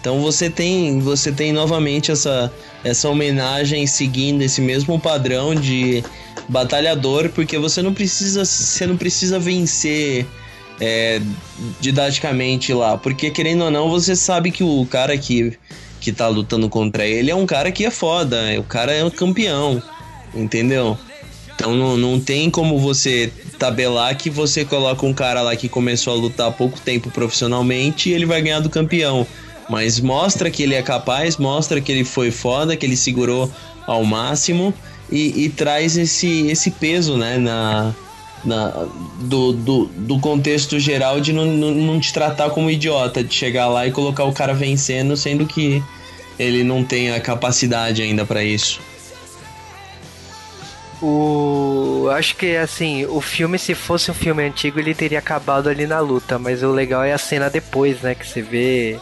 Então 0.00 0.20
você 0.20 0.48
tem, 0.48 0.98
você 1.00 1.30
tem 1.30 1.52
novamente 1.52 2.10
essa, 2.10 2.52
essa 2.82 3.08
homenagem 3.08 3.86
seguindo 3.86 4.42
esse 4.42 4.60
mesmo 4.60 4.98
padrão 4.98 5.54
de 5.54 6.02
batalhador, 6.48 7.28
porque 7.30 7.58
você 7.58 7.82
não 7.82 7.92
precisa, 7.92 8.44
você 8.44 8.86
não 8.86 8.96
precisa 8.96 9.38
vencer 9.38 10.26
é, 10.80 11.20
didaticamente 11.80 12.72
lá, 12.72 12.96
porque 12.96 13.30
querendo 13.30 13.64
ou 13.64 13.70
não, 13.70 13.90
você 13.90 14.16
sabe 14.16 14.50
que 14.50 14.64
o 14.64 14.86
cara 14.86 15.16
que 15.18 15.52
que 16.00 16.12
tá 16.12 16.26
lutando 16.28 16.68
contra 16.68 17.06
ele 17.06 17.30
é 17.30 17.34
um 17.34 17.46
cara 17.46 17.70
que 17.70 17.84
é 17.84 17.90
foda, 17.90 18.38
o 18.58 18.64
cara 18.64 18.92
é 18.92 19.04
um 19.04 19.10
campeão, 19.10 19.82
entendeu? 20.34 20.98
Então 21.54 21.74
não, 21.74 21.96
não 21.96 22.18
tem 22.18 22.48
como 22.48 22.78
você 22.78 23.30
tabelar 23.58 24.16
que 24.16 24.30
você 24.30 24.64
coloca 24.64 25.04
um 25.04 25.12
cara 25.12 25.42
lá 25.42 25.54
que 25.54 25.68
começou 25.68 26.14
a 26.14 26.16
lutar 26.16 26.48
há 26.48 26.50
pouco 26.50 26.80
tempo 26.80 27.10
profissionalmente 27.10 28.08
e 28.08 28.14
ele 28.14 28.24
vai 28.24 28.40
ganhar 28.40 28.60
do 28.60 28.70
campeão. 28.70 29.26
Mas 29.68 30.00
mostra 30.00 30.50
que 30.50 30.62
ele 30.62 30.74
é 30.74 30.82
capaz, 30.82 31.36
mostra 31.36 31.80
que 31.80 31.92
ele 31.92 32.02
foi 32.02 32.30
foda, 32.30 32.74
que 32.74 32.86
ele 32.86 32.96
segurou 32.96 33.52
ao 33.86 34.02
máximo 34.04 34.72
e, 35.12 35.44
e 35.44 35.48
traz 35.50 35.96
esse, 35.98 36.48
esse 36.48 36.70
peso, 36.70 37.16
né, 37.16 37.36
na, 37.36 37.94
na, 38.44 38.86
do, 39.20 39.52
do, 39.52 39.84
do 39.86 40.18
contexto 40.18 40.78
geral 40.78 41.20
de 41.20 41.32
não, 41.32 41.44
não, 41.44 41.70
não, 41.72 42.00
te 42.00 42.12
tratar 42.12 42.50
como 42.50 42.70
idiota, 42.70 43.22
de 43.22 43.34
chegar 43.34 43.68
lá 43.68 43.86
e 43.86 43.92
colocar 43.92 44.24
o 44.24 44.32
cara 44.32 44.54
vencendo, 44.54 45.16
sendo 45.16 45.46
que 45.46 45.82
ele 46.38 46.64
não 46.64 46.82
tem 46.82 47.10
a 47.10 47.20
capacidade 47.20 48.02
ainda 48.02 48.24
para 48.24 48.42
isso. 48.42 48.80
O. 51.02 52.08
Acho 52.12 52.36
que 52.36 52.56
assim, 52.56 53.06
o 53.06 53.20
filme, 53.20 53.58
se 53.58 53.74
fosse 53.74 54.10
um 54.10 54.14
filme 54.14 54.42
antigo, 54.42 54.78
ele 54.78 54.94
teria 54.94 55.18
acabado 55.18 55.68
ali 55.68 55.86
na 55.86 56.00
luta, 56.00 56.38
mas 56.38 56.62
o 56.62 56.72
legal 56.72 57.02
é 57.02 57.12
a 57.12 57.18
cena 57.18 57.48
depois, 57.48 58.00
né? 58.02 58.14
Que 58.14 58.26
você 58.26 58.42
vê 58.42 58.98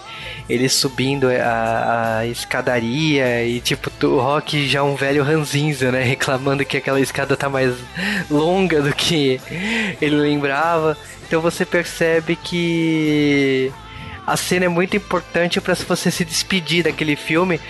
ele 0.48 0.68
subindo 0.68 1.28
a, 1.28 2.18
a 2.18 2.26
escadaria 2.26 3.44
e 3.44 3.60
tipo, 3.60 3.90
o 4.06 4.18
Rock 4.18 4.66
já 4.66 4.78
é 4.78 4.82
um 4.82 4.94
velho 4.94 5.22
ranzinza, 5.24 5.90
né? 5.90 6.02
Reclamando 6.04 6.64
que 6.64 6.76
aquela 6.76 7.00
escada 7.00 7.36
tá 7.36 7.48
mais 7.48 7.74
longa 8.30 8.80
do 8.80 8.94
que 8.94 9.40
ele 10.00 10.16
lembrava. 10.16 10.96
Então 11.26 11.40
você 11.40 11.66
percebe 11.66 12.36
que 12.36 13.72
a 14.26 14.36
cena 14.36 14.66
é 14.66 14.68
muito 14.68 14.96
importante 14.96 15.60
para 15.60 15.74
você 15.74 16.10
se 16.10 16.24
despedir 16.24 16.84
daquele 16.84 17.16
filme, 17.16 17.60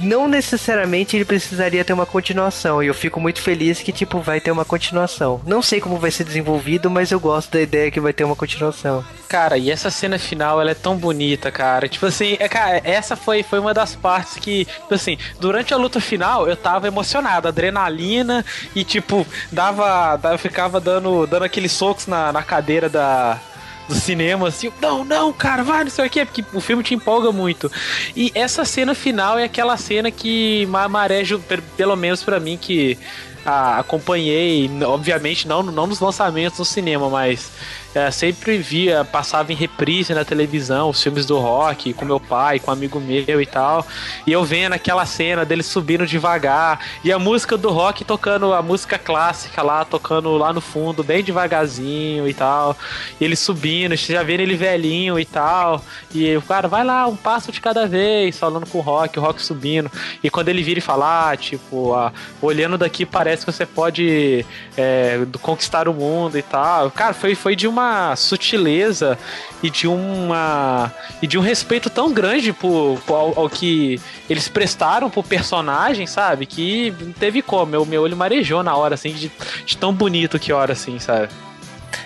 não 0.00 0.28
necessariamente 0.28 1.16
ele 1.16 1.24
precisaria 1.24 1.84
ter 1.84 1.92
uma 1.92 2.06
continuação. 2.06 2.82
E 2.82 2.86
eu 2.86 2.94
fico 2.94 3.20
muito 3.20 3.40
feliz 3.40 3.80
que, 3.80 3.92
tipo, 3.92 4.20
vai 4.20 4.40
ter 4.40 4.50
uma 4.50 4.64
continuação. 4.64 5.40
Não 5.46 5.62
sei 5.62 5.80
como 5.80 5.98
vai 5.98 6.10
ser 6.10 6.24
desenvolvido, 6.24 6.90
mas 6.90 7.10
eu 7.10 7.20
gosto 7.20 7.52
da 7.52 7.60
ideia 7.60 7.90
que 7.90 8.00
vai 8.00 8.12
ter 8.12 8.24
uma 8.24 8.36
continuação. 8.36 9.04
Cara, 9.28 9.58
e 9.58 9.70
essa 9.70 9.90
cena 9.90 10.18
final, 10.18 10.60
ela 10.60 10.70
é 10.70 10.74
tão 10.74 10.96
bonita, 10.96 11.50
cara. 11.50 11.88
Tipo 11.88 12.06
assim, 12.06 12.36
é, 12.38 12.48
cara, 12.48 12.80
essa 12.84 13.16
foi, 13.16 13.42
foi 13.42 13.58
uma 13.58 13.74
das 13.74 13.94
partes 13.94 14.36
que, 14.36 14.64
tipo 14.64 14.94
assim, 14.94 15.18
durante 15.40 15.74
a 15.74 15.76
luta 15.76 16.00
final, 16.00 16.48
eu 16.48 16.56
tava 16.56 16.86
emocionado, 16.86 17.48
adrenalina, 17.48 18.44
e 18.74 18.84
tipo, 18.84 19.26
dava. 19.50 20.18
Eu 20.30 20.38
ficava 20.38 20.80
dando, 20.80 21.26
dando 21.26 21.44
aqueles 21.44 21.72
socos 21.72 22.06
na, 22.06 22.32
na 22.32 22.42
cadeira 22.42 22.88
da 22.88 23.40
do 23.88 23.94
cinema, 23.94 24.48
assim, 24.48 24.72
não, 24.80 25.04
não, 25.04 25.32
cara, 25.32 25.62
vai, 25.62 25.84
não 25.84 25.90
sei 25.90 26.06
o 26.06 26.10
que, 26.10 26.24
porque 26.24 26.44
o 26.52 26.60
filme 26.60 26.82
te 26.82 26.94
empolga 26.94 27.30
muito. 27.30 27.70
E 28.14 28.32
essa 28.34 28.64
cena 28.64 28.94
final 28.94 29.38
é 29.38 29.44
aquela 29.44 29.76
cena 29.76 30.10
que 30.10 30.66
marejo, 30.66 31.42
pelo 31.76 31.96
menos 31.96 32.22
para 32.22 32.40
mim, 32.40 32.56
que 32.56 32.98
ah, 33.44 33.78
acompanhei, 33.78 34.68
obviamente 34.84 35.46
não, 35.46 35.62
não 35.62 35.86
nos 35.86 36.00
lançamentos 36.00 36.58
no 36.58 36.64
cinema, 36.64 37.08
mas 37.08 37.50
é, 37.96 38.10
sempre 38.10 38.58
via, 38.58 39.06
passava 39.06 39.50
em 39.54 39.56
reprise 39.56 40.12
na 40.12 40.22
televisão 40.22 40.90
os 40.90 41.02
filmes 41.02 41.24
do 41.24 41.38
rock 41.38 41.94
com 41.94 42.04
meu 42.04 42.20
pai, 42.20 42.58
com 42.58 42.70
um 42.70 42.74
amigo 42.74 43.00
meu 43.00 43.40
e 43.40 43.46
tal. 43.46 43.86
E 44.26 44.32
eu 44.32 44.44
vendo 44.44 44.74
aquela 44.74 45.06
cena 45.06 45.46
dele 45.46 45.62
subindo 45.62 46.06
devagar 46.06 46.78
e 47.02 47.10
a 47.10 47.18
música 47.18 47.56
do 47.56 47.70
rock 47.70 48.04
tocando, 48.04 48.52
a 48.52 48.60
música 48.60 48.98
clássica 48.98 49.62
lá, 49.62 49.82
tocando 49.82 50.36
lá 50.36 50.52
no 50.52 50.60
fundo, 50.60 51.02
bem 51.02 51.24
devagarzinho 51.24 52.28
e 52.28 52.34
tal. 52.34 52.76
E 53.18 53.24
ele 53.24 53.34
subindo, 53.34 53.96
já 53.96 54.22
vendo 54.22 54.40
ele 54.40 54.56
velhinho 54.56 55.18
e 55.18 55.24
tal. 55.24 55.82
E 56.14 56.36
o 56.36 56.42
cara, 56.42 56.68
vai 56.68 56.84
lá, 56.84 57.06
um 57.06 57.16
passo 57.16 57.50
de 57.50 57.62
cada 57.62 57.86
vez, 57.86 58.38
falando 58.38 58.66
com 58.66 58.76
o 58.76 58.82
rock, 58.82 59.18
o 59.18 59.22
rock 59.22 59.40
subindo. 59.40 59.90
E 60.22 60.28
quando 60.28 60.50
ele 60.50 60.62
vira 60.62 60.80
e 60.80 60.82
fala, 60.82 61.30
ah, 61.30 61.36
tipo, 61.36 61.94
ah, 61.94 62.12
olhando 62.42 62.76
daqui 62.76 63.06
parece 63.06 63.46
que 63.46 63.50
você 63.50 63.64
pode 63.64 64.44
é, 64.76 65.18
conquistar 65.40 65.88
o 65.88 65.94
mundo 65.94 66.36
e 66.36 66.42
tal. 66.42 66.90
Cara, 66.90 67.14
foi, 67.14 67.34
foi 67.34 67.56
de 67.56 67.66
uma 67.66 67.85
sutileza 68.16 69.18
e 69.62 69.70
de 69.70 69.86
uma 69.86 70.92
e 71.20 71.26
de 71.26 71.38
um 71.38 71.40
respeito 71.40 71.88
tão 71.88 72.12
grande 72.12 72.52
por, 72.52 73.00
por 73.06 73.14
ao, 73.14 73.38
ao, 73.40 73.50
que 73.50 74.00
eles 74.28 74.48
prestaram 74.48 75.10
pro 75.10 75.22
personagem, 75.22 76.06
sabe? 76.06 76.46
Que 76.46 76.94
não 77.00 77.12
teve 77.12 77.42
como. 77.42 77.66
Meu, 77.66 77.86
meu 77.86 78.02
olho 78.02 78.16
marejou 78.16 78.62
na 78.62 78.76
hora, 78.76 78.94
assim, 78.94 79.12
de, 79.12 79.30
de 79.64 79.76
tão 79.76 79.92
bonito 79.92 80.38
que 80.38 80.52
hora, 80.52 80.72
assim, 80.72 80.98
sabe? 80.98 81.28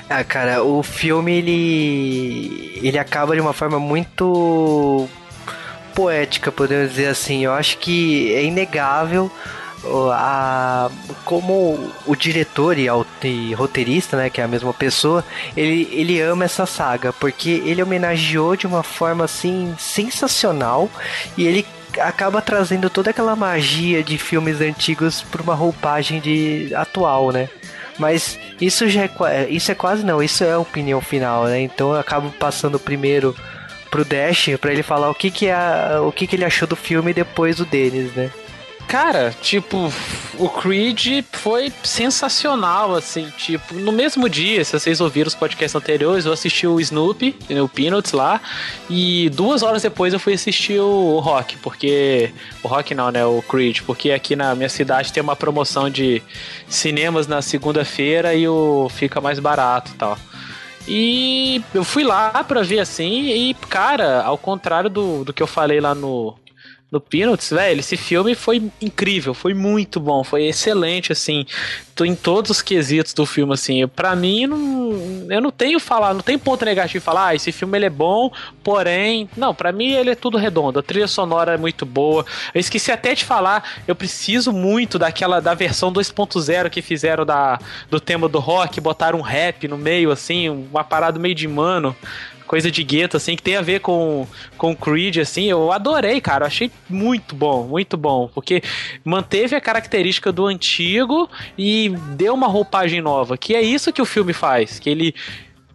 Ah, 0.08 0.24
cara, 0.24 0.62
o 0.62 0.82
filme 0.82 1.32
ele 1.32 2.80
ele 2.82 2.98
acaba 2.98 3.34
de 3.34 3.40
uma 3.40 3.52
forma 3.52 3.78
muito 3.78 5.08
poética, 5.94 6.50
podemos 6.50 6.90
dizer 6.90 7.06
assim. 7.06 7.44
Eu 7.44 7.52
acho 7.52 7.78
que 7.78 8.34
é 8.34 8.44
inegável 8.44 9.30
a, 10.12 10.90
como 11.24 11.92
o 12.06 12.14
diretor 12.14 12.78
e, 12.78 12.88
e, 13.24 13.54
roteirista, 13.54 14.16
né, 14.16 14.30
que 14.30 14.40
é 14.40 14.44
a 14.44 14.48
mesma 14.48 14.74
pessoa, 14.74 15.24
ele, 15.56 15.88
ele 15.92 16.20
ama 16.20 16.44
essa 16.44 16.66
saga, 16.66 17.12
porque 17.12 17.62
ele 17.64 17.82
homenageou 17.82 18.56
de 18.56 18.66
uma 18.66 18.82
forma 18.82 19.24
assim 19.24 19.74
sensacional 19.78 20.90
e 21.36 21.46
ele 21.46 21.66
acaba 21.98 22.40
trazendo 22.40 22.88
toda 22.88 23.10
aquela 23.10 23.34
magia 23.34 24.02
de 24.02 24.16
filmes 24.16 24.60
antigos 24.60 25.22
para 25.22 25.42
uma 25.42 25.54
roupagem 25.54 26.20
de 26.20 26.72
atual, 26.74 27.32
né? 27.32 27.48
Mas 27.98 28.38
isso 28.60 28.88
já 28.88 29.02
é, 29.04 29.48
isso 29.50 29.70
é 29.72 29.74
quase 29.74 30.04
não, 30.04 30.22
isso 30.22 30.44
é 30.44 30.52
a 30.52 30.58
opinião 30.58 31.00
final, 31.00 31.44
né? 31.44 31.60
Então 31.60 31.92
eu 31.92 31.98
acabo 31.98 32.30
passando 32.30 32.78
primeiro 32.78 33.34
pro 33.90 34.04
Dash 34.04 34.50
para 34.60 34.72
ele 34.72 34.82
falar 34.82 35.10
o 35.10 35.14
que 35.14 35.30
que 35.30 35.48
é, 35.48 35.98
o 36.00 36.12
que 36.12 36.26
que 36.26 36.36
ele 36.36 36.44
achou 36.44 36.68
do 36.68 36.76
filme 36.76 37.10
e 37.10 37.14
depois 37.14 37.58
o 37.58 37.64
Denis, 37.64 38.12
né? 38.14 38.30
Cara, 38.90 39.32
tipo, 39.40 39.92
o 40.36 40.48
Creed 40.48 41.24
foi 41.30 41.72
sensacional, 41.84 42.96
assim, 42.96 43.32
tipo, 43.38 43.72
no 43.72 43.92
mesmo 43.92 44.28
dia, 44.28 44.64
se 44.64 44.76
vocês 44.76 45.00
ouviram 45.00 45.28
os 45.28 45.34
podcasts 45.36 45.76
anteriores, 45.76 46.26
eu 46.26 46.32
assisti 46.32 46.66
o 46.66 46.80
Snoopy, 46.80 47.36
o 47.62 47.68
Peanuts 47.68 48.10
lá, 48.10 48.40
e 48.90 49.30
duas 49.30 49.62
horas 49.62 49.82
depois 49.82 50.12
eu 50.12 50.18
fui 50.18 50.34
assistir 50.34 50.80
o 50.80 51.20
Rock, 51.20 51.56
porque. 51.58 52.32
O 52.64 52.68
Rock 52.68 52.92
não, 52.92 53.12
né? 53.12 53.24
O 53.24 53.40
Creed, 53.42 53.82
porque 53.82 54.10
aqui 54.10 54.34
na 54.34 54.56
minha 54.56 54.68
cidade 54.68 55.12
tem 55.12 55.22
uma 55.22 55.36
promoção 55.36 55.88
de 55.88 56.20
cinemas 56.68 57.28
na 57.28 57.40
segunda-feira 57.40 58.34
e 58.34 58.48
o 58.48 58.88
fica 58.88 59.20
mais 59.20 59.38
barato 59.38 59.92
e 59.92 59.94
tal. 59.94 60.18
E 60.88 61.62
eu 61.72 61.84
fui 61.84 62.02
lá 62.02 62.42
pra 62.42 62.62
ver 62.62 62.80
assim, 62.80 63.28
e, 63.28 63.54
cara, 63.54 64.22
ao 64.24 64.36
contrário 64.36 64.90
do, 64.90 65.22
do 65.22 65.32
que 65.32 65.40
eu 65.40 65.46
falei 65.46 65.80
lá 65.80 65.94
no, 65.94 66.34
no 66.90 67.00
Peanuts, 67.00 67.50
velho, 67.50 67.80
esse 67.80 67.96
filme 67.96 68.34
foi 68.34 68.70
incrível, 68.80 69.32
foi 69.32 69.54
muito 69.54 70.00
bom, 70.00 70.24
foi 70.24 70.46
excelente, 70.46 71.12
assim, 71.12 71.46
em 72.04 72.14
todos 72.14 72.50
os 72.50 72.62
quesitos 72.62 73.12
do 73.12 73.26
filme, 73.26 73.52
assim, 73.52 73.86
para 73.86 74.16
mim, 74.16 74.46
não, 74.46 75.26
eu 75.28 75.40
não 75.40 75.50
tenho 75.50 75.78
falar, 75.78 76.14
não 76.14 76.22
tem 76.22 76.38
ponto 76.38 76.64
negativo 76.64 77.04
falar, 77.04 77.28
ah, 77.28 77.34
esse 77.34 77.52
filme 77.52 77.76
ele 77.76 77.86
é 77.86 77.90
bom, 77.90 78.32
porém, 78.64 79.28
não, 79.36 79.54
para 79.54 79.70
mim 79.70 79.92
ele 79.92 80.10
é 80.10 80.14
tudo 80.14 80.38
redondo, 80.38 80.78
a 80.78 80.82
trilha 80.82 81.06
sonora 81.06 81.54
é 81.54 81.56
muito 81.58 81.84
boa, 81.84 82.24
eu 82.54 82.60
esqueci 82.60 82.90
até 82.90 83.14
de 83.14 83.24
falar, 83.24 83.82
eu 83.86 83.94
preciso 83.94 84.52
muito 84.52 84.98
daquela, 84.98 85.40
da 85.40 85.54
versão 85.54 85.92
2.0 85.92 86.70
que 86.70 86.82
fizeram 86.82 87.24
da, 87.24 87.58
do 87.90 88.00
tema 88.00 88.28
do 88.28 88.38
rock, 88.38 88.80
botaram 88.80 89.18
um 89.18 89.22
rap 89.22 89.68
no 89.68 89.76
meio, 89.76 90.10
assim, 90.10 90.48
uma 90.48 90.82
parada 90.82 91.18
meio 91.18 91.34
de 91.34 91.46
mano, 91.46 91.94
coisa 92.50 92.68
de 92.68 92.82
gueto, 92.82 93.16
assim, 93.16 93.36
que 93.36 93.44
tem 93.44 93.54
a 93.54 93.62
ver 93.62 93.78
com, 93.78 94.26
com 94.58 94.74
Creed, 94.74 95.18
assim, 95.18 95.48
eu 95.48 95.70
adorei, 95.70 96.20
cara. 96.20 96.42
Eu 96.42 96.48
achei 96.48 96.68
muito 96.88 97.32
bom, 97.32 97.68
muito 97.68 97.96
bom. 97.96 98.28
Porque 98.34 98.60
manteve 99.04 99.54
a 99.54 99.60
característica 99.60 100.32
do 100.32 100.46
antigo 100.46 101.30
e 101.56 101.90
deu 102.16 102.34
uma 102.34 102.48
roupagem 102.48 103.00
nova. 103.00 103.38
Que 103.38 103.54
é 103.54 103.62
isso 103.62 103.92
que 103.92 104.02
o 104.02 104.04
filme 104.04 104.32
faz. 104.32 104.80
Que 104.80 104.90
ele 104.90 105.14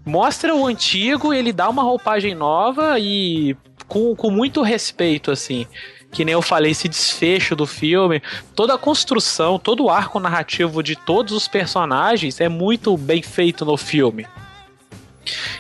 mostra 0.06 0.54
o 0.54 0.68
antigo, 0.68 1.34
ele 1.34 1.54
dá 1.54 1.70
uma 1.70 1.82
roupagem 1.82 2.36
nova 2.36 3.00
e 3.00 3.56
com, 3.88 4.14
com 4.14 4.30
muito 4.30 4.62
respeito, 4.62 5.32
assim 5.32 5.66
que 6.12 6.24
nem 6.24 6.32
eu 6.32 6.42
falei, 6.42 6.72
esse 6.72 6.88
desfecho 6.88 7.58
do 7.58 7.66
filme, 7.66 8.22
toda 8.56 8.74
a 8.74 8.78
construção, 8.78 9.60
todo 9.60 9.84
o 9.84 9.90
arco 9.90 10.18
narrativo 10.18 10.82
de 10.82 10.96
todos 10.96 11.34
os 11.34 11.46
personagens 11.46 12.40
é 12.40 12.48
muito 12.48 12.96
bem 12.96 13.22
feito 13.22 13.66
no 13.66 13.76
filme. 13.76 14.26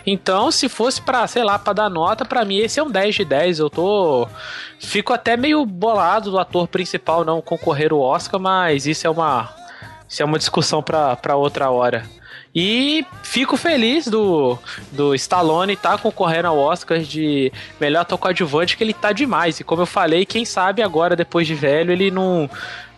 Então, 0.05 0.51
se 0.51 0.69
fosse 0.69 1.01
para, 1.01 1.25
sei 1.27 1.43
lá, 1.43 1.57
para 1.57 1.73
dar 1.73 1.89
nota, 1.89 2.25
para 2.25 2.45
mim 2.45 2.57
esse 2.57 2.79
é 2.79 2.83
um 2.83 2.89
10 2.89 3.15
de 3.15 3.25
10. 3.25 3.59
Eu 3.59 3.69
tô 3.69 4.27
fico 4.79 5.13
até 5.13 5.35
meio 5.37 5.65
bolado 5.65 6.31
do 6.31 6.39
ator 6.39 6.67
principal 6.67 7.23
não 7.23 7.41
concorrer 7.41 7.93
o 7.93 7.99
Oscar, 7.99 8.39
mas 8.39 8.85
isso 8.85 9.07
é 9.07 9.09
uma 9.09 9.53
isso 10.07 10.21
é 10.21 10.25
uma 10.25 10.37
discussão 10.37 10.83
para 10.83 11.35
outra 11.35 11.69
hora. 11.69 12.03
E 12.55 13.05
fico 13.21 13.57
feliz 13.57 14.07
do, 14.07 14.57
do 14.93 15.13
Stallone 15.13 15.73
estar 15.73 15.91
tá 15.91 15.97
concorrendo 15.97 16.47
ao 16.47 16.57
Oscar 16.57 16.99
de 16.99 17.51
melhor 17.81 18.01
ator 18.01 18.17
coadjuvante, 18.17 18.77
que 18.77 18.83
ele 18.83 18.93
tá 18.93 19.11
demais. 19.11 19.59
E 19.59 19.63
como 19.65 19.81
eu 19.81 19.85
falei, 19.85 20.25
quem 20.25 20.45
sabe 20.45 20.81
agora, 20.81 21.17
depois 21.17 21.45
de 21.45 21.53
velho, 21.53 21.91
ele 21.91 22.09
não 22.09 22.49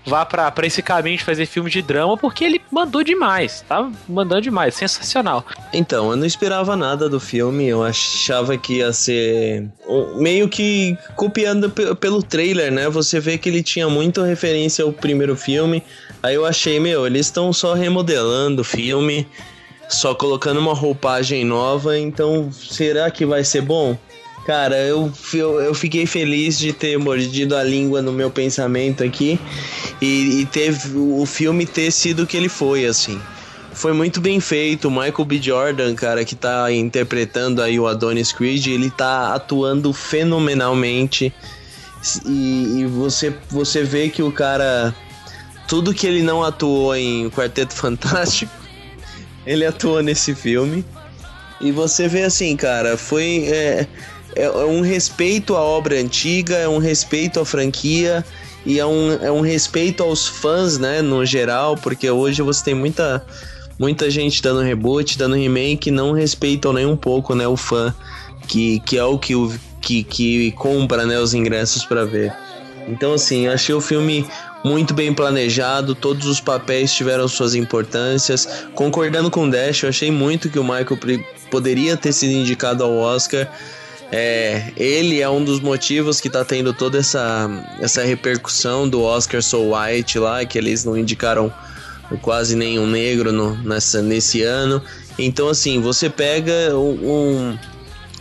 vá 0.07 0.25
para 0.25 0.65
esse 0.65 0.81
caminho 0.81 1.17
de 1.17 1.23
fazer 1.23 1.45
filme 1.45 1.69
de 1.69 1.81
drama, 1.81 2.17
porque 2.17 2.43
ele 2.43 2.61
mandou 2.71 3.03
demais, 3.03 3.63
tá 3.67 3.91
mandando 4.07 4.41
demais, 4.41 4.73
sensacional. 4.73 5.45
Então, 5.73 6.09
eu 6.11 6.17
não 6.17 6.25
esperava 6.25 6.75
nada 6.75 7.09
do 7.09 7.19
filme, 7.19 7.67
eu 7.67 7.83
achava 7.83 8.57
que 8.57 8.77
ia 8.77 8.93
ser 8.93 9.67
meio 10.15 10.47
que 10.47 10.97
copiando 11.15 11.69
pelo 11.69 12.23
trailer, 12.23 12.71
né? 12.71 12.89
Você 12.89 13.19
vê 13.19 13.37
que 13.37 13.49
ele 13.49 13.61
tinha 13.61 13.89
muita 13.89 14.25
referência 14.25 14.83
ao 14.85 14.93
primeiro 14.93 15.35
filme, 15.35 15.83
aí 16.23 16.35
eu 16.35 16.45
achei, 16.45 16.79
meu, 16.79 17.05
eles 17.05 17.27
estão 17.27 17.51
só 17.51 17.73
remodelando 17.73 18.61
o 18.61 18.65
filme, 18.65 19.27
só 19.89 20.15
colocando 20.15 20.59
uma 20.59 20.73
roupagem 20.73 21.43
nova, 21.43 21.97
então 21.97 22.49
será 22.51 23.11
que 23.11 23.25
vai 23.25 23.43
ser 23.43 23.61
bom? 23.61 23.97
Cara, 24.47 24.77
eu, 24.77 25.11
eu, 25.33 25.59
eu, 25.59 25.73
fiquei 25.73 26.05
feliz 26.05 26.57
de 26.57 26.71
ter 26.71 26.97
mordido 26.97 27.53
a 27.53 27.61
língua 27.61 28.01
no 28.01 28.13
meu 28.13 28.31
pensamento 28.31 29.03
aqui 29.03 29.37
e, 30.01 30.39
e 30.39 30.45
teve 30.45 30.97
o 30.97 31.25
filme 31.25 31.65
ter 31.65 31.91
sido 31.91 32.23
o 32.23 32.25
que 32.25 32.37
ele 32.37 32.47
foi, 32.47 32.85
assim. 32.85 33.21
Foi 33.73 33.91
muito 33.91 34.21
bem 34.21 34.39
feito. 34.39 34.87
O 34.87 34.89
Michael 34.89 35.25
B. 35.25 35.41
Jordan, 35.41 35.93
cara, 35.95 36.23
que 36.23 36.33
tá 36.33 36.71
interpretando 36.71 37.61
aí 37.61 37.77
o 37.77 37.87
Adonis 37.87 38.31
Creed, 38.31 38.67
ele 38.67 38.89
tá 38.89 39.35
atuando 39.35 39.91
fenomenalmente. 39.91 41.33
E, 42.25 42.79
e 42.79 42.85
você, 42.85 43.35
você 43.49 43.83
vê 43.83 44.07
que 44.07 44.23
o 44.23 44.31
cara. 44.31 44.95
Tudo 45.67 45.93
que 45.93 46.07
ele 46.07 46.21
não 46.21 46.41
atuou 46.41 46.95
em 46.95 47.29
Quarteto 47.31 47.73
Fantástico, 47.75 48.53
ele 49.45 49.65
atuou 49.65 50.01
nesse 50.01 50.33
filme. 50.33 50.85
E 51.59 51.69
você 51.69 52.07
vê 52.07 52.23
assim, 52.23 52.55
cara, 52.55 52.95
foi. 52.95 53.49
É, 53.49 53.85
é, 54.37 54.43
é 54.43 54.65
um 54.65 54.81
respeito 54.81 55.55
à 55.55 55.61
obra 55.61 55.99
antiga, 55.99 56.55
é 56.55 56.67
um 56.67 56.77
respeito 56.77 57.39
à 57.39 57.45
franquia 57.45 58.23
e 58.65 58.79
é 58.79 58.85
um, 58.85 59.13
é 59.13 59.31
um 59.31 59.41
respeito 59.41 60.03
aos 60.03 60.27
fãs, 60.27 60.77
né, 60.77 61.01
no 61.01 61.25
geral, 61.25 61.75
porque 61.75 62.09
hoje 62.09 62.41
você 62.41 62.63
tem 62.63 62.75
muita, 62.75 63.25
muita 63.79 64.09
gente 64.09 64.41
dando 64.41 64.61
reboot, 64.61 65.17
dando 65.17 65.35
remake, 65.35 65.89
não 65.89 66.11
respeitam 66.11 66.71
nem 66.71 66.85
um 66.85 66.95
pouco, 66.95 67.33
né, 67.33 67.47
o 67.47 67.57
fã, 67.57 67.93
que, 68.47 68.79
que 68.81 68.97
é 68.97 69.03
o 69.03 69.17
que, 69.17 69.33
que, 69.81 70.03
que 70.03 70.51
compra, 70.51 71.05
né, 71.05 71.19
os 71.19 71.33
ingressos 71.33 71.83
para 71.83 72.05
ver. 72.05 72.33
Então, 72.87 73.13
assim, 73.13 73.47
achei 73.47 73.73
o 73.73 73.81
filme 73.81 74.25
muito 74.63 74.93
bem 74.93 75.13
planejado, 75.13 75.95
todos 75.95 76.27
os 76.27 76.39
papéis 76.39 76.93
tiveram 76.93 77.27
suas 77.27 77.55
importâncias. 77.55 78.65
Concordando 78.73 79.31
com 79.31 79.45
o 79.45 79.49
Dash, 79.49 79.83
eu 79.83 79.89
achei 79.89 80.11
muito 80.11 80.49
que 80.49 80.59
o 80.59 80.63
Michael 80.63 80.97
poderia 81.49 81.97
ter 81.97 82.13
sido 82.13 82.31
indicado 82.31 82.83
ao 82.83 82.93
Oscar. 82.93 83.49
É, 84.11 84.71
ele 84.77 85.21
é 85.21 85.29
um 85.29 85.43
dos 85.43 85.59
motivos 85.59 86.21
que 86.21 86.29
tá 86.29 86.45
tendo 86.45 86.73
toda 86.73 86.97
essa, 86.97 87.49
essa 87.79 88.03
repercussão 88.03 88.87
do 88.87 89.01
Oscar 89.01 89.41
So 89.41 89.73
White 89.73 90.17
lá, 90.17 90.45
que 90.45 90.57
eles 90.57 90.85
não 90.85 90.97
indicaram 90.97 91.53
quase 92.21 92.55
nenhum 92.55 92.87
negro 92.87 93.31
no, 93.31 93.55
nessa, 93.63 94.01
nesse 94.01 94.43
ano. 94.43 94.81
Então, 95.19 95.49
assim, 95.49 95.81
você 95.81 96.09
pega 96.09 96.73
um, 96.73 96.93
um, 97.11 97.57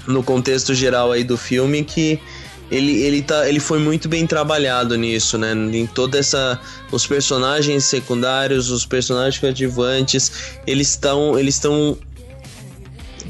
no 0.09 0.22
contexto 0.22 0.74
geral 0.74 1.12
aí 1.12 1.22
do 1.22 1.37
filme 1.37 1.84
que 1.84 2.20
ele, 2.68 3.01
ele, 3.03 3.22
tá, 3.22 3.49
ele 3.49 3.61
foi 3.61 3.78
muito 3.78 4.09
bem 4.09 4.26
trabalhado 4.26 4.97
nisso, 4.97 5.39
né? 5.39 5.53
Em 5.53 5.87
toda 5.87 6.18
essa. 6.18 6.59
Os 6.91 7.07
personagens 7.07 7.84
secundários, 7.84 8.70
os 8.70 8.84
personagens 8.84 9.39
coadjuvantes, 9.39 10.32
eles 10.66 10.89
estão 10.91 11.39
eles 11.39 11.55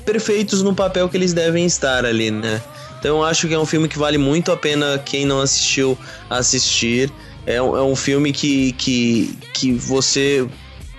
perfeitos 0.07 0.63
no 0.63 0.75
papel 0.75 1.09
que 1.09 1.17
eles 1.17 1.35
devem 1.35 1.67
estar 1.67 2.07
ali, 2.07 2.31
né? 2.31 2.63
Então 2.99 3.19
eu 3.19 3.25
acho 3.25 3.47
que 3.47 3.53
é 3.53 3.59
um 3.59 3.67
filme 3.67 3.89
que 3.89 3.99
vale 3.99 4.17
muito 4.17 4.51
a 4.51 4.57
pena 4.57 4.99
quem 5.05 5.27
não 5.27 5.41
assistiu 5.41 5.99
assistir. 6.31 7.13
É 7.45 7.61
um, 7.61 7.77
é 7.77 7.83
um 7.83 7.95
filme 7.95 8.33
que, 8.33 8.73
que, 8.73 9.37
que 9.53 9.73
você 9.73 10.49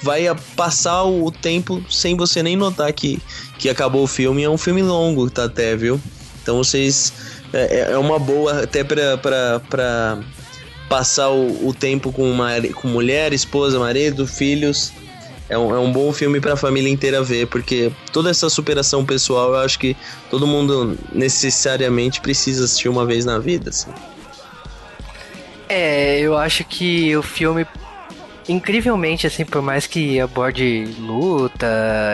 vai 0.01 0.27
passar 0.55 1.03
o 1.03 1.31
tempo 1.31 1.83
sem 1.89 2.15
você 2.15 2.43
nem 2.43 2.55
notar 2.55 2.91
que, 2.93 3.19
que 3.57 3.69
acabou 3.69 4.03
o 4.03 4.07
filme. 4.07 4.43
É 4.43 4.49
um 4.49 4.57
filme 4.57 4.83
longo, 4.83 5.29
tá 5.29 5.45
até, 5.45 5.75
viu? 5.75 5.99
Então 6.43 6.57
vocês. 6.57 7.13
É, 7.53 7.79
é, 7.79 7.91
é 7.93 7.97
uma 7.97 8.19
boa 8.19 8.63
até 8.63 8.83
pra, 8.83 9.17
pra, 9.17 9.61
pra 9.69 10.19
passar 10.89 11.29
o, 11.29 11.67
o 11.67 11.73
tempo 11.73 12.11
com, 12.11 12.29
uma, 12.29 12.51
com 12.75 12.89
mulher, 12.89 13.33
esposa, 13.33 13.79
marido, 13.79 14.27
filhos 14.27 14.91
é 15.49 15.57
um, 15.57 15.75
é 15.75 15.79
um 15.79 15.91
bom 15.91 16.11
filme 16.11 16.39
para 16.39 16.53
a 16.53 16.57
família 16.57 16.89
inteira 16.89 17.23
ver, 17.23 17.47
porque 17.47 17.91
toda 18.11 18.29
essa 18.29 18.49
superação 18.49 19.05
pessoal 19.05 19.53
eu 19.53 19.59
acho 19.59 19.79
que 19.79 19.95
todo 20.29 20.45
mundo 20.45 20.97
necessariamente 21.11 22.19
precisa 22.19 22.65
assistir 22.65 22.89
uma 22.89 23.05
vez 23.05 23.25
na 23.25 23.39
vida. 23.39 23.69
Assim. 23.69 23.91
É, 25.69 26.19
eu 26.19 26.37
acho 26.37 26.63
que 26.63 27.15
o 27.15 27.23
filme, 27.23 27.65
incrivelmente, 28.47 29.27
assim, 29.27 29.45
por 29.45 29.61
mais 29.61 29.87
que 29.87 30.19
aborde 30.19 30.85
luta 30.99 31.67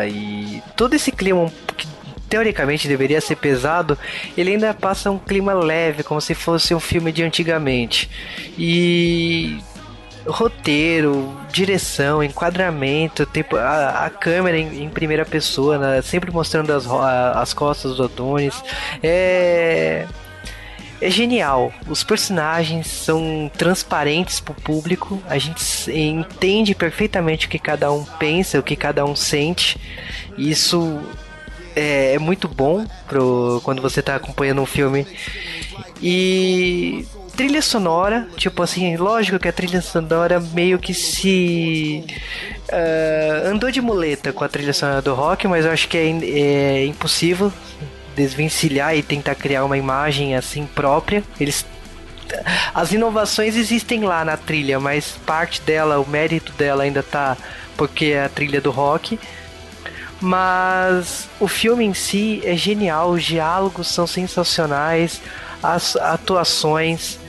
e 0.07 0.61
todo 0.75 0.93
esse 0.93 1.11
clima 1.11 1.51
que 1.75 1.87
teoricamente 2.29 2.87
deveria 2.87 3.21
ser 3.21 3.35
pesado, 3.35 3.97
ele 4.35 4.51
ainda 4.51 4.73
passa 4.73 5.11
um 5.11 5.19
clima 5.19 5.53
leve, 5.53 6.01
como 6.01 6.19
se 6.19 6.33
fosse 6.33 6.73
um 6.73 6.79
filme 6.79 7.11
de 7.11 7.21
antigamente. 7.21 8.09
E 8.57 9.59
roteiro, 10.25 11.35
direção, 11.51 12.23
enquadramento, 12.23 13.25
tempo, 13.25 13.57
a, 13.57 14.05
a 14.05 14.09
câmera 14.09 14.57
em, 14.57 14.83
em, 14.83 14.89
primeira 14.89 15.25
pessoa, 15.25 15.77
né, 15.77 16.01
sempre 16.01 16.31
mostrando 16.31 16.71
as, 16.71 16.85
as 16.87 17.53
costas 17.53 17.97
do 17.97 18.03
Adonis. 18.03 18.63
É. 19.01 20.05
É 21.01 21.09
genial. 21.09 21.73
Os 21.89 22.01
personagens 22.01 22.87
são 22.87 23.51
transparentes 23.57 24.39
para 24.39 24.53
o 24.53 24.55
público. 24.55 25.21
A 25.27 25.37
gente 25.37 25.61
entende 25.91 26.73
perfeitamente 26.73 27.45
o 27.45 27.49
que 27.49 27.59
cada 27.59 27.91
um 27.91 28.05
pensa, 28.05 28.57
o 28.57 28.63
que 28.63 28.77
cada 28.77 29.03
um 29.03 29.13
sente. 29.13 29.77
Isso 30.37 31.01
é, 31.75 32.13
é 32.13 32.19
muito 32.19 32.47
bom 32.47 32.85
pro, 33.05 33.59
quando 33.65 33.81
você 33.81 33.99
está 33.99 34.15
acompanhando 34.15 34.61
um 34.61 34.65
filme. 34.65 35.05
E 36.01 37.05
trilha 37.35 37.61
sonora, 37.61 38.27
tipo 38.37 38.61
assim, 38.61 38.95
lógico 38.95 39.39
que 39.39 39.47
a 39.47 39.53
trilha 39.53 39.81
sonora 39.81 40.39
meio 40.39 40.77
que 40.77 40.93
se 40.93 42.05
uh, 42.69 43.47
andou 43.49 43.71
de 43.71 43.81
muleta 43.81 44.31
com 44.31 44.43
a 44.43 44.49
trilha 44.49 44.73
sonora 44.73 45.01
do 45.01 45.13
rock, 45.13 45.47
mas 45.47 45.65
eu 45.65 45.71
acho 45.71 45.87
que 45.87 45.97
é, 45.97 46.09
é 46.09 46.85
impossível 46.85 47.51
desvencilhar 48.15 48.95
e 48.95 49.01
tentar 49.01 49.35
criar 49.35 49.65
uma 49.65 49.77
imagem 49.77 50.35
assim 50.35 50.65
própria. 50.65 51.23
Eles 51.39 51.65
as 52.73 52.91
inovações 52.91 53.55
existem 53.55 54.03
lá 54.03 54.23
na 54.25 54.37
trilha, 54.37 54.79
mas 54.79 55.11
parte 55.25 55.61
dela, 55.61 55.99
o 55.99 56.07
mérito 56.07 56.51
dela 56.53 56.83
ainda 56.83 57.03
tá 57.03 57.37
porque 57.77 58.05
é 58.05 58.23
a 58.23 58.29
trilha 58.29 58.61
do 58.61 58.71
rock. 58.71 59.19
Mas 60.21 61.27
o 61.39 61.47
filme 61.47 61.83
em 61.83 61.93
si 61.93 62.41
é 62.45 62.55
genial, 62.55 63.11
os 63.11 63.23
diálogos 63.23 63.87
são 63.87 64.07
sensacionais, 64.07 65.21
as 65.61 65.95
atuações, 65.97 67.19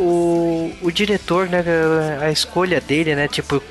o, 0.00 0.72
o 0.82 0.90
diretor, 0.90 1.48
né, 1.48 1.62
a, 2.20 2.30
escolha 2.30 2.80
dele, 2.80 3.14
né, 3.14 3.28
tipo, 3.28 3.62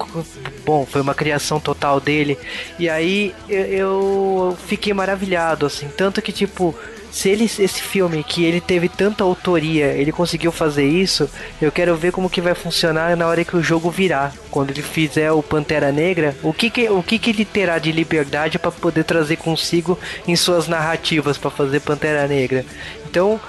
bom, 0.66 0.86
foi 0.86 1.02
uma 1.02 1.14
criação 1.14 1.60
total 1.60 2.00
dele. 2.00 2.38
E 2.78 2.88
aí 2.88 3.34
eu, 3.48 3.66
eu 3.66 4.58
fiquei 4.68 4.94
maravilhado, 4.94 5.66
assim, 5.66 5.88
tanto 5.98 6.22
que 6.22 6.32
tipo, 6.32 6.76
se 7.12 7.30
ele 7.30 7.46
esse 7.46 7.82
filme 7.82 8.24
que 8.24 8.44
ele 8.44 8.62
teve 8.62 8.88
tanta 8.88 9.24
autoria, 9.24 9.88
ele 9.88 10.12
conseguiu 10.12 10.52
fazer 10.52 10.88
isso, 10.88 11.30
eu 11.62 11.72
quero 11.72 11.96
ver 11.96 12.12
como 12.12 12.30
que 12.30 12.42
vai 12.42 12.54
funcionar 12.54 13.16
na 13.18 13.28
hora 13.28 13.44
que 13.44 13.58
o 13.58 13.64
jogo 13.64 13.90
virar, 13.90 14.34
quando 14.52 14.70
ele 14.72 14.82
fizer 14.82 15.32
o 15.32 15.42
Pantera 15.42 15.92
Negra, 15.92 16.36
o 16.44 16.54
que 16.54 16.70
que, 16.70 16.90
o 16.90 17.02
que, 17.02 17.18
que 17.18 17.32
ele 17.32 17.46
terá 17.46 17.80
de 17.80 17.92
liberdade 17.92 18.60
para 18.60 18.72
poder 18.72 19.04
trazer 19.04 19.38
consigo 19.38 19.98
em 20.28 20.36
suas 20.36 20.68
narrativas 20.68 21.38
para 21.38 21.50
fazer 21.50 21.80
Pantera 21.80 22.28
Negra. 22.28 22.64
Então, 23.10 23.40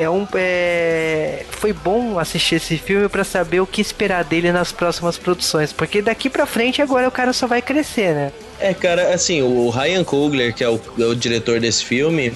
é 0.00 0.08
um 0.08 0.26
é... 0.34 1.44
foi 1.50 1.74
bom 1.74 2.18
assistir 2.18 2.54
esse 2.54 2.78
filme 2.78 3.06
para 3.06 3.22
saber 3.22 3.60
o 3.60 3.66
que 3.66 3.82
esperar 3.82 4.24
dele 4.24 4.50
nas 4.50 4.72
próximas 4.72 5.18
produções, 5.18 5.74
porque 5.74 6.00
daqui 6.00 6.30
para 6.30 6.46
frente 6.46 6.80
agora 6.80 7.06
o 7.06 7.10
cara 7.10 7.34
só 7.34 7.46
vai 7.46 7.60
crescer, 7.60 8.14
né? 8.14 8.32
É, 8.58 8.72
cara, 8.72 9.14
assim, 9.14 9.42
o 9.42 9.68
Ryan 9.68 10.02
Coogler, 10.02 10.54
que 10.54 10.64
é 10.64 10.68
o, 10.70 10.80
é 10.98 11.04
o 11.04 11.14
diretor 11.14 11.60
desse 11.60 11.84
filme, 11.84 12.32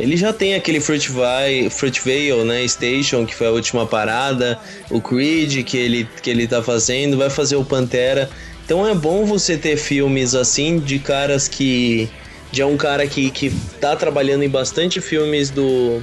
ele 0.00 0.16
já 0.16 0.32
tem 0.32 0.54
aquele 0.54 0.80
Fruitvale, 0.80 1.68
Fruitvale, 1.68 2.44
né, 2.44 2.66
Station, 2.66 3.26
que 3.26 3.34
foi 3.34 3.46
a 3.46 3.50
última 3.50 3.86
parada, 3.86 4.58
o 4.90 5.00
Creed, 5.00 5.64
que 5.64 5.76
ele, 5.76 6.08
que 6.22 6.30
ele 6.30 6.46
tá 6.46 6.62
fazendo, 6.62 7.18
vai 7.18 7.28
fazer 7.28 7.56
o 7.56 7.64
Pantera. 7.64 8.30
Então 8.64 8.88
é 8.88 8.94
bom 8.94 9.26
você 9.26 9.58
ter 9.58 9.76
filmes 9.76 10.34
assim, 10.34 10.78
de 10.78 10.98
caras 10.98 11.46
que... 11.46 12.08
De 12.50 12.62
um 12.62 12.76
cara 12.76 13.06
que, 13.06 13.30
que 13.30 13.50
tá 13.80 13.96
trabalhando 13.96 14.42
em 14.42 14.48
bastante 14.48 15.00
filmes 15.00 15.50
do... 15.50 16.02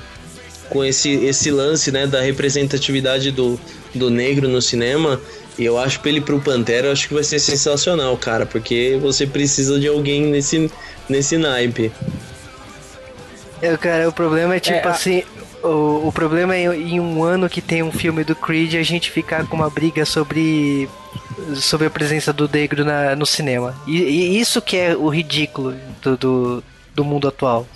Com 0.70 0.84
esse, 0.86 1.10
esse 1.10 1.50
lance, 1.52 1.92
né, 1.92 2.06
da 2.08 2.22
representatividade 2.22 3.32
do, 3.32 3.60
do 3.94 4.10
negro 4.10 4.48
no 4.48 4.62
cinema... 4.62 5.20
E 5.58 5.66
eu 5.66 5.78
acho 5.78 6.00
que 6.00 6.08
ele 6.08 6.22
pro 6.22 6.40
Pantera, 6.40 6.88
eu 6.88 6.94
acho 6.94 7.06
que 7.06 7.14
vai 7.14 7.22
ser 7.22 7.38
sensacional, 7.38 8.16
cara, 8.16 8.46
porque 8.46 8.98
você 9.02 9.28
precisa 9.28 9.78
de 9.78 9.90
alguém 9.90 10.22
nesse, 10.22 10.72
nesse 11.10 11.38
naipe. 11.38 11.92
É, 13.62 13.76
cara, 13.76 14.08
o 14.08 14.14
problema 14.14 14.56
é 14.56 14.60
tipo 14.62 14.88
É, 14.88 14.90
assim. 14.90 15.22
O, 15.62 16.08
o 16.08 16.12
problema 16.14 16.56
é 16.56 16.64
em 16.74 17.02
um 17.02 17.22
ano 17.26 17.50
que 17.50 17.60
tem 17.60 17.84
um 17.84 17.92
filme 17.92 18.24
do 18.24 18.38
Creed 18.38 18.76
a 18.76 18.84
gente 18.84 19.12
ficar 19.12 19.46
com 19.48 19.58
uma 19.58 19.70
briga 19.70 20.06
sobre 20.06 20.88
sobre 21.58 21.88
a 21.88 21.90
presença 21.90 22.32
do 22.32 22.48
negro 22.48 22.86
na, 22.86 23.14
no 23.14 23.26
cinema. 23.26 23.76
E, 23.86 23.98
e 24.02 24.40
isso 24.40 24.62
que 24.62 24.78
é 24.78 24.96
o 24.96 25.10
ridículo 25.10 25.76
do, 26.02 26.16
do, 26.16 26.64
do 26.96 27.04
mundo 27.04 27.28
atual. 27.28 27.68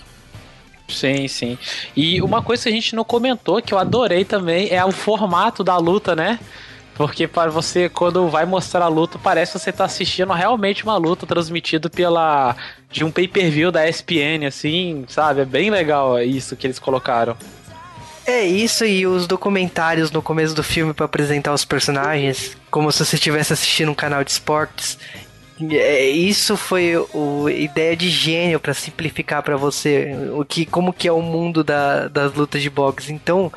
Sim, 0.88 1.27
sim. 1.27 1.57
E 1.95 2.21
uma 2.21 2.41
coisa 2.41 2.63
que 2.63 2.69
a 2.69 2.71
gente 2.71 2.95
não 2.95 3.03
comentou, 3.03 3.61
que 3.61 3.73
eu 3.73 3.79
adorei 3.79 4.25
também, 4.25 4.69
é 4.69 4.84
o 4.84 4.91
formato 4.91 5.63
da 5.63 5.77
luta, 5.77 6.15
né? 6.15 6.39
Porque 6.95 7.27
para 7.27 7.49
você, 7.49 7.89
quando 7.89 8.29
vai 8.29 8.45
mostrar 8.45 8.86
a 8.86 8.88
luta, 8.88 9.17
parece 9.17 9.53
que 9.53 9.59
você 9.59 9.71
tá 9.71 9.86
assistindo 9.86 10.31
realmente 10.31 10.84
uma 10.84 10.97
luta 10.97 11.25
transmitida 11.25 11.89
pela. 11.89 12.55
de 12.91 13.03
um 13.03 13.11
pay-per-view 13.11 13.71
da 13.71 13.88
ESPN, 13.88 14.45
assim, 14.47 15.05
sabe? 15.07 15.41
É 15.41 15.45
bem 15.45 15.71
legal 15.71 16.21
isso 16.21 16.55
que 16.55 16.67
eles 16.67 16.77
colocaram. 16.77 17.36
É 18.25 18.45
isso 18.45 18.86
e 18.86 19.05
os 19.05 19.27
documentários 19.27 20.11
no 20.11 20.21
começo 20.21 20.53
do 20.53 20.63
filme 20.63 20.93
pra 20.93 21.05
apresentar 21.05 21.53
os 21.53 21.65
personagens, 21.65 22.55
como 22.71 22.89
se 22.91 23.03
você 23.03 23.15
estivesse 23.15 23.51
assistindo 23.51 23.91
um 23.91 23.95
canal 23.95 24.23
de 24.23 24.31
esportes. 24.31 24.97
É, 25.72 26.08
isso 26.10 26.58
foi 26.58 26.93
o 27.14 27.47
ideia 27.47 27.95
de 27.95 28.10
gênio 28.10 28.60
pra 28.60 28.74
simplificar 28.74 29.43
pra 29.43 29.56
você 29.56 30.12
o 30.36 30.43
que 30.43 30.66
como 30.66 30.91
que 30.91 31.08
é 31.08 31.12
o 31.12 31.22
mundo 31.22 31.64
da- 31.64 32.08
das 32.08 32.34
lutas 32.34 32.62
de 32.62 32.70
boxe. 32.70 33.14
Então, 33.14 33.51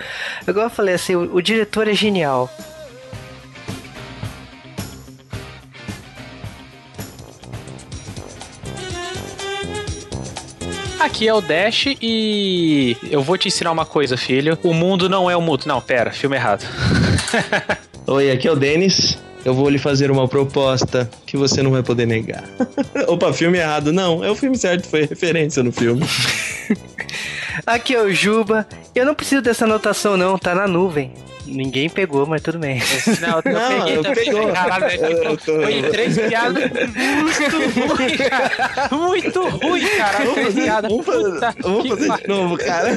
agora 0.47 0.67
eu 0.67 0.71
falei 0.71 0.95
assim, 0.95 1.15
o, 1.17 1.35
o 1.37 1.41
diretor 1.43 1.89
é 1.89 1.95
genial. 1.95 2.51
Aqui 10.99 11.29
é 11.29 11.35
o 11.35 11.41
Dash 11.41 11.87
e 12.01 12.97
eu 13.11 13.23
vou 13.23 13.37
te 13.37 13.49
ensinar 13.49 13.71
uma 13.71 13.85
coisa, 13.85 14.17
filho. 14.17 14.59
O 14.63 14.73
mundo 14.73 15.09
não 15.09 15.31
é 15.31 15.37
o 15.37 15.41
mundo. 15.43 15.65
Não, 15.67 15.81
pera, 15.81 16.11
filme 16.11 16.37
errado. 16.37 16.65
Oi, 18.07 18.31
aqui 18.31 18.49
é 18.49 18.53
o 18.53 18.57
Denis. 18.57 19.19
Eu 19.47 19.55
vou 19.55 19.69
lhe 19.71 19.79
fazer 19.79 20.11
uma 20.11 20.27
proposta 20.27 21.09
que 21.25 21.37
você 21.37 21.63
não 21.63 21.71
vai 21.71 21.81
poder 21.81 22.05
negar. 22.05 22.43
Opa, 23.07 23.33
filme 23.33 23.59
errado. 23.59 23.93
Não, 23.93 24.25
é 24.25 24.29
o 24.29 24.35
filme 24.35 24.59
certo, 24.59 24.89
foi 24.89 25.03
referência 25.07 25.63
no 25.63 25.71
filme. 25.71 26.05
Aqui 27.65 27.95
é 27.95 28.03
o 28.03 28.13
Juba. 28.13 28.67
Eu 28.93 29.07
não 29.07 29.15
preciso 29.15 29.41
dessa 29.41 29.65
anotação 29.65 30.17
não, 30.17 30.37
tá 30.37 30.53
na 30.53 30.67
nuvem. 30.67 31.13
Ninguém 31.47 31.89
pegou, 31.89 32.27
mas 32.27 32.43
tudo 32.43 32.59
bem. 32.59 32.83
Não, 33.21 33.41
eu 33.45 33.53
Não, 33.53 33.69
peguei 33.79 33.97
eu 33.99 34.03
também. 34.03 34.25
pegou. 34.25 34.53
Caralho, 34.53 34.89
velho, 35.01 35.05
Eu- 35.05 35.23
eu 35.23 35.37
tô- 35.37 35.63
Foi 35.63 35.83
três 35.91 36.19
piadas 36.19 36.71
muito 36.73 37.95
ruim, 37.95 38.17
cara. 38.17 38.89
Muito 38.91 39.49
ruim, 39.49 39.87
cara. 39.97 40.27
Três 40.35 40.55
piadas. 40.55 40.91
Vamos 40.91 41.07
fazer, 41.07 41.31
Puta 41.33 41.55
vamos 41.63 41.83
que 41.85 41.89
fazer 42.07 42.23
de 42.23 42.29
novo, 42.29 42.59
cara. 42.59 42.97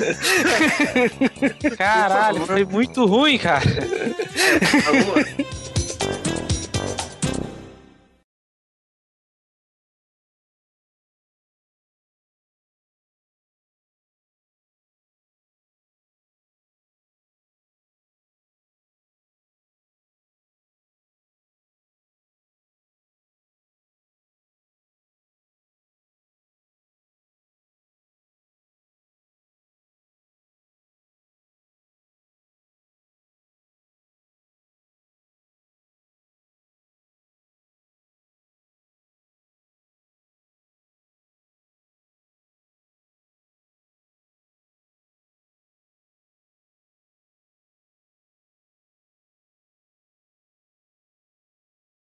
Caralho, 1.78 2.46
foi 2.48 2.66
muito 2.66 3.06
ruim, 3.06 3.38
cara. 3.38 3.62
Vamos. 4.86 5.59